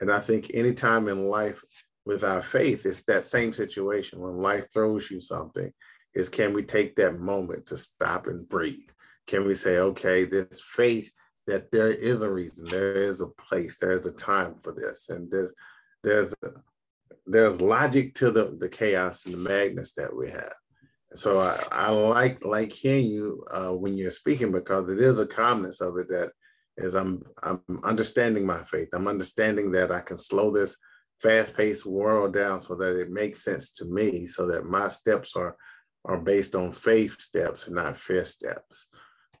And 0.00 0.12
I 0.12 0.20
think 0.20 0.50
anytime 0.52 1.08
in 1.08 1.28
life 1.28 1.64
with 2.04 2.22
our 2.22 2.42
faith, 2.42 2.84
it's 2.84 3.04
that 3.04 3.24
same 3.24 3.52
situation. 3.54 4.20
When 4.20 4.34
life 4.34 4.66
throws 4.72 5.10
you 5.10 5.18
something, 5.18 5.72
is 6.14 6.28
can 6.28 6.52
we 6.52 6.62
take 6.62 6.94
that 6.96 7.18
moment 7.18 7.66
to 7.66 7.78
stop 7.78 8.26
and 8.26 8.48
breathe? 8.48 8.90
Can 9.26 9.46
we 9.46 9.54
say, 9.54 9.78
okay, 9.78 10.24
this 10.24 10.62
faith 10.62 11.10
that 11.46 11.72
there 11.72 11.88
is 11.88 12.22
a 12.22 12.30
reason, 12.30 12.68
there 12.68 12.92
is 12.92 13.22
a 13.22 13.28
place, 13.28 13.78
there 13.78 13.92
is 13.92 14.04
a 14.04 14.12
time 14.12 14.56
for 14.62 14.74
this, 14.74 15.08
and 15.08 15.30
there's 15.30 15.54
there's 16.04 16.34
there's 17.26 17.60
logic 17.60 18.14
to 18.14 18.30
the, 18.30 18.56
the 18.58 18.68
chaos 18.68 19.24
and 19.24 19.34
the 19.34 19.38
madness 19.38 19.94
that 19.94 20.14
we 20.14 20.28
have. 20.28 20.54
So 21.14 21.40
I, 21.40 21.62
I 21.72 21.90
like 21.90 22.44
like 22.44 22.72
hearing 22.72 23.06
you 23.06 23.44
uh, 23.50 23.70
when 23.70 23.96
you're 23.96 24.10
speaking 24.10 24.52
because 24.52 24.90
it 24.90 24.98
is 24.98 25.18
a 25.18 25.26
calmness 25.26 25.80
of 25.80 25.96
it 25.96 26.08
that 26.08 26.32
is 26.78 26.94
I'm 26.94 27.22
I'm 27.42 27.60
understanding 27.84 28.46
my 28.46 28.62
faith. 28.62 28.88
I'm 28.92 29.08
understanding 29.08 29.70
that 29.72 29.90
I 29.90 30.00
can 30.00 30.16
slow 30.16 30.50
this 30.50 30.76
fast-paced 31.20 31.84
world 31.84 32.32
down 32.32 32.60
so 32.60 32.76
that 32.76 32.98
it 32.98 33.10
makes 33.10 33.42
sense 33.42 33.72
to 33.74 33.84
me, 33.84 34.26
so 34.26 34.46
that 34.46 34.64
my 34.64 34.88
steps 34.88 35.36
are 35.36 35.56
are 36.04 36.18
based 36.18 36.54
on 36.54 36.72
faith 36.72 37.20
steps 37.20 37.66
and 37.66 37.76
not 37.76 37.96
fear 37.96 38.24
steps. 38.24 38.88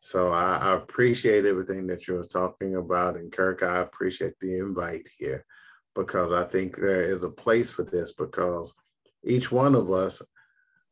So 0.00 0.28
I, 0.28 0.58
I 0.58 0.74
appreciate 0.74 1.44
everything 1.44 1.86
that 1.86 2.06
you 2.06 2.14
were 2.14 2.24
talking 2.24 2.76
about, 2.76 3.16
and 3.16 3.32
Kirk, 3.32 3.62
I 3.62 3.78
appreciate 3.78 4.34
the 4.40 4.58
invite 4.58 5.08
here 5.16 5.44
because 5.94 6.32
I 6.32 6.44
think 6.44 6.76
there 6.76 7.02
is 7.02 7.24
a 7.24 7.30
place 7.30 7.70
for 7.70 7.82
this 7.82 8.12
because 8.12 8.74
each 9.24 9.50
one 9.50 9.74
of 9.74 9.90
us 9.90 10.22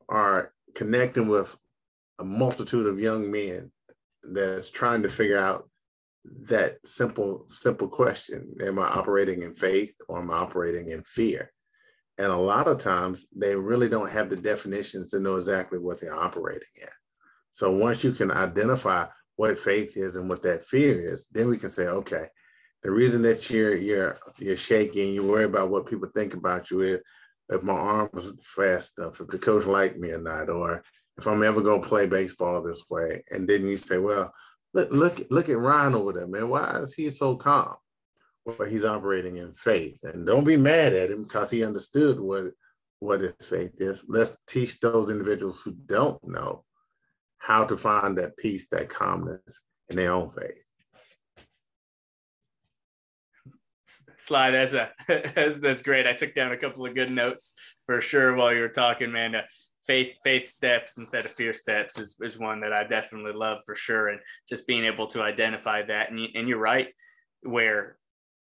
are 0.09 0.53
connecting 0.75 1.29
with 1.29 1.57
a 2.19 2.25
multitude 2.25 2.87
of 2.87 3.01
young 3.01 3.31
men 3.31 3.71
that's 4.23 4.71
trying 4.71 5.03
to 5.03 5.09
figure 5.09 5.39
out 5.39 5.69
that 6.49 6.87
simple 6.87 7.45
simple 7.47 7.89
question. 7.89 8.55
Am 8.65 8.79
i 8.79 8.87
operating 8.87 9.43
in 9.43 9.55
faith 9.55 9.95
or 10.09 10.21
am 10.21 10.31
i 10.31 10.35
operating 10.35 10.91
in 10.91 11.03
fear? 11.03 11.53
And 12.19 12.33
a 12.33 12.37
lot 12.37 12.67
of 12.67 12.79
times 12.79 13.27
they 13.37 13.55
really 13.55 13.89
don't 13.89 14.11
have 14.11 14.31
the 14.31 14.37
definitions 14.37 15.11
to 15.11 15.21
know 15.21 15.37
exactly 15.37 15.79
what 15.79 16.01
they're 16.01 16.19
operating 16.19 16.69
in. 16.81 16.89
So 17.51 17.71
once 17.71 18.03
you 18.03 18.13
can 18.13 18.31
identify 18.31 19.07
what 19.37 19.59
faith 19.59 19.97
is 19.97 20.17
and 20.17 20.29
what 20.29 20.43
that 20.43 20.65
fear 20.65 20.99
is 20.99 21.27
then 21.33 21.49
we 21.49 21.59
can 21.59 21.69
say 21.69 21.87
okay 21.87 22.27
the 22.87 22.93
reason 22.93 23.21
that 23.23 23.51
you're 23.51 23.77
you're 23.77 24.17
you're 24.39 24.57
shaking, 24.57 25.13
you 25.13 25.25
worry 25.25 25.43
about 25.43 25.71
what 25.71 25.89
people 25.89 26.09
think 26.15 26.35
about 26.35 26.71
you 26.71 26.83
is 26.83 27.01
if 27.49 27.61
my 27.65 27.73
arm 27.73 28.09
is 28.15 28.31
fast 28.41 28.97
enough, 28.99 29.21
if 29.21 29.27
the 29.27 29.39
coach 29.39 29.67
like 29.67 29.97
me 29.97 30.11
or 30.11 30.21
not, 30.21 30.49
or 30.49 30.85
if 31.19 31.27
I'm 31.27 31.43
ever 31.43 31.61
gonna 31.61 31.83
play 31.83 32.07
baseball 32.07 32.63
this 32.63 32.85
way. 32.89 33.25
And 33.33 33.49
then 33.49 33.67
you 33.67 33.77
say, 33.77 33.99
well, 33.99 34.33
look 34.75 34.91
look 34.91 35.21
look 35.31 35.49
at 35.49 35.59
Ryan 35.59 35.95
over 35.95 36.13
there, 36.13 36.27
man. 36.27 36.49
Why 36.49 36.81
is 36.81 36.95
he 36.95 37.11
so 37.11 37.37
calm? 37.37 37.77
Well, 38.45 38.69
he's 38.69 38.85
operating 38.85 39.39
in 39.39 39.55
faith, 39.55 39.99
and 40.05 40.27
don't 40.27 40.45
be 40.45 40.57
mad 40.57 40.93
at 40.93 41.11
him 41.11 41.25
because 41.25 41.51
he 41.51 41.65
understood 41.65 42.21
what 42.21 42.53
what 43.01 43.21
his 43.21 43.35
faith 43.41 43.81
is. 43.81 44.05
Let's 44.09 44.39
teach 44.47 44.81
those 44.81 45.11
individuals 45.11 45.63
who 45.63 45.73
don't 45.73 46.23
know 46.27 46.65
how 47.39 47.65
to 47.65 47.77
find 47.77 48.19
that 48.19 48.37
peace, 48.37 48.69
that 48.69 48.89
calmness 48.89 49.67
in 49.89 49.97
their 49.97 50.13
own 50.13 50.33
faith. 50.33 50.63
Sly, 54.17 54.51
that's 54.51 54.73
a 54.73 54.91
that's, 55.09 55.59
that's 55.59 55.83
great. 55.83 56.07
I 56.07 56.13
took 56.13 56.35
down 56.35 56.53
a 56.53 56.57
couple 56.57 56.87
of 56.87 56.95
good 56.95 57.11
notes 57.11 57.55
for 57.87 58.01
sure 58.01 58.35
while 58.35 58.53
you 58.53 58.61
were 58.61 58.69
talking, 58.69 59.13
man. 59.13 59.43
Faith 59.87 60.19
faith 60.25 60.49
steps 60.49 60.99
instead 60.99 61.27
of 61.27 61.33
fear 61.33 61.53
steps 61.53 61.99
is, 61.99 62.17
is 62.21 62.39
one 62.39 62.61
that 62.61 62.73
I 62.73 62.85
definitely 62.85 63.33
love 63.33 63.61
for 63.65 63.75
sure, 63.75 64.09
and 64.09 64.21
just 64.49 64.67
being 64.67 64.85
able 64.85 65.07
to 65.09 65.23
identify 65.23 65.83
that. 65.83 66.11
And 66.11 66.21
you, 66.21 66.29
and 66.35 66.49
you're 66.49 66.59
right, 66.59 66.89
where 67.43 67.97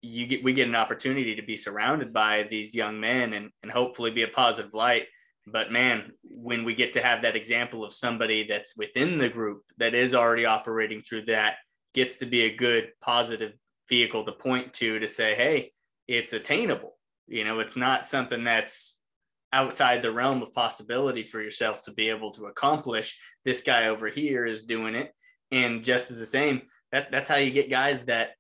you 0.01 0.27
get 0.27 0.45
we 0.45 0.53
get 0.53 0.69
an 0.69 0.75
opportunity 0.75 1.35
to 1.37 1.43
be 1.43 1.57
surrounded 1.57 2.13
by 2.13 2.47
these 2.51 2.75
young 2.75 3.01
men 3.01 3.33
and 3.33 3.51
and 3.63 3.73
hopefully 3.73 4.11
be 4.11 4.23
a 4.23 4.29
positive 4.29 4.75
light. 4.75 5.07
But 5.47 5.73
man, 5.73 6.13
when 6.23 6.65
we 6.65 6.75
get 6.75 6.93
to 6.95 7.03
have 7.03 7.23
that 7.23 7.37
example 7.37 7.85
of 7.85 7.93
somebody 7.93 8.47
that's 8.47 8.77
within 8.77 9.19
the 9.19 9.29
group 9.29 9.63
that 9.79 9.95
is 9.95 10.15
already 10.15 10.45
operating 10.45 11.03
through 11.03 11.27
that, 11.27 11.57
gets 11.95 12.17
to 12.17 12.27
be 12.27 12.43
a 12.43 12.57
good 12.57 12.93
positive 13.01 13.53
vehicle 13.89 14.25
to 14.25 14.33
point 14.33 14.75
to 14.75 14.99
to 14.99 15.09
say, 15.09 15.35
hey, 15.35 15.73
it's 16.07 16.33
attainable. 16.33 16.97
You 17.27 17.45
know, 17.45 17.61
it's 17.61 17.77
not 17.77 18.09
something 18.09 18.45
that's 18.45 18.98
outside 19.53 20.03
the 20.03 20.13
realm 20.13 20.43
of 20.43 20.53
possibility 20.55 21.23
for 21.23 21.41
yourself 21.41 21.83
to 21.83 21.93
be 21.93 22.09
able 22.09 22.33
to 22.33 22.47
accomplish. 22.47 23.19
This 23.45 23.63
guy 23.63 23.89
over 23.89 24.09
here 24.09 24.47
is 24.47 24.65
doing 24.65 24.95
it. 24.95 25.13
And 25.51 25.85
just 25.85 26.11
as 26.11 26.19
the 26.19 26.27
same, 26.27 26.63
that, 26.93 27.11
that's 27.11 27.29
how 27.29 27.37
you 27.37 27.51
get 27.51 27.71
guys 27.71 28.03
that 28.03 28.31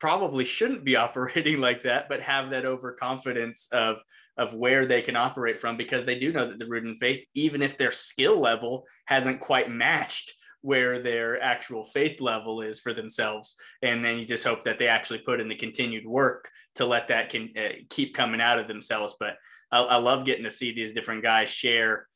probably 0.00 0.44
shouldn't 0.44 0.84
be 0.84 0.96
operating 1.06 1.60
like 1.60 1.82
that, 1.82 2.08
but 2.08 2.22
have 2.22 2.50
that 2.50 2.64
overconfidence 2.64 3.68
of 3.72 3.98
of 4.36 4.52
where 4.52 4.84
they 4.84 5.00
can 5.00 5.14
operate 5.14 5.60
from 5.60 5.76
because 5.76 6.04
they 6.04 6.18
do 6.18 6.32
know 6.32 6.48
that 6.48 6.58
the 6.58 6.66
root 6.66 6.84
in 6.84 6.96
faith, 6.96 7.24
even 7.34 7.62
if 7.62 7.78
their 7.78 7.92
skill 7.92 8.36
level 8.36 8.84
hasn't 9.06 9.38
quite 9.38 9.70
matched 9.70 10.34
where 10.64 11.00
their 11.02 11.40
actual 11.42 11.84
faith 11.84 12.22
level 12.22 12.62
is 12.62 12.80
for 12.80 12.94
themselves 12.94 13.54
and 13.82 14.02
then 14.02 14.16
you 14.16 14.24
just 14.24 14.44
hope 14.44 14.64
that 14.64 14.78
they 14.78 14.88
actually 14.88 15.18
put 15.18 15.38
in 15.38 15.46
the 15.46 15.54
continued 15.54 16.06
work 16.06 16.48
to 16.74 16.86
let 16.86 17.06
that 17.06 17.28
can 17.28 17.50
uh, 17.54 17.74
keep 17.90 18.14
coming 18.14 18.40
out 18.40 18.58
of 18.58 18.66
themselves 18.66 19.14
but 19.20 19.34
I, 19.70 19.82
I, 19.82 19.96
love 19.96 20.24
getting 20.24 20.44
to 20.44 20.50
see 20.50 20.72
these 20.72 20.92
different 20.92 21.22
guys 21.22 21.48
share 21.48 22.06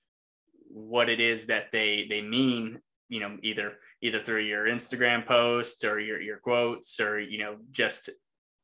what 0.69 1.09
it 1.09 1.21
is 1.21 1.47
that 1.47 1.73
they 1.73 2.07
they 2.09 2.21
mean 2.21 2.81
you 3.09 3.21
know 3.21 3.37
either 3.43 3.75
either 4.03 4.21
through 4.21 4.43
your 4.43 4.67
instagram 4.67 5.27
posts 5.27 5.83
or 5.83 5.99
your, 5.99 6.21
your 6.21 6.37
quotes 6.39 7.01
or 7.01 7.19
you 7.19 7.39
know 7.39 7.57
just 7.71 8.11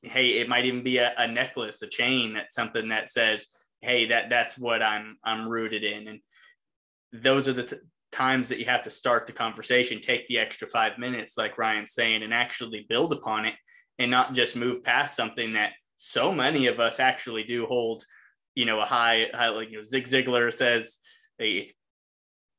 hey 0.03 0.39
it 0.39 0.49
might 0.49 0.67
even 0.67 0.83
be 0.83 0.99
a, 0.99 1.15
a 1.17 1.27
necklace 1.27 1.81
a 1.81 1.87
chain 1.87 2.35
that's 2.35 2.55
something 2.55 2.91
that 2.91 3.11
says 3.11 3.49
hey 3.81 4.07
that 4.07 4.29
that's 4.29 4.59
what 4.59 4.83
i'm 4.83 5.17
i'm 5.25 5.49
rooted 5.49 5.85
in. 5.85 6.09
And 6.09 6.21
those 7.13 7.47
are 7.49 7.53
the 7.53 7.65
t- 7.65 7.77
times 8.13 8.49
that 8.49 8.59
you 8.59 8.65
have 8.65 8.83
to 8.85 8.91
start 8.91 9.27
the 9.27 9.33
conversation, 9.33 10.01
take 10.01 10.27
the 10.27 10.39
extra 10.39 10.67
five 10.67 10.99
minutes, 10.99 11.37
like 11.37 11.59
Ryan's 11.59 11.93
saying, 11.93 12.23
and 12.23 12.33
actually 12.33 12.87
build 12.89 13.13
upon 13.13 13.45
it 13.45 13.55
and 13.99 14.11
not 14.11 14.35
just 14.35 14.57
move 14.57 14.83
past 14.83 15.17
something 15.17 15.53
that 15.55 15.73
so 15.97 16.33
many 16.33 16.67
of 16.67 16.81
us 16.81 16.99
actually 16.99 17.45
do 17.45 17.67
hold, 17.67 18.05
you 18.55 18.65
know, 18.65 18.81
a 18.81 18.85
high, 18.85 19.29
high 19.35 19.49
like 19.49 19.71
you 19.71 19.77
know, 19.77 19.83
Zig 19.83 20.05
Ziglar 20.05 20.53
says, 20.53 20.99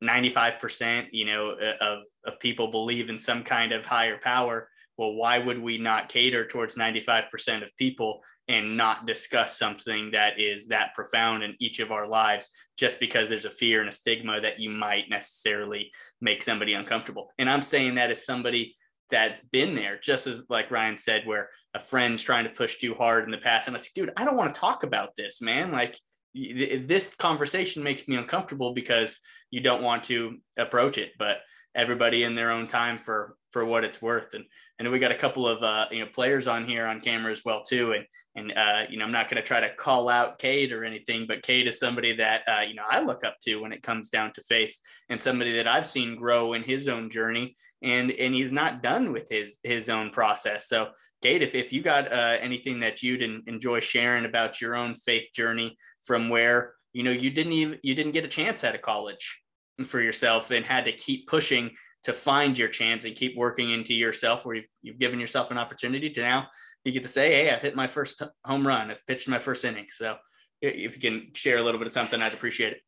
95% 0.03 1.07
you 1.11 1.25
know 1.25 1.51
uh, 1.51 1.83
of 1.83 1.99
of 2.25 2.39
people 2.39 2.67
believe 2.67 3.09
in 3.09 3.17
some 3.17 3.43
kind 3.43 3.71
of 3.71 3.85
higher 3.85 4.17
power. 4.17 4.69
Well 4.97 5.13
why 5.13 5.39
would 5.39 5.61
we 5.61 5.77
not 5.77 6.09
cater 6.09 6.45
towards 6.47 6.75
95% 6.75 7.63
of 7.63 7.75
people 7.77 8.21
and 8.47 8.77
not 8.77 9.07
discuss 9.07 9.57
something 9.57 10.11
that 10.11 10.39
is 10.39 10.67
that 10.67 10.93
profound 10.93 11.43
in 11.43 11.55
each 11.59 11.79
of 11.79 11.91
our 11.91 12.07
lives 12.07 12.51
just 12.77 12.99
because 12.99 13.27
there's 13.27 13.45
a 13.45 13.49
fear 13.49 13.79
and 13.79 13.89
a 13.89 13.91
stigma 13.91 14.39
that 14.41 14.59
you 14.59 14.69
might 14.69 15.09
necessarily 15.09 15.91
make 16.21 16.43
somebody 16.43 16.73
uncomfortable? 16.73 17.31
And 17.39 17.49
i'm 17.49 17.61
saying 17.61 17.95
that 17.95 18.11
as 18.11 18.25
somebody 18.25 18.75
that's 19.09 19.41
been 19.51 19.75
there 19.75 19.99
just 19.99 20.27
as 20.27 20.41
like 20.49 20.71
ryan 20.71 20.97
said 20.97 21.25
where 21.25 21.49
a 21.75 21.79
friend's 21.79 22.23
trying 22.23 22.45
to 22.45 22.49
push 22.49 22.77
too 22.77 22.95
hard 22.95 23.25
in 23.25 23.31
the 23.31 23.37
past. 23.37 23.67
And 23.67 23.75
i'm 23.75 23.81
like 23.81 23.93
dude 23.93 24.11
i 24.17 24.25
don't 24.25 24.37
want 24.37 24.53
to 24.53 24.59
talk 24.59 24.83
about 24.83 25.15
this 25.15 25.41
man. 25.41 25.71
Like 25.71 25.99
this 26.33 27.13
conversation 27.15 27.83
makes 27.83 28.07
me 28.07 28.15
uncomfortable 28.15 28.73
because 28.73 29.19
you 29.51 29.61
don't 29.61 29.83
want 29.83 30.05
to 30.05 30.37
approach 30.57 30.97
it. 30.97 31.11
But 31.17 31.37
everybody 31.75 32.23
in 32.23 32.35
their 32.35 32.51
own 32.51 32.67
time 32.67 32.99
for 32.99 33.37
for 33.55 33.63
what 33.63 33.85
it's 33.85 34.01
worth. 34.01 34.33
And 34.33 34.43
and 34.79 34.91
we 34.91 34.99
got 34.99 35.13
a 35.13 35.15
couple 35.15 35.47
of 35.47 35.63
uh, 35.63 35.85
you 35.89 36.01
know 36.01 36.11
players 36.13 36.45
on 36.45 36.67
here 36.67 36.85
on 36.85 36.99
camera 36.99 37.31
as 37.31 37.45
well 37.45 37.63
too. 37.63 37.93
And 37.93 38.05
and 38.35 38.51
uh, 38.51 38.81
you 38.89 38.97
know 38.97 39.05
I'm 39.05 39.13
not 39.13 39.29
going 39.29 39.41
to 39.41 39.47
try 39.47 39.61
to 39.61 39.73
call 39.73 40.09
out 40.09 40.39
Cade 40.39 40.73
or 40.73 40.83
anything 40.83 41.25
but 41.25 41.41
Cade 41.41 41.69
is 41.69 41.79
somebody 41.79 42.11
that 42.17 42.41
uh, 42.49 42.63
you 42.67 42.75
know 42.75 42.83
I 42.85 42.99
look 42.99 43.23
up 43.23 43.37
to 43.43 43.61
when 43.61 43.71
it 43.71 43.81
comes 43.81 44.09
down 44.09 44.33
to 44.33 44.41
faith 44.41 44.77
and 45.07 45.21
somebody 45.21 45.53
that 45.53 45.69
I've 45.69 45.87
seen 45.87 46.17
grow 46.17 46.51
in 46.51 46.63
his 46.63 46.89
own 46.89 47.09
journey 47.09 47.55
and 47.81 48.11
and 48.11 48.33
he's 48.33 48.51
not 48.51 48.83
done 48.83 49.13
with 49.13 49.29
his 49.29 49.59
his 49.63 49.87
own 49.87 50.09
process. 50.09 50.67
So 50.67 50.89
Cade 51.21 51.41
if, 51.41 51.55
if 51.55 51.71
you 51.71 51.81
got 51.81 52.11
uh, 52.11 52.35
anything 52.41 52.81
that 52.81 53.01
you'd 53.01 53.21
enjoy 53.47 53.79
sharing 53.79 54.25
about 54.25 54.59
your 54.59 54.75
own 54.75 54.95
faith 54.95 55.27
journey 55.33 55.77
from 56.03 56.27
where 56.27 56.73
you 56.91 57.03
know 57.03 57.11
you 57.11 57.29
didn't 57.29 57.53
even 57.53 57.79
you 57.83 57.95
didn't 57.95 58.11
get 58.11 58.25
a 58.25 58.35
chance 58.39 58.65
at 58.65 58.75
a 58.75 58.79
college 58.79 59.41
for 59.85 60.01
yourself 60.01 60.51
and 60.51 60.65
had 60.65 60.83
to 60.83 60.91
keep 60.91 61.25
pushing 61.27 61.71
to 62.05 62.13
find 62.13 62.57
your 62.57 62.67
chance 62.67 63.03
and 63.05 63.15
keep 63.15 63.35
working 63.35 63.71
into 63.71 63.93
yourself 63.93 64.45
where 64.45 64.55
you've, 64.55 64.65
you've 64.81 64.99
given 64.99 65.19
yourself 65.19 65.51
an 65.51 65.57
opportunity 65.57 66.09
to 66.09 66.21
now 66.21 66.47
you 66.83 66.91
get 66.91 67.03
to 67.03 67.09
say 67.09 67.31
hey 67.31 67.49
i've 67.49 67.61
hit 67.61 67.75
my 67.75 67.87
first 67.87 68.21
home 68.43 68.65
run 68.65 68.91
i've 68.91 69.05
pitched 69.07 69.27
my 69.27 69.39
first 69.39 69.65
inning 69.65 69.87
so 69.89 70.15
if 70.61 70.95
you 70.95 71.01
can 71.01 71.27
share 71.33 71.57
a 71.57 71.61
little 71.61 71.79
bit 71.79 71.87
of 71.87 71.91
something 71.91 72.21
i'd 72.21 72.33
appreciate 72.33 72.73
it 72.73 72.81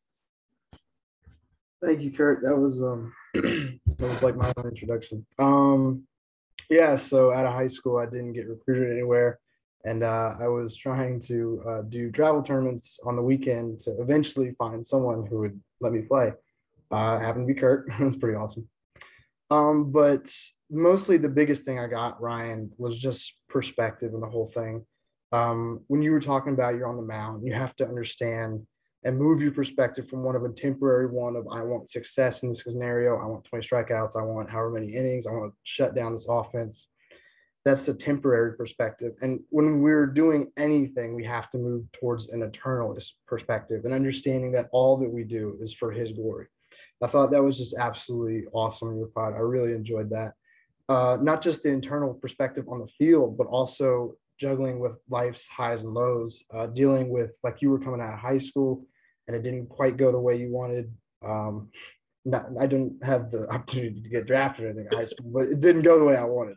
thank 1.84 2.00
you 2.00 2.10
Kirk 2.10 2.42
that 2.42 2.56
was 2.56 2.82
um 2.82 3.12
that 3.34 3.80
was 3.98 4.22
like 4.22 4.36
my 4.36 4.52
own 4.56 4.68
introduction 4.68 5.26
um 5.38 6.04
yeah 6.70 6.96
so 6.96 7.32
out 7.32 7.46
of 7.46 7.52
high 7.52 7.66
school 7.66 7.98
i 7.98 8.06
didn't 8.06 8.32
get 8.32 8.48
recruited 8.48 8.92
anywhere 8.92 9.38
and 9.84 10.02
uh, 10.02 10.34
I 10.40 10.48
was 10.48 10.76
trying 10.76 11.20
to 11.20 11.62
uh, 11.66 11.82
do 11.82 12.10
travel 12.10 12.42
tournaments 12.42 12.98
on 13.04 13.16
the 13.16 13.22
weekend 13.22 13.80
to 13.80 13.92
eventually 14.00 14.54
find 14.58 14.84
someone 14.84 15.24
who 15.26 15.38
would 15.40 15.60
let 15.80 15.92
me 15.92 16.02
play. 16.02 16.32
Uh, 16.90 17.18
happened 17.18 17.46
to 17.46 17.54
be 17.54 17.58
Kirk. 17.58 17.88
it 18.00 18.04
was 18.04 18.16
pretty 18.16 18.36
awesome. 18.36 18.68
Um, 19.50 19.90
but 19.90 20.30
mostly 20.70 21.16
the 21.16 21.28
biggest 21.28 21.64
thing 21.64 21.78
I 21.78 21.86
got, 21.86 22.20
Ryan, 22.20 22.70
was 22.76 22.96
just 22.96 23.34
perspective 23.48 24.12
and 24.14 24.22
the 24.22 24.28
whole 24.28 24.46
thing. 24.46 24.84
Um, 25.32 25.80
when 25.88 26.02
you 26.02 26.12
were 26.12 26.20
talking 26.20 26.52
about 26.52 26.74
you're 26.74 26.88
on 26.88 26.96
the 26.96 27.02
mound, 27.02 27.46
you 27.46 27.52
have 27.52 27.76
to 27.76 27.86
understand 27.86 28.66
and 29.04 29.16
move 29.16 29.40
your 29.40 29.52
perspective 29.52 30.08
from 30.08 30.24
one 30.24 30.34
of 30.34 30.44
a 30.44 30.48
temporary 30.48 31.06
one 31.06 31.36
of 31.36 31.46
I 31.52 31.62
want 31.62 31.88
success 31.88 32.42
in 32.42 32.48
this 32.48 32.64
scenario, 32.64 33.18
I 33.18 33.26
want 33.26 33.44
20 33.44 33.66
strikeouts, 33.66 34.16
I 34.16 34.22
want 34.22 34.50
however 34.50 34.72
many 34.72 34.94
innings, 34.94 35.26
I 35.26 35.30
want 35.30 35.52
to 35.52 35.56
shut 35.62 35.94
down 35.94 36.12
this 36.12 36.26
offense 36.28 36.88
that's 37.68 37.88
a 37.88 37.94
temporary 37.94 38.56
perspective. 38.56 39.12
And 39.20 39.40
when 39.50 39.82
we're 39.82 40.06
doing 40.06 40.50
anything, 40.56 41.14
we 41.14 41.24
have 41.24 41.50
to 41.50 41.58
move 41.58 41.90
towards 41.92 42.28
an 42.28 42.40
eternalist 42.40 43.10
perspective 43.26 43.84
and 43.84 43.92
understanding 43.92 44.52
that 44.52 44.68
all 44.72 44.96
that 44.96 45.08
we 45.10 45.22
do 45.22 45.58
is 45.60 45.74
for 45.74 45.92
His 45.92 46.12
glory. 46.12 46.46
I 47.02 47.06
thought 47.06 47.30
that 47.30 47.42
was 47.42 47.56
just 47.56 47.74
absolutely 47.74 48.44
awesome 48.52 48.96
your 48.96 49.06
pod. 49.08 49.34
I 49.34 49.38
really 49.38 49.72
enjoyed 49.72 50.10
that. 50.10 50.34
Uh, 50.88 51.18
not 51.20 51.42
just 51.42 51.62
the 51.62 51.68
internal 51.68 52.14
perspective 52.14 52.66
on 52.68 52.80
the 52.80 52.86
field, 52.86 53.36
but 53.36 53.46
also 53.46 54.16
juggling 54.38 54.78
with 54.78 54.92
life's 55.10 55.46
highs 55.46 55.84
and 55.84 55.92
lows, 55.92 56.42
uh, 56.54 56.66
dealing 56.66 57.08
with 57.08 57.32
like 57.42 57.60
you 57.60 57.70
were 57.70 57.78
coming 57.78 58.00
out 58.00 58.14
of 58.14 58.18
high 58.18 58.38
school 58.38 58.86
and 59.26 59.36
it 59.36 59.42
didn't 59.42 59.68
quite 59.68 59.96
go 59.96 60.10
the 60.10 60.18
way 60.18 60.36
you 60.36 60.50
wanted. 60.50 60.92
Um, 61.24 61.70
not, 62.24 62.46
I 62.58 62.66
didn't 62.66 63.02
have 63.04 63.30
the 63.30 63.48
opportunity 63.52 64.00
to 64.00 64.08
get 64.08 64.26
drafted 64.26 64.64
or 64.64 64.68
anything 64.68 64.88
in 64.90 64.98
high 64.98 65.04
school, 65.04 65.30
but 65.32 65.48
it 65.48 65.60
didn't 65.60 65.82
go 65.82 65.98
the 65.98 66.04
way 66.04 66.16
I 66.16 66.24
wanted 66.24 66.56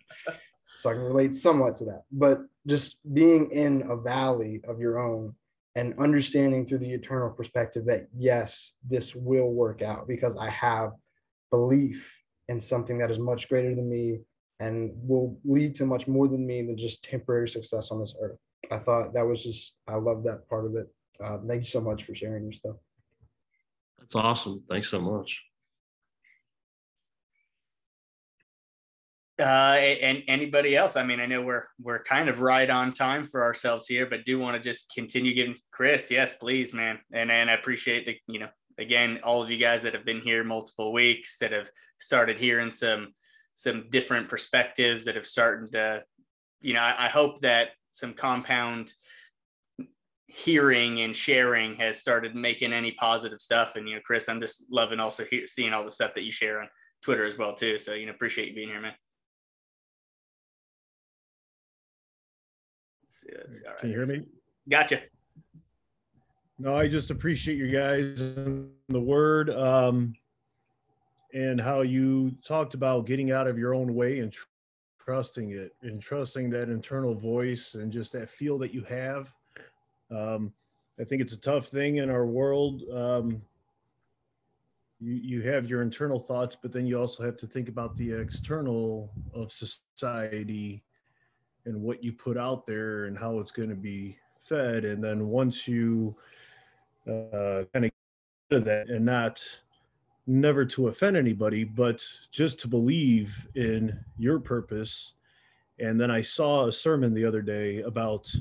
so 0.82 0.90
I 0.90 0.94
can 0.94 1.02
relate 1.02 1.36
somewhat 1.36 1.78
to 1.78 1.86
that. 1.86 2.04
But 2.12 2.40
just 2.68 2.98
being 3.14 3.52
in 3.52 3.84
a 3.90 3.96
valley 3.96 4.62
of 4.68 4.80
your 4.80 5.00
own 5.00 5.36
and 5.76 5.94
understanding 6.00 6.66
through 6.66 6.80
the 6.80 6.92
eternal 6.92 7.30
perspective 7.30 7.86
that 7.86 8.08
yes, 8.18 8.74
this 8.88 9.16
will 9.16 9.52
work 9.52 9.82
out 9.82 10.08
because 10.08 10.36
I 10.36 10.50
have 10.50 10.92
belief 11.50 12.12
in 12.50 12.60
something 12.60 12.98
that 12.98 13.12
is 13.12 13.20
much 13.20 13.48
greater 13.48 13.74
than 13.74 13.90
me 13.90 14.20
and 14.60 14.92
will 14.96 15.40
lead 15.46 15.76
to 15.76 15.86
much 15.86 16.08
more 16.08 16.28
than 16.28 16.46
me 16.46 16.62
than 16.62 16.78
just 16.78 17.04
temporary 17.04 17.50
success 17.50 17.90
on 17.90 18.00
this 18.00 18.14
earth. 18.22 18.38
I 18.70 18.78
thought 18.78 19.14
that 19.14 19.26
was 19.26 19.44
just, 19.44 19.76
I 19.88 19.96
love 19.96 20.24
that 20.26 20.48
part 20.50 20.66
of 20.66 20.76
it. 20.76 20.88
Uh, 21.24 21.38
thank 21.48 21.62
you 21.62 21.70
so 21.70 21.82
much 21.82 22.04
for 22.04 22.14
sharing 22.14 22.44
your 22.44 22.54
stuff. 22.54 22.76
That's 24.00 24.16
awesome. 24.16 24.64
Thanks 24.70 24.90
so 24.90 25.00
much. 25.00 25.42
Uh, 29.42 29.78
and 30.02 30.24
anybody 30.28 30.76
else? 30.76 30.96
I 30.96 31.04
mean, 31.04 31.20
I 31.20 31.26
know 31.26 31.42
we're 31.42 31.66
we're 31.82 32.04
kind 32.04 32.30
of 32.30 32.42
right 32.42 32.70
on 32.70 32.94
time 32.94 33.28
for 33.28 33.44
ourselves 33.44 33.88
here, 33.88 34.06
but 34.06 34.26
do 34.26 34.38
want 34.38 34.56
to 34.56 34.62
just 34.62 34.94
continue 34.94 35.34
giving 35.34 35.56
Chris. 35.72 36.12
Yes, 36.12 36.34
please, 36.34 36.74
man. 36.74 37.00
And 37.12 37.32
and 37.32 37.50
I 37.50 37.54
appreciate 37.54 38.06
the 38.06 38.16
you 38.28 38.40
know 38.40 38.50
again 38.78 39.20
all 39.24 39.42
of 39.42 39.50
you 39.50 39.58
guys 39.58 39.82
that 39.82 39.94
have 39.94 40.06
been 40.06 40.22
here 40.22 40.44
multiple 40.44 40.94
weeks 40.94 41.38
that 41.40 41.52
have 41.52 41.70
started 42.00 42.38
hearing 42.38 42.72
some 42.72 43.14
some 43.56 43.90
different 43.90 44.30
perspectives 44.30 45.06
that 45.06 45.16
have 45.16 45.26
started 45.26 45.72
to 45.72 46.04
you 46.62 46.74
know 46.74 46.82
I, 46.82 47.06
I 47.06 47.10
hope 47.10 47.40
that 47.42 47.70
some 47.94 48.14
compound 48.14 48.94
hearing 50.28 51.02
and 51.02 51.16
sharing 51.16 51.76
has 51.76 51.98
started 51.98 52.36
making 52.36 52.72
any 52.72 52.92
positive 52.94 53.42
stuff. 53.42 53.76
And 53.76 53.88
you 53.88 53.96
know, 53.96 54.02
Chris, 54.06 54.30
I'm 54.30 54.40
just 54.40 54.66
loving 54.72 55.00
also 55.00 55.26
he- 55.30 55.48
seeing 55.48 55.74
all 55.74 55.84
the 55.84 55.92
stuff 55.92 56.14
that 56.14 56.24
you 56.24 56.32
share 56.32 56.62
on 56.62 56.70
Twitter 57.02 57.26
as 57.26 57.38
well 57.38 57.54
too. 57.54 57.78
So 57.78 57.94
you 57.94 58.06
know, 58.06 58.14
appreciate 58.14 58.48
you 58.48 58.56
being 58.56 58.70
here, 58.70 58.82
man. 58.82 58.94
See. 63.22 63.30
All 63.66 63.72
right. 63.72 63.80
Can 63.80 63.90
you 63.90 63.98
hear 63.98 64.08
me? 64.08 64.24
Gotcha. 64.70 65.02
No, 66.58 66.76
I 66.76 66.88
just 66.88 67.12
appreciate 67.12 67.58
you 67.58 67.72
guys 67.72 68.20
and 68.20 68.70
the 68.90 69.02
word 69.02 69.50
um, 69.50 70.14
and 71.34 71.60
how 71.60 71.82
you 71.82 72.32
talked 72.46 72.74
about 72.74 73.06
getting 73.06 73.32
out 73.32 73.48
of 73.48 73.58
your 73.58 73.74
own 73.74 73.94
way 73.96 74.20
and 74.20 74.32
tr- 74.32 74.46
trusting 75.00 75.52
it 75.52 75.76
and 75.82 76.02
trusting 76.02 76.50
that 76.52 76.70
internal 76.70 77.16
voice 77.16 77.74
and 77.76 77.92
just 77.92 78.12
that 78.14 78.30
feel 78.30 78.58
that 78.60 78.74
you 78.74 78.84
have. 78.84 79.34
Um, 80.12 80.54
I 81.00 81.04
think 81.04 81.22
it's 81.22 81.34
a 81.34 81.40
tough 81.40 81.68
thing 81.68 81.98
in 81.98 82.10
our 82.10 82.26
world. 82.26 82.84
Um, 82.94 83.42
you, 85.00 85.14
you 85.14 85.42
have 85.42 85.68
your 85.68 85.82
internal 85.82 86.20
thoughts, 86.20 86.56
but 86.62 86.72
then 86.72 86.86
you 86.86 87.00
also 87.00 87.24
have 87.24 87.38
to 87.38 87.48
think 87.48 87.70
about 87.70 87.98
the 87.98 88.12
external 88.12 89.12
of 89.34 89.52
society 89.52 90.84
and 91.66 91.82
what 91.82 92.04
you 92.04 92.12
put 92.12 92.38
out 92.38 92.66
there 92.66 93.06
and 93.06 93.18
how 93.18 93.40
it's 93.40 93.52
going 93.52 93.70
to 93.70 93.76
be 93.76 94.18
fed 94.44 94.86
and 94.86 95.04
then 95.04 95.28
once 95.28 95.68
you 95.68 96.16
uh, 97.08 97.64
kind 97.74 97.86
of 97.86 97.92
get 97.92 97.92
to 98.50 98.60
that 98.60 98.90
and 98.90 99.06
not 99.06 99.44
never 100.28 100.66
to 100.66 100.88
offend 100.88 101.16
anybody 101.16 101.64
but 101.64 102.04
just 102.32 102.60
to 102.60 102.68
believe 102.68 103.48
in 103.56 103.98
your 104.18 104.40
purpose 104.40 105.14
and 105.80 106.00
then 106.00 106.12
i 106.12 106.22
saw 106.22 106.68
a 106.68 106.72
sermon 106.72 107.14
the 107.14 107.26
other 107.26 107.42
day 107.42 107.82
about 107.82 108.34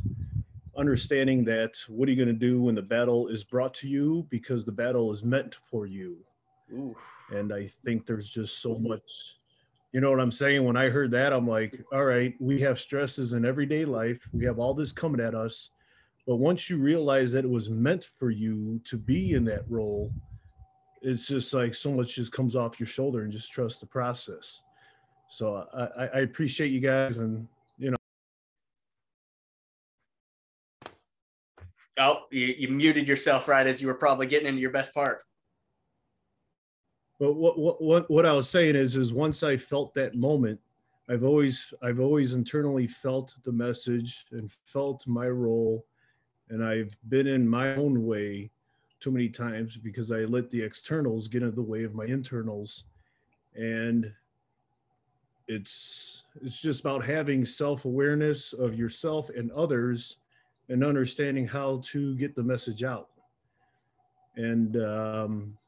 understanding 0.77 1.45
that 1.45 1.77
what 1.89 2.09
are 2.09 2.13
you 2.13 2.17
going 2.17 2.29
to 2.29 2.47
do 2.47 2.63
when 2.63 2.75
the 2.75 2.83
battle 2.83 3.29
is 3.29 3.45
brought 3.45 3.75
to 3.75 3.89
you 3.89 4.27
because 4.31 4.65
the 4.65 4.73
battle 4.73 5.13
is 5.13 5.25
meant 5.25 5.57
for 5.65 5.87
you 5.87 6.19
Oof. 6.73 7.27
and 7.31 7.53
i 7.53 7.71
think 7.85 8.07
there's 8.07 8.31
just 8.31 8.61
so 8.61 8.79
much 8.79 9.40
you 9.93 10.01
know 10.01 10.11
what 10.11 10.21
I'm 10.21 10.31
saying? 10.31 10.65
When 10.65 10.77
I 10.77 10.89
heard 10.89 11.11
that, 11.13 11.33
I'm 11.33 11.49
like, 11.49 11.83
all 11.93 12.05
right, 12.05 12.35
we 12.39 12.61
have 12.61 12.79
stresses 12.79 13.33
in 13.33 13.45
everyday 13.45 13.85
life. 13.85 14.21
We 14.33 14.45
have 14.45 14.59
all 14.59 14.73
this 14.73 14.93
coming 14.93 15.21
at 15.21 15.35
us. 15.35 15.71
But 16.27 16.37
once 16.37 16.71
you 16.71 16.79
realize 16.79 17.33
that 17.33 17.45
it 17.45 17.51
was 17.51 17.71
meant 17.71 18.11
for 18.17 18.31
you 18.31 18.81
to 18.85 18.97
be 18.97 19.33
in 19.35 19.45
that 19.47 19.69
role, 19.69 20.13
it's 21.03 21.27
just 21.27 21.53
like 21.53 21.75
so 21.75 21.91
much 21.91 22.15
just 22.15 22.31
comes 22.31 22.55
off 22.55 22.79
your 22.79 22.87
shoulder 22.87 23.23
and 23.23 23.33
just 23.33 23.53
trust 23.53 23.81
the 23.81 23.87
process. 23.87 24.63
So 25.29 25.67
I, 25.75 26.07
I 26.07 26.21
appreciate 26.21 26.71
you 26.71 26.81
guys 26.81 27.19
and 27.19 27.49
you 27.79 27.91
know. 27.91 27.97
Oh, 31.99 32.27
you, 32.31 32.47
you 32.47 32.69
muted 32.69 33.09
yourself 33.09 33.49
right 33.49 33.67
as 33.67 33.81
you 33.81 33.89
were 33.89 33.95
probably 33.95 34.27
getting 34.27 34.47
into 34.47 34.61
your 34.61 34.71
best 34.71 34.95
part. 34.95 35.23
But 37.21 37.35
what, 37.35 37.83
what, 37.83 38.11
what, 38.11 38.25
I 38.25 38.33
was 38.33 38.49
saying 38.49 38.77
is, 38.77 38.97
is 38.97 39.13
once 39.13 39.43
I 39.43 39.59
felt 39.59 39.93
that 39.93 40.17
moment, 40.17 40.59
I've 41.07 41.23
always, 41.23 41.75
I've 41.83 42.01
always 42.01 42.33
internally 42.33 42.87
felt 42.87 43.35
the 43.45 43.53
message 43.53 44.25
and 44.33 44.51
felt 44.65 45.07
my 45.07 45.29
role. 45.29 45.85
And 46.49 46.65
I've 46.65 46.97
been 47.11 47.27
in 47.27 47.47
my 47.47 47.75
own 47.75 48.07
way 48.07 48.51
too 49.01 49.11
many 49.11 49.29
times 49.29 49.77
because 49.77 50.11
I 50.11 50.21
let 50.21 50.51
the 50.51 50.63
externals 50.63 51.29
get 51.29 51.43
in 51.43 51.55
the 51.55 51.63
way 51.63 51.85
of 51.85 51.95
my 51.95 52.07
internals. 52.07 52.85
And 53.55 54.11
it's 55.47 56.25
it's 56.41 56.59
just 56.59 56.81
about 56.81 57.05
having 57.05 57.45
self-awareness 57.45 58.55
of 58.55 58.77
yourself 58.77 59.29
and 59.31 59.51
others 59.53 60.17
and 60.71 60.83
understanding 60.83 61.47
how 61.47 61.83
to 61.85 62.15
get 62.15 62.35
the 62.35 62.43
message 62.43 62.83
out. 62.83 63.09
And 64.37 64.77
um, 64.77 65.59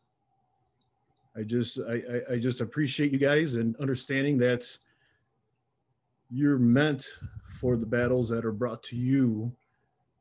I 1.37 1.43
just 1.43 1.79
I, 1.89 1.95
I, 1.95 2.35
I 2.35 2.39
just 2.39 2.61
appreciate 2.61 3.13
you 3.13 3.19
guys 3.19 3.55
and 3.55 3.75
understanding 3.77 4.39
that 4.39 4.67
you're 6.31 6.59
meant 6.59 7.07
for 7.47 7.77
the 7.77 7.87
battles 7.87 8.29
that 8.31 8.45
are 8.45 8.53
brought 8.53 8.83
to 8.85 8.97
you 8.97 9.53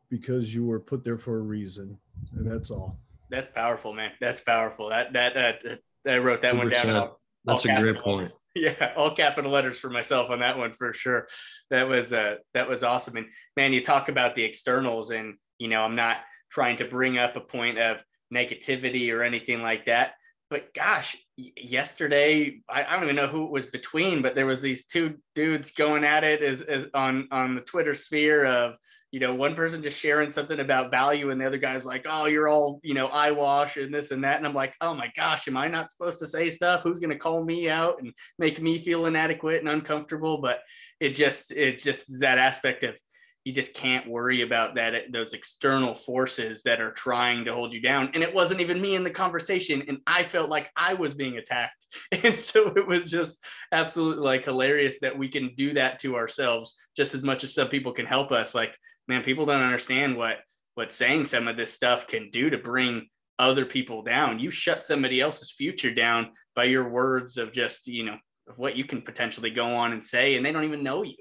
because 0.09 0.53
you 0.53 0.65
were 0.65 0.79
put 0.79 1.03
there 1.03 1.17
for 1.17 1.37
a 1.37 1.41
reason 1.41 1.97
and 2.33 2.49
that's 2.49 2.71
all. 2.71 2.97
That's 3.29 3.49
powerful 3.49 3.93
man. 3.93 4.11
That's 4.19 4.39
powerful. 4.39 4.89
That 4.89 5.13
that 5.13 5.37
uh, 5.37 5.75
i 6.07 6.17
wrote 6.17 6.41
that 6.41 6.55
100%. 6.55 6.57
one 6.57 6.69
down 6.69 6.89
all, 6.95 7.19
that's 7.45 7.65
all 7.65 7.77
a 7.77 7.79
great 7.79 8.01
point. 8.01 8.31
yeah 8.55 8.93
all 8.97 9.15
capital 9.15 9.51
letters 9.51 9.79
for 9.79 9.89
myself 9.89 10.29
on 10.29 10.39
that 10.39 10.57
one 10.57 10.71
for 10.71 10.93
sure. 10.93 11.27
That 11.69 11.87
was 11.87 12.13
uh 12.13 12.35
that 12.53 12.69
was 12.69 12.83
awesome. 12.83 13.17
And 13.17 13.27
man 13.57 13.73
you 13.73 13.81
talk 13.81 14.07
about 14.07 14.35
the 14.35 14.43
externals 14.43 15.11
and 15.11 15.35
you 15.59 15.67
know 15.67 15.81
i'm 15.81 15.95
not 15.95 16.17
trying 16.49 16.75
to 16.77 16.85
bring 16.85 17.17
up 17.17 17.35
a 17.35 17.41
point 17.41 17.77
of 17.77 18.03
negativity 18.33 19.13
or 19.13 19.23
anything 19.23 19.61
like 19.61 19.85
that 19.85 20.13
but 20.51 20.73
gosh, 20.75 21.17
yesterday 21.37 22.61
I, 22.69 22.83
I, 22.83 22.93
don't 22.93 23.05
even 23.05 23.15
know 23.15 23.27
who 23.27 23.45
it 23.45 23.51
was 23.51 23.65
between, 23.65 24.21
but 24.21 24.35
there 24.35 24.45
was 24.45 24.61
these 24.61 24.85
two 24.85 25.15
dudes 25.33 25.71
going 25.71 26.03
at 26.03 26.23
it 26.23 26.43
as, 26.43 26.61
as 26.61 26.85
on 26.93 27.29
on 27.31 27.55
the 27.55 27.61
Twitter 27.61 27.95
sphere 27.95 28.45
of 28.45 28.77
you 29.11 29.19
know, 29.19 29.35
one 29.35 29.55
person 29.55 29.83
just 29.83 29.99
sharing 29.99 30.31
something 30.31 30.61
about 30.61 30.89
value 30.89 31.31
and 31.31 31.41
the 31.41 31.45
other 31.45 31.57
guy's 31.57 31.85
like, 31.85 32.05
oh, 32.09 32.27
you're 32.27 32.47
all, 32.47 32.79
you 32.81 32.93
know, 32.93 33.07
eyewash 33.07 33.75
and 33.75 33.93
this 33.93 34.11
and 34.11 34.23
that. 34.23 34.37
And 34.37 34.47
I'm 34.47 34.53
like, 34.53 34.73
oh 34.79 34.93
my 34.93 35.11
gosh, 35.17 35.49
am 35.49 35.57
I 35.57 35.67
not 35.67 35.91
supposed 35.91 36.19
to 36.19 36.27
say 36.27 36.49
stuff? 36.49 36.81
Who's 36.81 37.01
to 37.01 37.17
call 37.17 37.43
me 37.43 37.69
out 37.69 38.01
and 38.01 38.13
make 38.39 38.61
me 38.61 38.77
feel 38.77 39.07
inadequate 39.07 39.59
and 39.59 39.67
uncomfortable? 39.67 40.37
But 40.37 40.61
it 41.01 41.09
just, 41.09 41.51
it 41.51 41.79
just 41.79 42.21
that 42.21 42.37
aspect 42.37 42.85
of 42.85 42.95
you 43.43 43.53
just 43.53 43.73
can't 43.73 44.07
worry 44.07 44.41
about 44.43 44.75
that, 44.75 44.93
eh, 44.93 45.01
those 45.11 45.33
external 45.33 45.95
forces 45.95 46.61
that 46.63 46.79
are 46.79 46.91
trying 46.91 47.45
to 47.45 47.53
hold 47.53 47.73
you 47.73 47.81
down. 47.81 48.11
And 48.13 48.21
it 48.21 48.33
wasn't 48.33 48.61
even 48.61 48.81
me 48.81 48.95
in 48.95 49.03
the 49.03 49.09
conversation. 49.09 49.83
And 49.87 49.97
I 50.05 50.23
felt 50.23 50.49
like 50.49 50.69
I 50.75 50.93
was 50.93 51.13
being 51.13 51.37
attacked. 51.37 51.85
And 52.23 52.39
so 52.39 52.67
it 52.75 52.87
was 52.87 53.05
just 53.05 53.43
absolutely 53.71 54.23
like 54.23 54.45
hilarious 54.45 54.99
that 54.99 55.17
we 55.17 55.27
can 55.27 55.55
do 55.55 55.73
that 55.73 55.99
to 55.99 56.15
ourselves 56.15 56.75
just 56.95 57.15
as 57.15 57.23
much 57.23 57.43
as 57.43 57.53
some 57.53 57.67
people 57.67 57.93
can 57.93 58.05
help 58.05 58.31
us. 58.31 58.53
Like, 58.53 58.77
man, 59.07 59.23
people 59.23 59.45
don't 59.45 59.63
understand 59.63 60.15
what 60.15 60.37
what 60.75 60.93
saying 60.93 61.25
some 61.25 61.47
of 61.47 61.57
this 61.57 61.73
stuff 61.73 62.07
can 62.07 62.29
do 62.29 62.49
to 62.49 62.57
bring 62.57 63.07
other 63.39 63.65
people 63.65 64.03
down. 64.03 64.39
You 64.39 64.51
shut 64.51 64.85
somebody 64.85 65.19
else's 65.19 65.51
future 65.51 65.93
down 65.93 66.29
by 66.55 66.65
your 66.65 66.87
words 66.89 67.37
of 67.37 67.51
just, 67.51 67.87
you 67.87 68.05
know, 68.05 68.17
of 68.47 68.59
what 68.59 68.75
you 68.75 68.85
can 68.85 69.01
potentially 69.01 69.49
go 69.49 69.65
on 69.65 69.93
and 69.93 70.05
say, 70.05 70.35
and 70.35 70.45
they 70.45 70.51
don't 70.51 70.63
even 70.63 70.83
know 70.83 71.03
you. 71.03 71.15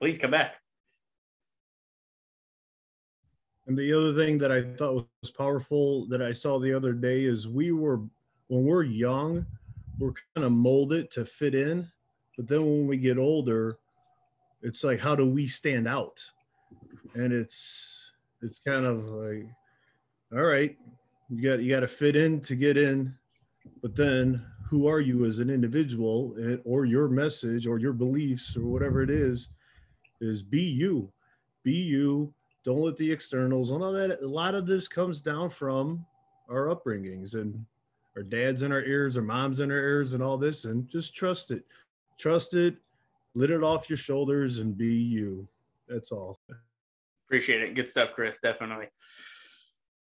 Please 0.00 0.18
come 0.18 0.30
back. 0.30 0.54
And 3.68 3.76
the 3.76 3.92
other 3.92 4.14
thing 4.14 4.38
that 4.38 4.50
I 4.50 4.62
thought 4.62 5.06
was 5.22 5.30
powerful 5.30 6.06
that 6.08 6.22
I 6.22 6.32
saw 6.32 6.58
the 6.58 6.72
other 6.72 6.92
day 6.92 7.24
is 7.24 7.46
we 7.46 7.70
were, 7.70 8.00
when 8.48 8.64
we're 8.64 8.82
young, 8.82 9.46
we're 9.98 10.14
kind 10.34 10.44
of 10.46 10.52
molded 10.52 11.10
to 11.12 11.24
fit 11.24 11.54
in. 11.54 11.86
But 12.36 12.48
then 12.48 12.62
when 12.62 12.86
we 12.86 12.96
get 12.96 13.18
older, 13.18 13.78
it's 14.62 14.82
like, 14.82 14.98
how 14.98 15.14
do 15.14 15.26
we 15.26 15.46
stand 15.46 15.86
out? 15.86 16.20
and 17.14 17.32
it's 17.32 18.12
it's 18.42 18.58
kind 18.58 18.84
of 18.84 19.04
like 19.04 19.46
all 20.32 20.44
right 20.44 20.76
you 21.28 21.42
got 21.42 21.60
you 21.60 21.70
got 21.70 21.80
to 21.80 21.88
fit 21.88 22.16
in 22.16 22.40
to 22.40 22.54
get 22.54 22.76
in 22.76 23.14
but 23.82 23.94
then 23.94 24.44
who 24.68 24.86
are 24.86 25.00
you 25.00 25.24
as 25.24 25.38
an 25.38 25.50
individual 25.50 26.34
eh, 26.40 26.56
or 26.64 26.84
your 26.84 27.08
message 27.08 27.66
or 27.66 27.78
your 27.78 27.92
beliefs 27.92 28.56
or 28.56 28.66
whatever 28.66 29.02
it 29.02 29.10
is 29.10 29.48
is 30.20 30.42
be 30.42 30.62
you 30.62 31.10
be 31.62 31.72
you 31.72 32.32
don't 32.68 32.82
let 32.82 32.96
the 32.96 33.10
externals 33.10 33.70
and 33.70 33.82
all 33.82 33.92
that 33.92 34.20
a 34.20 34.26
lot 34.26 34.54
of 34.54 34.66
this 34.66 34.88
comes 34.88 35.22
down 35.22 35.48
from 35.48 36.04
our 36.50 36.66
upbringings 36.66 37.34
and 37.34 37.64
our 38.16 38.22
dads 38.22 38.62
in 38.62 38.72
our 38.72 38.82
ears 38.82 39.16
our 39.16 39.22
moms 39.22 39.60
in 39.60 39.70
our 39.70 39.78
ears 39.78 40.12
and 40.12 40.22
all 40.22 40.36
this 40.36 40.64
and 40.64 40.88
just 40.88 41.14
trust 41.14 41.50
it 41.50 41.64
trust 42.18 42.54
it 42.54 42.76
let 43.34 43.50
it 43.50 43.62
off 43.62 43.88
your 43.88 43.96
shoulders 43.96 44.58
and 44.58 44.76
be 44.76 44.94
you 44.94 45.48
that's 45.88 46.12
all 46.12 46.38
Appreciate 47.28 47.60
it. 47.60 47.74
Good 47.74 47.90
stuff, 47.90 48.14
Chris. 48.14 48.38
Definitely. 48.40 48.86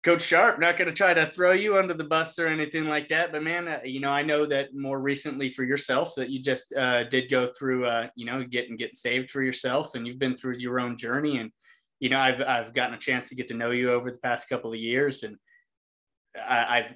Coach 0.03 0.24
Sharp, 0.24 0.59
not 0.59 0.76
going 0.76 0.89
to 0.89 0.93
try 0.93 1.14
to 1.14 1.28
throw 1.28 1.53
you 1.53 1.78
under 1.78 1.93
the 1.93 2.03
bus 2.03 2.38
or 2.38 2.47
anything 2.47 2.84
like 2.84 3.07
that, 3.07 3.32
but 3.32 3.41
man, 3.41 3.70
uh, 3.70 3.80
you 3.86 4.01
know, 4.01 4.09
I 4.09 4.24
know 4.24 4.45
that 4.45 4.76
more 4.76 4.99
recently 4.99 5.49
for 5.49 5.64
yourself 5.64 6.16
that 6.16 6.30
you 6.30 6.43
just 6.43 6.74
uh, 6.74 7.05
did 7.05 7.32
go 7.32 7.47
through, 7.47 7.86
uh, 7.86 8.07
you 8.18 8.26
know, 8.26 8.43
getting 8.43 8.76
getting 8.76 8.95
saved 8.95 9.32
for 9.32 9.41
yourself, 9.41 9.95
and 9.95 10.05
you've 10.05 10.20
been 10.20 10.36
through 10.36 10.57
your 10.57 10.82
own 10.82 10.97
journey, 10.97 11.38
and 11.38 11.53
you 12.04 12.10
know, 12.10 12.20
I've 12.20 12.41
I've 12.41 12.74
gotten 12.74 12.95
a 12.95 12.97
chance 12.97 13.30
to 13.30 13.36
get 13.36 13.47
to 13.47 13.54
know 13.54 13.72
you 13.72 13.93
over 13.93 14.12
the 14.12 14.18
past 14.18 14.49
couple 14.49 14.74
of 14.74 14.78
years, 14.78 15.24
and 15.24 15.38
I, 16.36 16.80
I've 16.80 16.95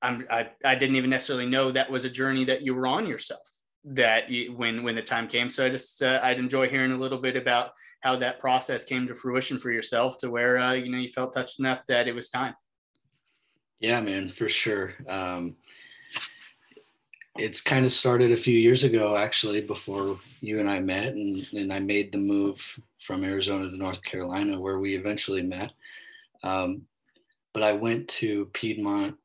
I'm 0.00 0.26
I, 0.30 0.48
I 0.64 0.74
didn't 0.74 0.96
even 0.96 1.10
necessarily 1.10 1.44
know 1.44 1.70
that 1.70 1.90
was 1.90 2.04
a 2.06 2.10
journey 2.10 2.46
that 2.46 2.62
you 2.62 2.74
were 2.74 2.86
on 2.86 3.06
yourself 3.06 3.46
that 3.84 4.30
you, 4.30 4.54
when 4.56 4.84
when 4.84 4.94
the 4.94 5.02
time 5.02 5.28
came. 5.28 5.50
So 5.50 5.66
I 5.66 5.68
just 5.68 6.02
uh, 6.02 6.20
I'd 6.22 6.38
enjoy 6.38 6.66
hearing 6.70 6.92
a 6.92 6.96
little 6.96 7.18
bit 7.18 7.36
about 7.36 7.72
how 8.00 8.16
that 8.16 8.40
process 8.40 8.86
came 8.86 9.06
to 9.08 9.14
fruition 9.14 9.58
for 9.58 9.70
yourself 9.70 10.16
to 10.20 10.30
where 10.30 10.56
uh, 10.56 10.72
you 10.72 10.90
know 10.90 10.96
you 10.96 11.08
felt 11.08 11.34
touched 11.34 11.60
enough 11.60 11.84
that 11.88 12.08
it 12.08 12.14
was 12.14 12.30
time. 12.30 12.54
Yeah, 13.80 14.00
man, 14.00 14.30
for 14.30 14.48
sure. 14.48 14.94
Um, 15.06 15.56
it's 17.36 17.60
kind 17.60 17.84
of 17.84 17.92
started 17.92 18.32
a 18.32 18.36
few 18.36 18.58
years 18.58 18.82
ago, 18.82 19.14
actually, 19.14 19.60
before 19.60 20.18
you 20.40 20.58
and 20.58 20.70
I 20.70 20.80
met, 20.80 21.12
and, 21.12 21.46
and 21.52 21.70
I 21.70 21.80
made 21.80 22.12
the 22.12 22.18
move 22.18 22.80
from 23.00 23.24
Arizona 23.24 23.70
to 23.70 23.76
North 23.76 24.02
Carolina, 24.02 24.60
where 24.60 24.78
we 24.78 24.96
eventually 24.96 25.42
met. 25.42 25.72
Um, 26.42 26.82
but 27.54 27.62
I 27.62 27.72
went 27.72 28.08
to 28.08 28.46
Piedmont 28.52 29.16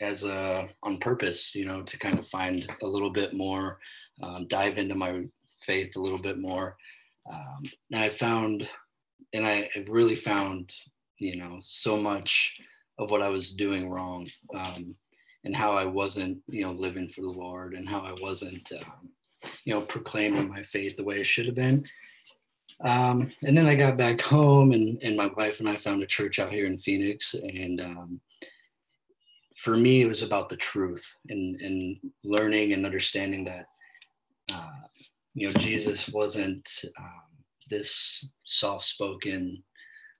as 0.00 0.24
a 0.24 0.68
on 0.82 0.98
purpose, 0.98 1.54
you 1.54 1.64
know, 1.64 1.82
to 1.82 1.98
kind 1.98 2.18
of 2.18 2.26
find 2.28 2.70
a 2.82 2.86
little 2.86 3.10
bit 3.10 3.34
more, 3.34 3.78
um, 4.22 4.46
dive 4.48 4.76
into 4.78 4.94
my 4.94 5.22
faith 5.60 5.96
a 5.96 6.00
little 6.00 6.18
bit 6.18 6.38
more. 6.38 6.76
Um, 7.32 7.62
and 7.90 8.02
I 8.02 8.08
found, 8.08 8.68
and 9.32 9.46
I 9.46 9.70
really 9.88 10.16
found, 10.16 10.72
you 11.18 11.36
know, 11.36 11.60
so 11.64 11.96
much 11.96 12.58
of 12.98 13.10
what 13.10 13.22
I 13.22 13.28
was 13.28 13.52
doing 13.52 13.90
wrong, 13.90 14.28
um, 14.54 14.94
and 15.44 15.56
how 15.56 15.72
I 15.72 15.84
wasn't, 15.84 16.38
you 16.48 16.62
know, 16.62 16.72
living 16.72 17.08
for 17.08 17.22
the 17.22 17.28
Lord, 17.28 17.74
and 17.74 17.88
how 17.88 18.00
I 18.00 18.14
wasn't, 18.20 18.70
um, 18.72 19.08
you 19.64 19.72
know, 19.74 19.82
proclaiming 19.82 20.48
my 20.48 20.62
faith 20.64 20.96
the 20.96 21.04
way 21.04 21.20
it 21.20 21.26
should 21.26 21.46
have 21.46 21.54
been. 21.54 21.84
Um, 22.82 23.30
and 23.44 23.56
then 23.56 23.66
I 23.66 23.74
got 23.74 23.96
back 23.96 24.20
home, 24.20 24.72
and 24.72 25.00
and 25.02 25.16
my 25.16 25.28
wife 25.36 25.60
and 25.60 25.68
I 25.68 25.76
found 25.76 26.02
a 26.02 26.06
church 26.06 26.38
out 26.38 26.52
here 26.52 26.66
in 26.66 26.78
Phoenix, 26.78 27.34
and 27.34 27.80
um, 27.80 28.20
for 29.56 29.76
me, 29.76 30.02
it 30.02 30.08
was 30.08 30.22
about 30.22 30.48
the 30.48 30.56
truth 30.56 31.16
and, 31.28 31.60
and 31.60 31.98
learning 32.24 32.72
and 32.72 32.84
understanding 32.84 33.44
that, 33.44 33.66
uh, 34.52 34.70
you 35.34 35.46
know, 35.46 35.54
Jesus 35.54 36.08
wasn't 36.08 36.68
um, 36.98 37.22
this 37.70 38.28
soft 38.44 38.84
spoken, 38.84 39.62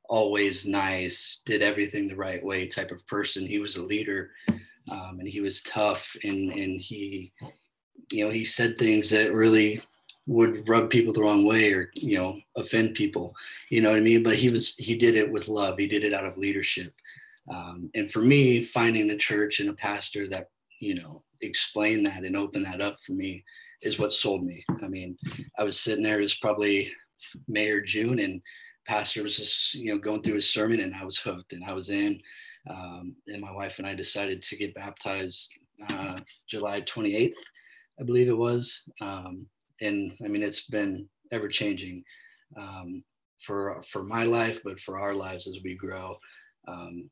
always 0.08 0.66
nice, 0.66 1.42
did 1.44 1.62
everything 1.62 2.08
the 2.08 2.16
right 2.16 2.44
way 2.44 2.66
type 2.66 2.90
of 2.90 3.06
person. 3.06 3.46
He 3.46 3.58
was 3.58 3.76
a 3.76 3.82
leader 3.82 4.30
um, 4.90 5.16
and 5.18 5.28
he 5.28 5.40
was 5.40 5.62
tough 5.62 6.16
and, 6.24 6.52
and 6.52 6.80
he, 6.80 7.32
you 8.12 8.24
know, 8.24 8.30
he 8.30 8.44
said 8.44 8.78
things 8.78 9.10
that 9.10 9.34
really 9.34 9.82
would 10.26 10.68
rub 10.68 10.90
people 10.90 11.12
the 11.12 11.20
wrong 11.20 11.46
way 11.46 11.72
or, 11.72 11.90
you 11.96 12.16
know, 12.16 12.38
offend 12.56 12.94
people, 12.94 13.34
you 13.70 13.80
know 13.80 13.90
what 13.90 13.98
I 13.98 14.02
mean? 14.02 14.22
But 14.22 14.36
he 14.36 14.50
was, 14.50 14.74
he 14.76 14.96
did 14.96 15.16
it 15.16 15.30
with 15.30 15.48
love. 15.48 15.78
He 15.78 15.86
did 15.86 16.04
it 16.04 16.14
out 16.14 16.24
of 16.24 16.38
leadership. 16.38 16.94
Um, 17.52 17.90
and 17.94 18.10
for 18.10 18.20
me, 18.20 18.64
finding 18.64 19.10
a 19.10 19.16
church 19.16 19.60
and 19.60 19.68
a 19.68 19.74
pastor 19.74 20.26
that, 20.28 20.48
you 20.80 20.94
know, 20.94 21.22
explain 21.42 22.02
that 22.04 22.24
and 22.24 22.36
open 22.36 22.62
that 22.62 22.80
up 22.80 22.96
for 23.04 23.12
me 23.12 23.44
is 23.82 23.98
what 23.98 24.12
sold 24.12 24.44
me. 24.44 24.64
I 24.82 24.88
mean, 24.88 25.16
I 25.58 25.64
was 25.64 25.78
sitting 25.78 26.02
there 26.02 26.20
as 26.20 26.34
probably 26.34 26.90
May 27.48 27.68
or 27.68 27.82
June 27.82 28.18
and 28.18 28.40
pastor 28.86 29.22
was 29.22 29.36
just, 29.36 29.74
you 29.74 29.92
know, 29.92 29.98
going 29.98 30.22
through 30.22 30.34
his 30.34 30.50
sermon 30.50 30.80
and 30.80 30.94
I 30.94 31.04
was 31.04 31.18
hooked 31.18 31.52
and 31.52 31.64
I 31.64 31.72
was 31.74 31.90
in. 31.90 32.20
Um, 32.68 33.14
and 33.26 33.42
my 33.42 33.52
wife 33.52 33.78
and 33.78 33.86
I 33.86 33.94
decided 33.94 34.40
to 34.40 34.56
get 34.56 34.74
baptized 34.74 35.52
uh, 35.92 36.20
July 36.48 36.80
28th, 36.82 37.34
I 38.00 38.04
believe 38.04 38.28
it 38.28 38.36
was. 38.36 38.82
Um, 39.00 39.46
and 39.84 40.12
I 40.24 40.28
mean, 40.28 40.42
it's 40.42 40.66
been 40.66 41.08
ever 41.32 41.48
changing 41.48 42.04
um, 42.58 43.04
for, 43.42 43.82
for 43.86 44.02
my 44.02 44.24
life, 44.24 44.60
but 44.64 44.80
for 44.80 44.98
our 44.98 45.14
lives 45.14 45.46
as 45.46 45.58
we 45.62 45.74
grow. 45.74 46.16
Um, 46.66 47.10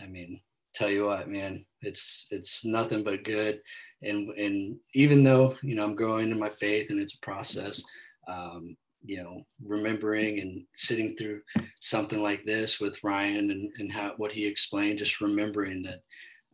I 0.00 0.06
mean, 0.06 0.40
tell 0.74 0.90
you 0.90 1.06
what, 1.06 1.28
man, 1.28 1.64
it's 1.82 2.26
it's 2.30 2.64
nothing 2.64 3.04
but 3.04 3.24
good. 3.24 3.60
And 4.02 4.30
and 4.30 4.76
even 4.94 5.22
though 5.22 5.56
you 5.62 5.74
know 5.74 5.84
I'm 5.84 5.94
growing 5.94 6.30
in 6.30 6.38
my 6.38 6.48
faith 6.48 6.90
and 6.90 7.00
it's 7.00 7.14
a 7.14 7.24
process, 7.24 7.82
um, 8.28 8.76
you 9.04 9.22
know, 9.22 9.42
remembering 9.64 10.40
and 10.40 10.64
sitting 10.74 11.16
through 11.16 11.42
something 11.80 12.22
like 12.22 12.42
this 12.42 12.80
with 12.80 13.02
Ryan 13.04 13.50
and, 13.50 13.72
and 13.78 13.92
how 13.92 14.14
what 14.16 14.32
he 14.32 14.46
explained, 14.46 14.98
just 14.98 15.20
remembering 15.20 15.82
that 15.82 16.00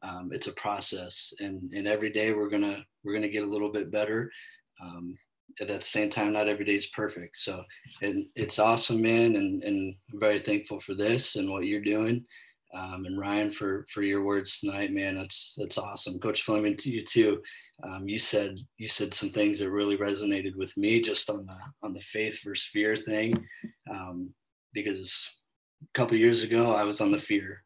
um, 0.03 0.31
it's 0.33 0.47
a 0.49 0.53
process 0.53 1.33
and, 1.41 1.73
and 1.73 1.87
every 1.87 2.11
day 2.11 2.33
we're 2.33 2.49
gonna 2.49 2.85
we're 3.05 3.15
gonna 3.15 3.29
get 3.29 3.45
a 3.45 3.51
little 3.51 3.71
bit 3.71 3.91
better. 3.91 4.31
Um, 4.83 5.17
at 5.61 5.69
the 5.69 5.81
same 5.81 6.11
time, 6.11 6.33
not 6.33 6.49
every 6.49 6.65
day 6.65 6.77
is 6.77 6.87
perfect. 6.89 7.37
So 7.37 7.63
and 8.03 8.27
it's 8.35 8.59
awesome, 8.59 9.03
man, 9.03 9.37
and, 9.37 9.63
and 9.63 9.95
I'm 10.13 10.21
very 10.21 10.39
thankful 10.39 10.81
for 10.81 10.95
this 10.95 11.37
and 11.37 11.51
what 11.51 11.65
you're 11.65 11.81
doing. 11.81 12.25
Um, 12.73 13.05
and 13.05 13.19
Ryan 13.19 13.53
for 13.53 13.85
for 13.93 14.03
your 14.03 14.23
words 14.23 14.61
tonight, 14.61 14.93
man. 14.93 15.17
That's 15.17 15.55
that's 15.59 15.79
awesome, 15.79 16.21
Coach 16.21 16.43
Fleming. 16.43 16.77
To 16.77 16.91
you 16.91 17.05
too. 17.05 17.43
Um, 17.83 18.09
you 18.09 18.19
said 18.19 18.59
you 18.79 18.87
said 18.87 19.13
some 19.13 19.31
things 19.31 19.59
that 19.59 19.71
really 19.71 19.97
resonated 19.97 20.55
with 20.55 20.77
me, 20.77 21.01
just 21.01 21.29
on 21.31 21.47
the 21.47 21.57
on 21.83 21.95
the 21.95 22.01
faith 22.01 22.41
versus 22.45 22.67
fear 22.67 22.95
thing, 22.95 23.35
um, 23.91 24.33
because 24.73 25.29
a 25.83 25.99
couple 25.99 26.17
years 26.17 26.45
ago 26.45 26.73
I 26.73 26.85
was 26.85 27.01
on 27.01 27.11
the 27.11 27.19
fear 27.19 27.65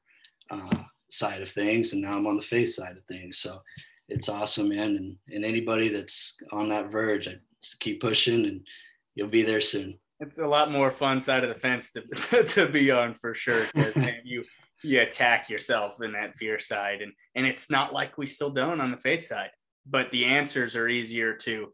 uh, 0.51 0.85
side 1.11 1.43
of 1.43 1.51
things, 1.51 1.93
and 1.93 2.01
now 2.01 2.16
I'm 2.16 2.26
on 2.26 2.37
the 2.37 2.43
faith 2.43 2.72
side 2.72 2.97
of 2.97 3.05
things. 3.05 3.39
So 3.41 3.61
it's 4.09 4.30
awesome, 4.30 4.70
man. 4.70 4.97
And 4.97 5.16
and 5.28 5.45
anybody 5.45 5.89
that's 5.89 6.35
on 6.51 6.70
that 6.70 6.91
verge, 6.91 7.28
I 7.28 7.35
just 7.65 7.81
keep 7.81 8.01
pushing, 8.01 8.45
and 8.45 8.67
you'll 9.15 9.29
be 9.29 9.43
there 9.43 9.61
soon. 9.61 9.99
It's 10.21 10.39
a 10.39 10.47
lot 10.47 10.71
more 10.71 10.91
fun 10.91 11.21
side 11.21 11.43
of 11.43 11.49
the 11.49 11.61
fence 11.61 11.93
to, 11.93 12.45
to 12.45 12.69
be 12.69 12.91
on 12.91 13.15
for 13.15 13.35
sure. 13.35 13.67
Man, 13.75 14.21
you 14.25 14.45
you 14.85 15.01
attack 15.01 15.49
yourself 15.49 16.01
in 16.03 16.12
that 16.12 16.37
fear 16.37 16.59
side 16.59 17.01
and 17.01 17.12
and 17.35 17.47
it's 17.47 17.71
not 17.71 17.93
like 17.93 18.19
we 18.19 18.27
still 18.27 18.51
don't 18.51 18.81
on 18.81 18.91
the 18.91 18.97
faith 18.97 19.25
side 19.25 19.51
but 19.87 20.11
the 20.11 20.25
answers 20.25 20.77
are 20.77 20.89
easier 20.89 21.35
to 21.35 21.73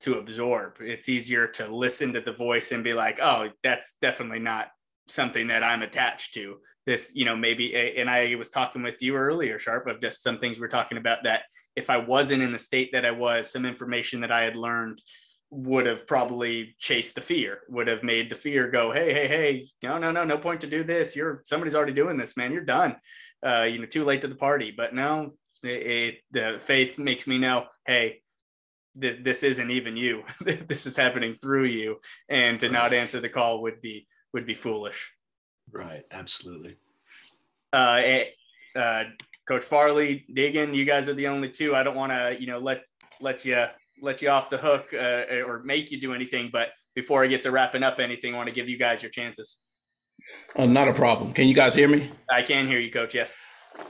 to 0.00 0.14
absorb 0.14 0.76
it's 0.80 1.08
easier 1.08 1.46
to 1.46 1.66
listen 1.66 2.12
to 2.12 2.20
the 2.20 2.32
voice 2.32 2.72
and 2.72 2.82
be 2.82 2.94
like 2.94 3.18
oh 3.20 3.48
that's 3.62 3.96
definitely 4.00 4.38
not 4.38 4.68
something 5.08 5.48
that 5.48 5.62
i'm 5.62 5.82
attached 5.82 6.34
to 6.34 6.56
this 6.86 7.12
you 7.14 7.24
know 7.24 7.36
maybe 7.36 7.74
and 7.98 8.08
i 8.08 8.34
was 8.34 8.50
talking 8.50 8.82
with 8.82 9.02
you 9.02 9.14
earlier 9.14 9.58
sharp 9.58 9.86
of 9.86 10.00
just 10.00 10.22
some 10.22 10.38
things 10.38 10.58
we're 10.58 10.68
talking 10.68 10.98
about 10.98 11.24
that 11.24 11.42
if 11.78 11.88
i 11.90 11.96
wasn't 11.96 12.42
in 12.42 12.52
the 12.52 12.58
state 12.58 12.90
that 12.92 13.06
i 13.06 13.10
was 13.10 13.50
some 13.50 13.64
information 13.64 14.20
that 14.20 14.32
i 14.32 14.42
had 14.42 14.56
learned 14.56 15.00
would 15.50 15.86
have 15.86 16.06
probably 16.06 16.74
chased 16.78 17.14
the 17.14 17.20
fear, 17.20 17.60
would 17.68 17.88
have 17.88 18.02
made 18.02 18.28
the 18.28 18.36
fear 18.36 18.70
go, 18.70 18.92
hey, 18.92 19.12
hey, 19.12 19.28
hey, 19.28 19.66
no, 19.82 19.98
no, 19.98 20.10
no, 20.10 20.24
no 20.24 20.36
point 20.36 20.60
to 20.60 20.66
do 20.66 20.82
this. 20.82 21.16
You're 21.16 21.42
somebody's 21.46 21.74
already 21.74 21.94
doing 21.94 22.18
this, 22.18 22.36
man. 22.36 22.52
You're 22.52 22.64
done. 22.64 22.96
Uh, 23.42 23.66
you 23.70 23.78
know, 23.78 23.86
too 23.86 24.04
late 24.04 24.20
to 24.22 24.28
the 24.28 24.34
party. 24.34 24.74
But 24.76 24.94
now 24.94 25.32
it, 25.62 25.68
it, 25.68 26.14
the 26.32 26.60
faith 26.62 26.98
makes 26.98 27.26
me 27.26 27.38
know, 27.38 27.66
hey, 27.86 28.20
th- 29.00 29.22
this 29.22 29.42
isn't 29.42 29.70
even 29.70 29.96
you. 29.96 30.24
this 30.40 30.86
is 30.86 30.96
happening 30.96 31.36
through 31.40 31.64
you, 31.64 31.96
and 32.28 32.60
to 32.60 32.66
right. 32.66 32.72
not 32.72 32.92
answer 32.92 33.20
the 33.20 33.28
call 33.28 33.62
would 33.62 33.80
be 33.80 34.06
would 34.34 34.46
be 34.46 34.54
foolish. 34.54 35.12
Right. 35.70 36.02
Absolutely. 36.10 36.76
Uh, 37.72 38.00
eh, 38.02 38.24
uh, 38.76 39.04
Coach 39.48 39.64
Farley, 39.64 40.26
Diggin, 40.32 40.74
you 40.74 40.84
guys 40.84 41.08
are 41.08 41.14
the 41.14 41.26
only 41.26 41.48
two. 41.48 41.74
I 41.74 41.82
don't 41.82 41.96
want 41.96 42.12
to, 42.12 42.36
you 42.38 42.46
know, 42.46 42.58
let 42.58 42.82
let 43.20 43.44
you 43.46 43.64
let 44.02 44.20
you 44.20 44.28
off 44.28 44.50
the 44.50 44.58
hook 44.58 44.92
uh, 44.92 45.46
or 45.46 45.62
make 45.64 45.90
you 45.90 45.98
do 45.98 46.12
anything. 46.14 46.50
But 46.52 46.68
before 46.94 47.24
I 47.24 47.26
get 47.28 47.42
to 47.44 47.50
wrapping 47.50 47.82
up 47.82 47.98
anything, 47.98 48.34
I 48.34 48.36
want 48.36 48.48
to 48.48 48.54
give 48.54 48.68
you 48.68 48.78
guys 48.78 49.02
your 49.02 49.10
chances. 49.10 49.56
Uh, 50.54 50.66
not 50.66 50.88
a 50.88 50.92
problem. 50.92 51.32
Can 51.32 51.48
you 51.48 51.54
guys 51.54 51.74
hear 51.74 51.88
me? 51.88 52.10
I 52.30 52.42
can 52.42 52.66
hear 52.66 52.78
you, 52.78 52.92
Coach. 52.92 53.14
Yes. 53.14 53.44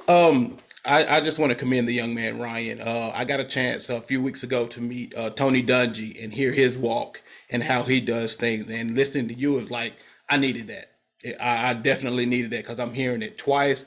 Um, 0.06 0.58
I, 0.84 1.16
I 1.16 1.20
just 1.20 1.38
want 1.38 1.50
to 1.50 1.56
commend 1.56 1.88
the 1.88 1.92
young 1.92 2.14
man 2.14 2.38
Ryan. 2.38 2.80
Uh, 2.80 3.10
I 3.14 3.24
got 3.24 3.40
a 3.40 3.44
chance 3.44 3.90
a 3.90 4.00
few 4.00 4.22
weeks 4.22 4.44
ago 4.44 4.66
to 4.68 4.80
meet 4.80 5.14
uh, 5.16 5.30
Tony 5.30 5.62
Dungy 5.62 6.22
and 6.22 6.32
hear 6.32 6.52
his 6.52 6.78
walk 6.78 7.20
and 7.50 7.62
how 7.62 7.82
he 7.82 8.00
does 8.00 8.36
things. 8.36 8.70
And 8.70 8.94
listening 8.94 9.28
to 9.28 9.34
you 9.34 9.58
is 9.58 9.70
like 9.70 9.94
I 10.28 10.36
needed 10.36 10.68
that. 10.68 11.42
I, 11.42 11.70
I 11.70 11.74
definitely 11.74 12.26
needed 12.26 12.52
that 12.52 12.62
because 12.62 12.78
I'm 12.78 12.94
hearing 12.94 13.22
it 13.22 13.38
twice, 13.38 13.84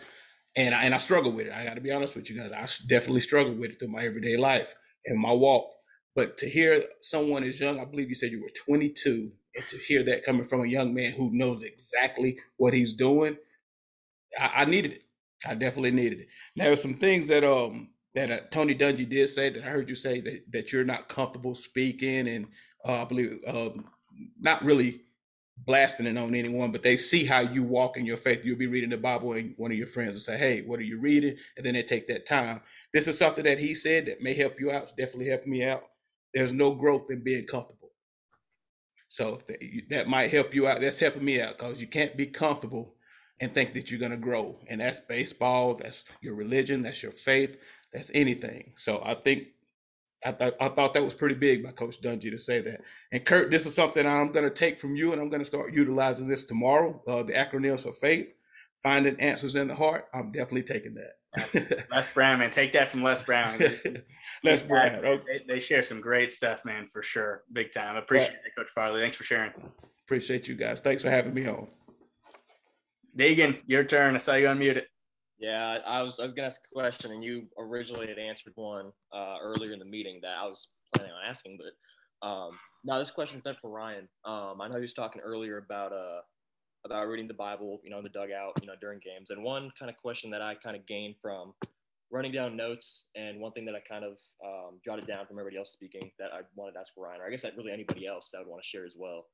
and 0.56 0.76
I, 0.76 0.84
and 0.84 0.94
I 0.94 0.98
struggle 0.98 1.32
with 1.32 1.48
it. 1.48 1.54
I 1.54 1.64
got 1.64 1.76
to 1.76 1.82
be 1.82 1.92
honest 1.92 2.16
with 2.16 2.30
you 2.30 2.38
guys. 2.38 2.52
I 2.52 2.66
definitely 2.88 3.22
struggle 3.22 3.54
with 3.54 3.72
it 3.72 3.80
through 3.80 3.90
my 3.90 4.04
everyday 4.04 4.38
life 4.38 4.76
and 5.06 5.20
my 5.20 5.32
walk. 5.32 5.72
But 6.16 6.38
to 6.40 6.50
hear 6.50 6.84
someone 7.00 7.44
as 7.44 7.60
young, 7.60 7.80
I 7.80 7.86
believe 7.86 8.10
you 8.10 8.16
said 8.16 8.32
you 8.32 8.42
were 8.42 8.50
22, 8.66 9.32
and 9.56 9.68
to 9.68 9.78
hear 9.78 10.04
that 10.04 10.26
coming 10.26 10.46
from 10.46 10.62
a 10.62 10.68
young 10.68 10.94
man 10.94 11.14
who 11.14 11.30
knows 11.34 11.62
exactly 11.62 12.38
what 12.58 12.74
he's 12.74 12.94
doing, 12.94 13.38
I, 14.40 14.52
I 14.58 14.66
needed 14.66 14.94
it. 14.94 15.04
I 15.48 15.56
definitely 15.56 15.92
needed 15.92 16.20
it. 16.20 16.28
There 16.56 16.72
are 16.72 16.78
some 16.78 16.96
things 16.96 17.28
that 17.28 17.44
um 17.44 17.90
that 18.14 18.30
uh, 18.30 18.40
Tony 18.52 18.76
Dungy 18.76 19.08
did 19.08 19.28
say 19.30 19.50
that 19.50 19.64
I 19.64 19.70
heard 19.70 19.90
you 19.90 19.96
say 19.96 20.20
that, 20.22 20.42
that 20.52 20.74
you're 20.74 20.84
not 20.84 21.08
comfortable 21.08 21.56
speaking, 21.56 22.28
and 22.28 22.48
uh, 22.86 23.02
I 23.02 23.06
believe 23.06 23.40
um, 23.48 23.86
not 24.40 24.64
really 24.64 25.02
blasting 25.66 26.08
it 26.08 26.18
on 26.18 26.36
anyone, 26.36 26.72
but 26.72 26.84
they 26.84 26.98
see 26.98 27.26
how 27.26 27.40
you 27.40 27.64
walk 27.64 27.98
in 27.98 28.06
your 28.06 28.18
faith. 28.18 28.46
You'll 28.46 28.58
be 28.58 28.68
reading 28.68 28.90
the 28.90 28.98
Bible, 28.98 29.34
and 29.34 29.54
one 29.58 29.72
of 29.72 29.78
your 29.78 29.88
friends 29.88 30.16
will 30.16 30.22
say, 30.22 30.38
"Hey, 30.38 30.62
what 30.62 30.80
are 30.80 30.84
you 30.84 31.00
reading?" 31.00 31.38
And 31.58 31.66
then 31.66 31.74
they 31.74 31.84
take 31.84 32.08
that 32.08 32.26
time. 32.26 32.62
This 32.94 33.08
is 33.08 33.18
something 33.18 33.44
that 33.44 33.60
he 33.60 33.76
said 33.76 34.08
that 34.08 34.22
may 34.22 34.34
help 34.34 34.60
you 34.60 34.72
out. 34.72 34.84
It's 34.84 34.94
definitely 34.94 35.30
helped 35.30 35.48
me 35.48 35.64
out 35.64 35.84
there's 36.34 36.54
no 36.54 36.74
growth 36.74 37.10
in 37.10 37.24
being 37.24 37.46
comfortable. 37.46 37.92
So 39.08 39.42
that 39.90 40.08
might 40.08 40.32
help 40.32 40.54
you 40.56 40.68
out. 40.68 40.80
That's 40.80 41.00
helping 41.00 41.26
me 41.26 41.42
out 41.42 41.58
because 41.58 41.82
you 41.82 41.88
can't 41.88 42.16
be 42.16 42.28
comfortable 42.28 42.96
and 43.42 43.52
think 43.52 43.74
that 43.74 43.92
you're 43.92 44.00
going 44.00 44.12
to 44.12 44.18
grow. 44.18 44.60
And 44.68 44.80
that's 44.80 45.00
baseball, 45.00 45.76
that's 45.76 46.06
your 46.22 46.36
religion, 46.36 46.82
that's 46.84 47.04
your 47.04 47.12
faith, 47.12 47.58
that's 47.92 48.12
anything. 48.14 48.72
So 48.76 49.02
I 49.04 49.16
think 49.16 49.48
I, 50.24 50.32
th- 50.32 50.54
I 50.60 50.70
thought 50.70 50.94
that 50.94 51.04
was 51.04 51.14
pretty 51.14 51.36
big 51.36 51.64
by 51.64 51.72
Coach 51.72 52.00
Dungy 52.00 52.30
to 52.30 52.38
say 52.38 52.62
that. 52.62 52.82
And 53.12 53.26
Kirk, 53.26 53.50
this 53.50 53.66
is 53.66 53.74
something 53.74 54.06
I'm 54.06 54.32
going 54.32 54.46
to 54.46 54.54
take 54.54 54.78
from 54.78 54.96
you, 54.96 55.14
and 55.14 55.22
I'm 55.22 55.30
going 55.30 55.42
to 55.42 55.46
start 55.46 55.74
utilizing 55.74 56.28
this 56.28 56.46
tomorrow. 56.46 57.02
Uh, 57.08 57.24
the 57.24 57.34
acronyms 57.34 57.84
for 57.84 57.92
faith, 57.92 58.34
finding 58.84 59.20
answers 59.20 59.56
in 59.56 59.68
the 59.68 59.76
heart. 59.76 60.06
I'm 60.14 60.32
definitely 60.32 60.64
taking 60.64 60.96
that. 60.96 61.88
Les 61.92 62.14
Brown, 62.14 62.40
man, 62.40 62.52
take 62.52 62.74
that 62.74 62.90
from 62.90 63.04
Les 63.04 63.22
Brown. 63.24 63.60
Les 64.44 64.64
Brown, 64.68 64.94
okay. 64.96 65.24
they, 65.26 65.54
they, 65.54 65.60
share 65.60 65.82
some 65.82 66.02
great 66.02 66.32
stuff, 66.32 66.66
man, 66.66 66.88
for 66.92 67.02
sure, 67.02 67.44
big 67.54 67.72
time. 67.72 67.96
Appreciate 67.96 68.34
it, 68.46 68.56
Coach 68.58 68.70
Farley. 68.70 69.02
Thanks 69.02 69.16
for 69.16 69.24
sharing. 69.24 69.52
Appreciate 70.06 70.48
you 70.48 70.56
guys. 70.56 70.82
Thanks 70.82 71.02
for 71.02 71.10
having 71.10 71.34
me 71.34 71.48
on. 71.48 71.68
Deegan, 73.18 73.62
your 73.66 73.86
turn. 73.86 74.16
I 74.16 74.18
saw 74.18 74.36
you 74.36 74.48
unmuted. 74.48 74.84
Yeah, 75.42 75.80
I 75.88 76.04
was 76.04 76.20
I 76.20 76.24
was 76.24 76.34
gonna 76.34 76.46
ask 76.48 76.62
a 76.72 76.74
question, 76.74 77.12
and 77.12 77.24
you 77.24 77.48
originally 77.58 78.08
had 78.08 78.20
answered 78.20 78.54
one 78.56 78.92
uh, 79.12 79.38
earlier 79.42 79.74
in 79.74 79.80
the 79.80 79.86
meeting 79.86 80.20
that 80.22 80.38
I 80.40 80.46
was 80.46 80.68
planning 80.96 81.14
on 81.14 81.28
asking, 81.28 81.58
but 81.58 82.28
um, 82.28 82.52
now 82.84 83.00
this 83.00 83.10
question 83.10 83.40
is 83.40 83.46
meant 83.46 83.58
for 83.60 83.72
Ryan. 83.72 84.08
Um, 84.24 84.62
I 84.62 84.68
know 84.68 84.76
he 84.76 84.82
was 84.82 84.94
talking 84.94 85.20
earlier 85.20 85.58
about 85.58 85.94
uh, 85.94 86.22
about 86.86 87.08
reading 87.08 87.28
the 87.28 87.34
Bible, 87.34 87.82
you 87.84 87.90
know, 87.90 87.98
in 87.98 88.04
the 88.04 88.10
dugout, 88.10 88.54
you 88.62 88.68
know, 88.68 88.74
during 88.80 89.00
games. 89.04 89.32
And 89.32 89.44
one 89.44 89.72
kind 89.80 89.90
of 89.90 89.98
question 89.98 90.30
that 90.30 90.44
I 90.44 90.54
kind 90.54 90.76
of 90.76 90.86
gained 90.86 91.16
from 91.20 91.54
running 92.12 92.32
down 92.32 92.56
notes, 92.56 93.08
and 93.16 93.40
one 93.40 93.52
thing 93.54 93.66
that 93.66 93.74
I 93.74 93.80
kind 93.90 94.06
of 94.06 94.18
um, 94.46 94.80
jotted 94.86 95.08
down 95.08 95.26
from 95.26 95.40
everybody 95.40 95.58
else 95.58 95.72
speaking 95.72 96.12
that 96.20 96.32
I 96.32 96.42
wanted 96.56 96.74
to 96.74 96.82
ask 96.82 96.94
Ryan, 96.96 97.20
or 97.20 97.26
I 97.26 97.32
guess 97.32 97.42
that 97.42 97.58
really 97.58 97.72
anybody 97.72 98.06
else 98.06 98.30
that 98.32 98.38
I 98.38 98.42
would 98.42 98.50
want 98.50 98.62
to 98.62 98.68
share 98.68 98.86
as 98.86 98.94
well. 98.96 99.26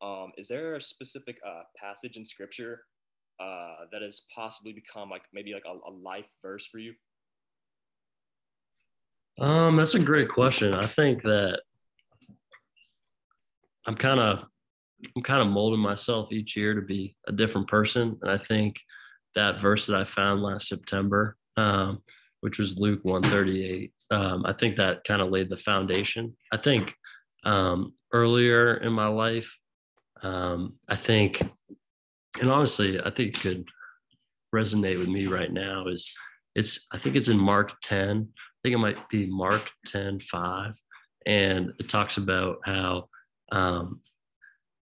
Um, 0.00 0.30
is 0.36 0.46
there 0.46 0.76
a 0.76 0.80
specific 0.80 1.38
uh, 1.44 1.62
passage 1.76 2.16
in 2.16 2.24
Scripture 2.24 2.82
uh, 3.40 3.84
that 3.92 4.02
has 4.02 4.22
possibly 4.34 4.72
become 4.72 5.10
like 5.10 5.22
maybe 5.32 5.52
like 5.52 5.64
a, 5.66 5.88
a 5.88 5.92
life 5.92 6.26
verse 6.42 6.66
for 6.66 6.78
you? 6.78 6.94
Um, 9.38 9.76
that's 9.76 9.94
a 9.94 9.98
great 10.00 10.28
question. 10.28 10.72
I 10.72 10.86
think 10.86 11.22
that 11.22 11.60
I'm 13.86 13.94
kind 13.94 14.20
of 14.20 14.44
I'm 15.14 15.22
kind 15.22 15.42
of 15.42 15.48
molding 15.48 15.80
myself 15.80 16.32
each 16.32 16.56
year 16.56 16.74
to 16.74 16.80
be 16.80 17.14
a 17.28 17.32
different 17.32 17.68
person. 17.68 18.18
And 18.22 18.30
I 18.30 18.38
think 18.38 18.76
that 19.34 19.60
verse 19.60 19.86
that 19.86 19.96
I 19.96 20.04
found 20.04 20.42
last 20.42 20.68
September, 20.68 21.36
um, 21.56 22.02
which 22.40 22.58
was 22.58 22.78
Luke 22.78 23.00
138, 23.02 23.92
um, 24.10 24.46
I 24.46 24.52
think 24.52 24.76
that 24.76 25.04
kind 25.04 25.20
of 25.20 25.30
laid 25.30 25.50
the 25.50 25.56
foundation. 25.56 26.34
I 26.50 26.56
think 26.56 26.94
um, 27.44 27.92
earlier 28.12 28.76
in 28.78 28.92
my 28.92 29.08
life, 29.08 29.56
um, 30.22 30.74
I 30.88 30.96
think, 30.96 31.42
and 32.40 32.50
honestly, 32.50 33.00
I 33.00 33.10
think 33.10 33.34
it 33.34 33.40
could 33.40 33.68
resonate 34.54 34.98
with 34.98 35.08
me 35.08 35.26
right 35.26 35.52
now 35.52 35.86
is 35.88 36.14
it's, 36.54 36.86
I 36.92 36.98
think 36.98 37.16
it's 37.16 37.28
in 37.28 37.38
Mark 37.38 37.72
10. 37.82 38.28
I 38.30 38.58
think 38.62 38.74
it 38.74 38.78
might 38.78 39.08
be 39.08 39.26
Mark 39.26 39.68
10, 39.86 40.20
5. 40.20 40.74
And 41.26 41.72
it 41.78 41.88
talks 41.88 42.16
about 42.16 42.58
how 42.64 43.08
um, 43.52 44.00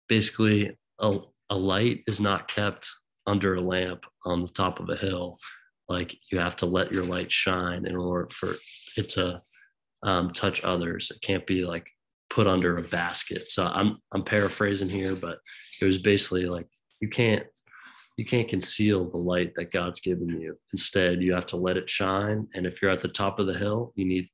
basically 0.08 0.76
a, 0.98 1.18
a 1.50 1.56
light 1.56 2.02
is 2.06 2.20
not 2.20 2.48
kept 2.48 2.88
under 3.26 3.54
a 3.54 3.60
lamp 3.60 4.04
on 4.24 4.42
the 4.42 4.48
top 4.48 4.80
of 4.80 4.88
a 4.88 4.96
hill 4.96 5.38
like 5.88 6.16
you 6.30 6.38
have 6.38 6.56
to 6.56 6.66
let 6.66 6.92
your 6.92 7.04
light 7.04 7.32
shine 7.32 7.86
in 7.86 7.96
order 7.96 8.28
for 8.30 8.54
it 8.96 9.08
to 9.10 9.40
um, 10.02 10.32
touch 10.32 10.62
others 10.64 11.10
it 11.10 11.20
can't 11.22 11.46
be 11.46 11.64
like 11.64 11.86
put 12.30 12.46
under 12.46 12.76
a 12.76 12.82
basket 12.82 13.50
so 13.50 13.66
i'm 13.66 13.98
i'm 14.12 14.22
paraphrasing 14.22 14.88
here 14.88 15.14
but 15.14 15.38
it 15.80 15.84
was 15.84 15.98
basically 15.98 16.46
like 16.46 16.66
you 17.00 17.08
can't 17.08 17.44
you 18.16 18.24
can't 18.24 18.48
conceal 18.48 19.08
the 19.08 19.16
light 19.16 19.52
that 19.54 19.70
god's 19.70 20.00
given 20.00 20.28
you 20.28 20.56
instead 20.72 21.22
you 21.22 21.32
have 21.32 21.46
to 21.46 21.56
let 21.56 21.76
it 21.76 21.88
shine 21.88 22.46
and 22.54 22.66
if 22.66 22.80
you're 22.82 22.90
at 22.90 23.00
the 23.00 23.08
top 23.08 23.38
of 23.38 23.46
the 23.46 23.56
hill 23.56 23.92
you 23.96 24.04
need 24.04 24.28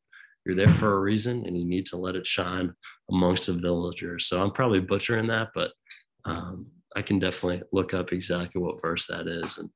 you're 0.44 0.56
there 0.56 0.72
for 0.72 0.94
a 0.94 1.00
reason 1.00 1.46
and 1.46 1.56
you 1.56 1.64
need 1.64 1.86
to 1.86 1.96
let 1.96 2.16
it 2.16 2.26
shine 2.26 2.74
amongst 3.10 3.46
the 3.46 3.54
villagers. 3.54 4.26
So 4.26 4.42
I'm 4.42 4.50
probably 4.50 4.80
butchering 4.80 5.26
that, 5.28 5.48
but 5.54 5.72
um, 6.24 6.66
I 6.96 7.02
can 7.02 7.18
definitely 7.18 7.62
look 7.72 7.94
up 7.94 8.12
exactly 8.12 8.60
what 8.60 8.80
verse 8.82 9.06
that 9.06 9.26
is. 9.26 9.58
And 9.58 9.70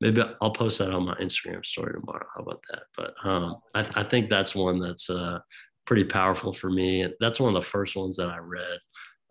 maybe 0.00 0.22
I'll 0.40 0.50
post 0.50 0.78
that 0.78 0.92
on 0.92 1.04
my 1.04 1.14
Instagram 1.16 1.64
story 1.64 1.92
tomorrow. 1.92 2.26
How 2.34 2.42
about 2.42 2.62
that? 2.70 2.82
But 2.96 3.14
um, 3.24 3.56
I, 3.74 3.86
I, 3.94 4.04
think 4.04 4.28
that's 4.28 4.54
one 4.54 4.80
that's 4.80 5.08
uh, 5.10 5.38
pretty 5.86 6.04
powerful 6.04 6.52
for 6.52 6.70
me. 6.70 7.06
That's 7.20 7.40
one 7.40 7.54
of 7.54 7.62
the 7.62 7.68
first 7.68 7.96
ones 7.96 8.16
that 8.16 8.28
I 8.28 8.38
read. 8.38 8.78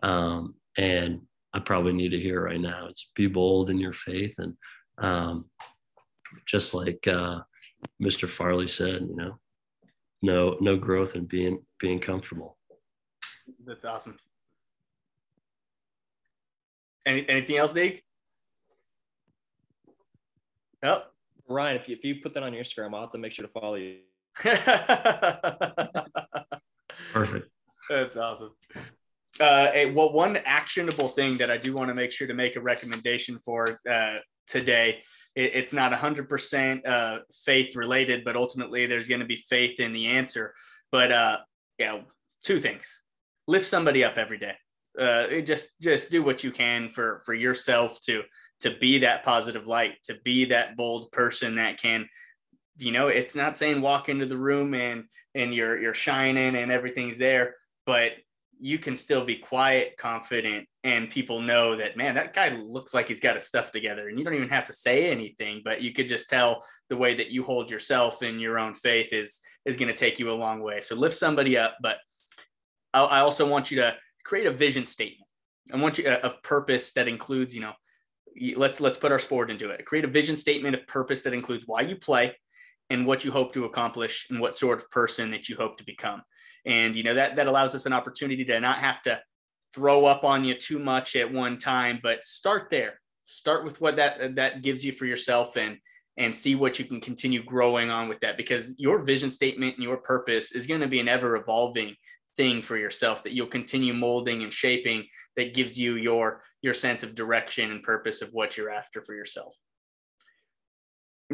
Um, 0.04 0.56
and 0.78 1.22
I 1.54 1.60
probably 1.60 1.94
need 1.94 2.10
to 2.10 2.20
hear 2.20 2.44
right 2.44 2.60
now. 2.60 2.88
It's 2.90 3.12
be 3.16 3.28
bold 3.28 3.70
in 3.70 3.78
your 3.78 3.94
faith. 3.94 4.40
And 4.40 4.56
um, 4.98 5.46
just 6.46 6.74
like 6.74 7.08
uh, 7.08 7.42
Mr. 8.02 8.28
Farley 8.28 8.68
said, 8.68 9.02
you 9.02 9.16
know, 9.16 9.40
no, 10.22 10.58
no 10.62 10.78
growth 10.78 11.16
in 11.16 11.26
being, 11.26 11.60
being 11.80 12.00
comfortable. 12.00 12.58
That's 13.66 13.86
awesome. 13.86 14.18
Any, 17.06 17.28
anything 17.30 17.58
else, 17.58 17.74
Dig? 17.74 18.02
Yep. 20.82 21.12
Ryan, 21.48 21.76
if 21.78 21.90
you, 21.90 21.96
if 21.96 22.04
you 22.04 22.16
put 22.22 22.34
that 22.34 22.44
on 22.44 22.54
your 22.54 22.64
Instagram, 22.64 22.96
I'll 22.96 23.02
have 23.02 23.12
to 23.12 23.18
make 23.18 23.34
sure 23.34 23.46
to 23.46 23.52
follow 23.52 23.76
you. 23.76 23.98
Perfect. 27.12 27.50
That's 27.90 28.18
awesome. 28.18 28.52
Uh, 29.40 29.70
a, 29.74 29.92
well, 29.92 30.14
one 30.14 30.38
actionable 30.46 31.08
thing 31.08 31.38
that 31.38 31.50
I 31.50 31.58
do 31.58 31.74
want 31.74 31.90
to 31.90 31.96
make 31.96 32.12
sure 32.12 32.28
to 32.28 32.34
make 32.34 32.56
a 32.56 32.62
recommendation 32.62 33.40
for 33.40 33.80
uh, 33.90 34.18
today. 34.48 35.02
It, 35.36 35.56
it's 35.56 35.74
not 35.74 35.92
100% 35.92 36.88
uh, 36.88 37.20
faith 37.44 37.76
related, 37.76 38.24
but 38.24 38.36
ultimately 38.36 38.86
there's 38.86 39.08
going 39.08 39.22
to 39.22 39.26
be 39.26 39.38
faith 39.38 39.80
in 39.80 39.92
the 39.92 40.08
answer. 40.08 40.54
But 40.92 41.12
uh, 41.12 41.38
you 41.80 41.86
know, 41.86 42.02
two 42.44 42.60
things: 42.60 43.02
lift 43.48 43.66
somebody 43.66 44.04
up 44.04 44.18
every 44.18 44.38
day. 44.38 44.54
Uh, 44.98 45.42
just 45.42 45.70
just 45.82 46.12
do 46.12 46.22
what 46.22 46.44
you 46.44 46.52
can 46.52 46.90
for 46.90 47.24
for 47.26 47.34
yourself 47.34 48.00
to 48.02 48.22
to 48.60 48.78
be 48.80 49.00
that 49.00 49.26
positive 49.26 49.66
light, 49.66 49.96
to 50.04 50.16
be 50.24 50.46
that 50.46 50.78
bold 50.78 51.12
person 51.12 51.56
that 51.56 51.82
can 51.82 52.08
you 52.78 52.92
know 52.92 53.08
it's 53.08 53.36
not 53.36 53.58
saying 53.58 53.82
walk 53.82 54.10
into 54.10 54.26
the 54.26 54.38
room 54.38 54.74
and 54.74 55.06
and 55.36 55.54
you're 55.54 55.80
you're 55.80 55.94
shining 55.94 56.56
and 56.56 56.72
everything's 56.72 57.18
there 57.18 57.56
but 57.86 58.14
you 58.66 58.80
can 58.80 58.96
still 58.96 59.26
be 59.26 59.36
quiet 59.36 59.98
confident 59.98 60.66
and 60.86 61.10
people 61.10 61.42
know 61.42 61.76
that 61.76 61.98
man 61.98 62.16
that 62.16 62.34
guy 62.34 62.48
looks 62.48 62.94
like 62.94 63.10
he's 63.10 63.20
got 63.20 63.36
his 63.36 63.44
stuff 63.44 63.74
together 63.74 64.08
and 64.08 64.18
you 64.18 64.24
don't 64.24 64.36
even 64.36 64.48
have 64.48 64.64
to 64.64 64.72
say 64.72 65.12
anything 65.12 65.62
but 65.66 65.82
you 65.82 65.92
could 65.92 66.08
just 66.08 66.30
tell 66.30 66.66
the 66.88 66.96
way 66.96 67.14
that 67.14 67.30
you 67.30 67.44
hold 67.44 67.70
yourself 67.70 68.24
in 68.24 68.40
your 68.40 68.58
own 68.58 68.74
faith 68.74 69.12
is 69.12 69.42
is 69.66 69.76
going 69.76 69.90
to 69.90 69.94
take 69.94 70.18
you 70.18 70.32
a 70.32 70.42
long 70.46 70.62
way. 70.62 70.80
So 70.80 70.96
lift 70.96 71.18
somebody 71.18 71.58
up 71.58 71.76
but 71.82 71.98
I, 72.94 73.04
I 73.04 73.20
also 73.20 73.46
want 73.46 73.70
you 73.70 73.78
to 73.82 73.98
create 74.24 74.48
a 74.48 74.52
vision 74.52 74.86
statement. 74.86 75.28
I 75.74 75.76
want 75.76 75.98
you 75.98 76.08
uh, 76.08 76.20
a, 76.24 76.28
a 76.30 76.38
purpose 76.44 76.94
that 76.94 77.10
includes 77.10 77.54
you 77.54 77.62
know 77.62 77.74
let's 78.56 78.80
let's 78.80 78.98
put 78.98 79.12
our 79.12 79.20
sport 79.20 79.52
into 79.52 79.72
it. 79.72 79.86
Create 79.86 80.06
a 80.06 80.08
vision 80.20 80.38
statement 80.38 80.74
of 80.74 80.88
purpose 80.88 81.22
that 81.24 81.34
includes 81.34 81.66
why 81.68 81.82
you 81.82 81.98
play 81.98 82.34
and 82.90 83.06
what 83.06 83.26
you 83.26 83.32
hope 83.32 83.54
to 83.56 83.66
accomplish 83.66 84.28
and 84.30 84.40
what 84.40 84.56
sort 84.56 84.82
of 84.82 84.90
person 84.90 85.32
that 85.32 85.50
you 85.50 85.58
hope 85.58 85.78
to 85.80 85.84
become. 85.84 86.22
And 86.66 86.96
you 86.96 87.04
know 87.04 87.14
that 87.16 87.36
that 87.36 87.48
allows 87.48 87.76
us 87.76 87.86
an 87.86 87.94
opportunity 87.94 88.46
to 88.46 88.60
not 88.60 88.78
have 88.80 89.02
to 89.04 89.20
throw 89.74 90.06
up 90.06 90.24
on 90.24 90.44
you 90.44 90.56
too 90.56 90.80
much 90.80 91.16
at 91.16 91.32
one 91.32 91.58
time, 91.58 92.00
but 92.02 92.26
start 92.26 92.70
there. 92.70 93.00
Start 93.26 93.66
with 93.66 93.82
what 93.82 93.96
that 93.98 94.36
that 94.36 94.62
gives 94.62 94.84
you 94.86 94.92
for 94.92 95.06
yourself 95.06 95.58
and 95.58 95.78
and 96.18 96.36
see 96.36 96.54
what 96.56 96.78
you 96.78 96.86
can 96.86 97.02
continue 97.02 97.44
growing 97.44 97.90
on 97.90 98.08
with 98.08 98.20
that 98.20 98.38
because 98.38 98.76
your 98.78 99.02
vision 99.02 99.32
statement 99.32 99.76
and 99.76 99.84
your 99.84 99.98
purpose 99.98 100.52
is 100.52 100.68
going 100.68 100.82
to 100.82 100.88
be 100.88 101.00
an 101.00 101.08
ever 101.08 101.36
evolving 101.36 101.96
thing 102.38 102.62
for 102.62 102.78
yourself 102.78 103.24
that 103.24 103.34
you'll 103.34 103.48
continue 103.48 103.94
molding 103.94 104.44
and 104.44 104.54
shaping 104.54 105.04
that 105.36 105.56
gives 105.56 105.78
you 105.78 105.96
your 105.96 106.44
your 106.62 106.74
sense 106.74 107.02
of 107.02 107.16
direction 107.16 107.72
and 107.72 107.82
purpose 107.82 108.22
of 108.22 108.30
what 108.32 108.58
you're 108.58 108.70
after 108.70 109.02
for 109.02 109.16
yourself 109.16 109.56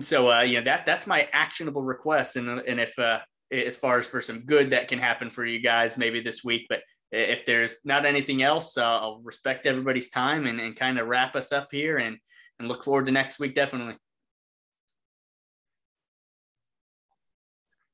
so 0.02 0.32
uh, 0.32 0.42
you 0.42 0.58
know 0.58 0.64
that 0.66 0.86
that's 0.86 1.08
my 1.08 1.28
actionable 1.34 1.82
request, 1.82 2.36
and 2.36 2.48
and 2.50 2.80
if 2.80 2.98
uh, 2.98 3.20
as 3.52 3.78
far 3.78 4.00
as 4.00 4.08
for 4.08 4.22
some 4.22 4.42
good 4.42 4.72
that 4.72 4.88
can 4.88 5.00
happen 5.00 5.30
for 5.30 5.46
you 5.46 5.60
guys 5.60 5.98
maybe 5.98 6.22
this 6.22 6.44
week, 6.44 6.66
but 6.70 6.82
if 7.12 7.46
there's 7.46 7.78
not 7.84 8.06
anything 8.06 8.44
else, 8.44 8.78
uh, 8.78 8.84
I'll 8.84 9.22
respect 9.24 9.66
everybody's 9.66 10.10
time 10.10 10.46
and, 10.46 10.60
and 10.60 10.76
kind 10.76 11.00
of 11.00 11.08
wrap 11.08 11.36
us 11.36 11.52
up 11.52 11.70
here 11.72 11.98
and 11.98 12.18
and 12.60 12.68
look 12.68 12.84
forward 12.84 13.06
to 13.06 13.12
next 13.12 13.40
week 13.40 13.56
definitely. 13.56 13.96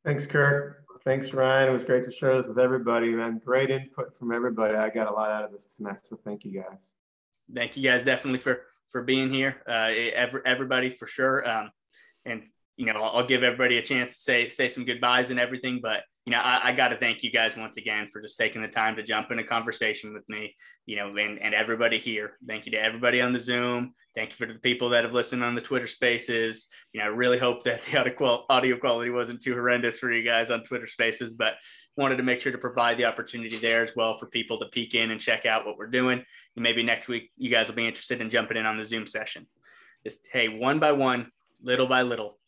Thanks, 0.03 0.25
Kirk. 0.25 0.85
Thanks, 1.03 1.33
Ryan. 1.33 1.69
It 1.69 1.73
was 1.73 1.83
great 1.83 2.03
to 2.05 2.11
share 2.11 2.35
this 2.35 2.47
with 2.47 2.57
everybody, 2.57 3.09
man. 3.09 3.39
Great 3.45 3.69
input 3.69 4.17
from 4.17 4.31
everybody. 4.31 4.73
I 4.73 4.89
got 4.89 5.07
a 5.07 5.11
lot 5.11 5.29
out 5.29 5.43
of 5.43 5.51
this 5.51 5.67
tonight, 5.77 5.99
so 6.03 6.19
thank 6.25 6.43
you 6.43 6.51
guys. 6.51 6.79
Thank 7.53 7.77
you 7.77 7.83
guys 7.83 8.03
definitely 8.03 8.39
for 8.39 8.63
for 8.89 9.03
being 9.03 9.31
here. 9.31 9.61
Uh, 9.67 9.91
every, 10.13 10.41
everybody 10.45 10.89
for 10.89 11.05
sure. 11.05 11.47
Um, 11.47 11.71
and 12.25 12.43
you 12.77 12.85
know 12.85 12.93
I'll, 12.93 13.17
I'll 13.17 13.27
give 13.27 13.43
everybody 13.43 13.77
a 13.77 13.81
chance 13.81 14.15
to 14.15 14.21
say 14.21 14.47
say 14.47 14.69
some 14.69 14.85
goodbyes 14.85 15.31
and 15.31 15.39
everything, 15.39 15.79
but 15.81 16.03
you 16.25 16.31
know, 16.31 16.39
I, 16.39 16.69
I 16.69 16.71
got 16.73 16.87
to 16.87 16.97
thank 16.97 17.21
you 17.21 17.31
guys 17.31 17.55
once 17.55 17.77
again 17.77 18.09
for 18.11 18.19
just 18.19 18.37
taking 18.37 18.63
the 18.63 18.67
time 18.67 18.95
to 18.95 19.03
jump 19.03 19.31
in 19.31 19.37
a 19.37 19.43
conversation 19.43 20.11
with 20.11 20.27
me, 20.27 20.55
you 20.87 20.95
know, 20.95 21.09
and, 21.09 21.39
and 21.39 21.53
everybody 21.53 21.99
here. 21.99 22.37
Thank 22.47 22.65
you 22.65 22.71
to 22.71 22.81
everybody 22.81 23.21
on 23.21 23.31
the 23.31 23.39
Zoom. 23.39 23.93
Thank 24.15 24.31
you 24.31 24.35
for 24.35 24.51
the 24.51 24.59
people 24.59 24.89
that 24.89 25.03
have 25.03 25.13
listened 25.13 25.43
on 25.43 25.53
the 25.53 25.61
Twitter 25.61 25.85
spaces. 25.85 26.67
You 26.93 26.99
know, 26.99 27.05
I 27.05 27.09
really 27.09 27.37
hope 27.37 27.61
that 27.63 27.83
the 27.83 28.43
audio 28.49 28.77
quality 28.77 29.11
wasn't 29.11 29.41
too 29.41 29.53
horrendous 29.53 29.99
for 29.99 30.11
you 30.11 30.23
guys 30.23 30.49
on 30.49 30.63
Twitter 30.63 30.87
spaces, 30.87 31.35
but 31.35 31.53
wanted 31.95 32.15
to 32.17 32.23
make 32.23 32.41
sure 32.41 32.51
to 32.51 32.57
provide 32.57 32.97
the 32.97 33.05
opportunity 33.05 33.57
there 33.57 33.83
as 33.83 33.95
well 33.95 34.17
for 34.17 34.25
people 34.25 34.59
to 34.59 34.65
peek 34.65 34.95
in 34.95 35.11
and 35.11 35.21
check 35.21 35.45
out 35.45 35.65
what 35.65 35.77
we're 35.77 35.85
doing. 35.85 36.23
And 36.55 36.63
maybe 36.63 36.81
next 36.81 37.07
week 37.07 37.31
you 37.37 37.51
guys 37.51 37.67
will 37.67 37.75
be 37.75 37.87
interested 37.87 38.19
in 38.19 38.31
jumping 38.31 38.57
in 38.57 38.65
on 38.65 38.77
the 38.77 38.85
Zoom 38.85 39.05
session. 39.05 39.45
Just, 40.03 40.27
hey, 40.31 40.49
one 40.49 40.79
by 40.79 40.91
one, 40.91 41.31
little 41.61 41.87
by 41.87 42.01
little, 42.01 42.39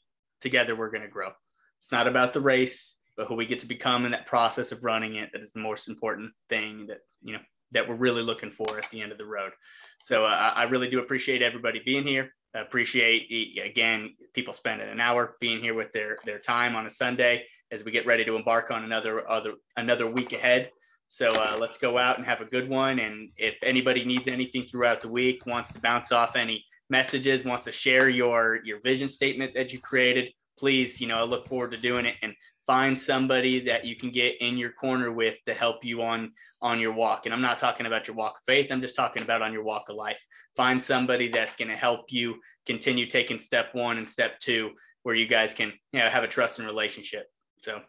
together 0.41 0.75
we're 0.75 0.91
going 0.91 1.03
to 1.03 1.09
grow. 1.09 1.29
It's 1.77 1.91
not 1.91 2.07
about 2.07 2.33
the 2.33 2.41
race, 2.41 2.97
but 3.15 3.27
who 3.27 3.35
we 3.35 3.45
get 3.45 3.59
to 3.59 3.67
become 3.67 4.05
in 4.05 4.11
that 4.11 4.25
process 4.25 4.71
of 4.71 4.83
running 4.83 5.15
it. 5.15 5.29
That 5.33 5.41
is 5.41 5.51
the 5.51 5.59
most 5.59 5.87
important 5.87 6.31
thing 6.49 6.87
that, 6.87 6.99
you 7.21 7.33
know, 7.33 7.39
that 7.71 7.87
we're 7.87 7.95
really 7.95 8.21
looking 8.21 8.51
for 8.51 8.77
at 8.77 8.89
the 8.91 9.01
end 9.01 9.11
of 9.11 9.17
the 9.17 9.25
road. 9.25 9.51
So 9.99 10.25
uh, 10.25 10.53
I 10.55 10.63
really 10.63 10.89
do 10.89 10.99
appreciate 10.99 11.41
everybody 11.41 11.81
being 11.83 12.05
here. 12.07 12.33
I 12.55 12.59
appreciate 12.59 13.59
again 13.63 14.15
people 14.33 14.53
spending 14.53 14.89
an 14.89 14.99
hour 14.99 15.35
being 15.39 15.61
here 15.61 15.75
with 15.75 15.91
their 15.91 16.17
their 16.25 16.39
time 16.39 16.75
on 16.75 16.85
a 16.85 16.89
Sunday 16.89 17.45
as 17.71 17.83
we 17.83 17.91
get 17.91 18.05
ready 18.05 18.23
to 18.25 18.35
embark 18.35 18.71
on 18.71 18.83
another 18.83 19.29
other 19.29 19.55
another 19.75 20.09
week 20.09 20.33
ahead. 20.33 20.71
So 21.07 21.27
uh, 21.27 21.57
let's 21.59 21.77
go 21.77 21.97
out 21.97 22.17
and 22.17 22.25
have 22.25 22.41
a 22.41 22.45
good 22.45 22.69
one. 22.69 22.99
And 22.99 23.29
if 23.37 23.57
anybody 23.63 24.03
needs 24.03 24.27
anything 24.27 24.63
throughout 24.63 25.01
the 25.01 25.07
week, 25.07 25.45
wants 25.45 25.73
to 25.73 25.81
bounce 25.81 26.11
off 26.11 26.35
any 26.35 26.65
messages, 26.89 27.43
wants 27.43 27.65
to 27.65 27.71
share 27.71 28.09
your 28.09 28.59
your 28.63 28.79
vision 28.81 29.07
statement 29.07 29.53
that 29.53 29.73
you 29.73 29.79
created, 29.79 30.31
please, 30.57 30.99
you 30.99 31.07
know, 31.07 31.15
I 31.15 31.23
look 31.23 31.47
forward 31.47 31.71
to 31.73 31.77
doing 31.77 32.05
it 32.05 32.15
and 32.21 32.33
find 32.65 32.99
somebody 32.99 33.61
that 33.61 33.85
you 33.85 33.95
can 33.95 34.11
get 34.11 34.41
in 34.41 34.57
your 34.57 34.71
corner 34.71 35.11
with 35.11 35.37
to 35.45 35.53
help 35.53 35.85
you 35.85 36.01
on 36.01 36.31
on 36.61 36.79
your 36.79 36.93
walk. 36.93 37.25
And 37.25 37.33
I'm 37.33 37.41
not 37.41 37.57
talking 37.57 37.85
about 37.85 38.07
your 38.07 38.15
walk 38.15 38.33
of 38.37 38.43
faith, 38.45 38.71
I'm 38.71 38.81
just 38.81 38.95
talking 38.95 39.23
about 39.23 39.41
on 39.41 39.53
your 39.53 39.63
walk 39.63 39.85
of 39.89 39.95
life. 39.95 40.19
Find 40.55 40.83
somebody 40.83 41.29
that's 41.29 41.55
going 41.55 41.69
to 41.69 41.77
help 41.77 42.11
you 42.11 42.35
continue 42.65 43.05
taking 43.05 43.37
step 43.37 43.73
1 43.73 43.97
and 43.97 44.09
step 44.09 44.39
2 44.39 44.71
where 45.03 45.15
you 45.15 45.27
guys 45.27 45.53
can, 45.53 45.71
you 45.93 45.99
know, 45.99 46.09
have 46.09 46.23
a 46.23 46.27
trust 46.27 46.57
and 46.59 46.67
relationship. 46.67 47.27
So 47.61 47.79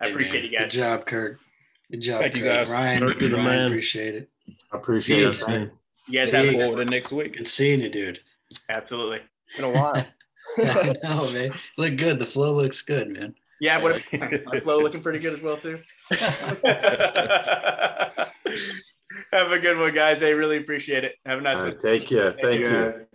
I 0.00 0.06
hey, 0.06 0.10
appreciate 0.12 0.42
man. 0.42 0.52
you 0.52 0.58
guys. 0.58 0.72
Good 0.72 0.78
job, 0.78 1.06
Kirk. 1.06 1.40
Good 1.90 2.00
job. 2.02 2.20
Thank 2.20 2.34
Kirk. 2.34 2.42
you 2.42 2.48
guys. 2.48 2.70
Ryan, 2.70 3.06
Ryan 3.06 3.66
appreciate 3.66 4.14
it. 4.14 4.30
I 4.70 4.76
appreciate 4.76 5.22
it. 5.22 5.72
You 6.08 6.18
guys 6.18 6.32
have 6.32 6.52
forward 6.52 6.86
to 6.86 6.90
next 6.90 7.12
week. 7.12 7.36
Good 7.36 7.48
seeing 7.48 7.80
you, 7.80 7.88
dude. 7.88 8.20
Absolutely. 8.68 9.20
Been 9.56 9.64
a 9.66 9.70
while. 9.70 10.06
I 10.58 10.94
know, 11.02 11.30
man. 11.32 11.52
Look 11.78 11.96
good. 11.96 12.18
The 12.18 12.26
flow 12.26 12.54
looks 12.54 12.82
good, 12.82 13.08
man. 13.08 13.34
Yeah, 13.60 13.78
what 13.78 14.02
my 14.46 14.60
flow 14.60 14.80
looking 14.80 15.02
pretty 15.02 15.20
good 15.20 15.32
as 15.32 15.40
well 15.40 15.56
too. 15.56 15.78
Have 19.30 19.52
a 19.52 19.58
good 19.58 19.78
one, 19.78 19.94
guys. 19.94 20.22
I 20.22 20.30
really 20.30 20.56
appreciate 20.56 21.04
it. 21.04 21.16
Have 21.24 21.38
a 21.38 21.42
nice 21.42 21.58
right, 21.58 21.68
one. 21.68 21.78
Take 21.78 22.08
care. 22.08 22.32
Thank, 22.32 22.42
Thank 22.42 22.60
you. 22.60 22.70
you. 22.70 23.06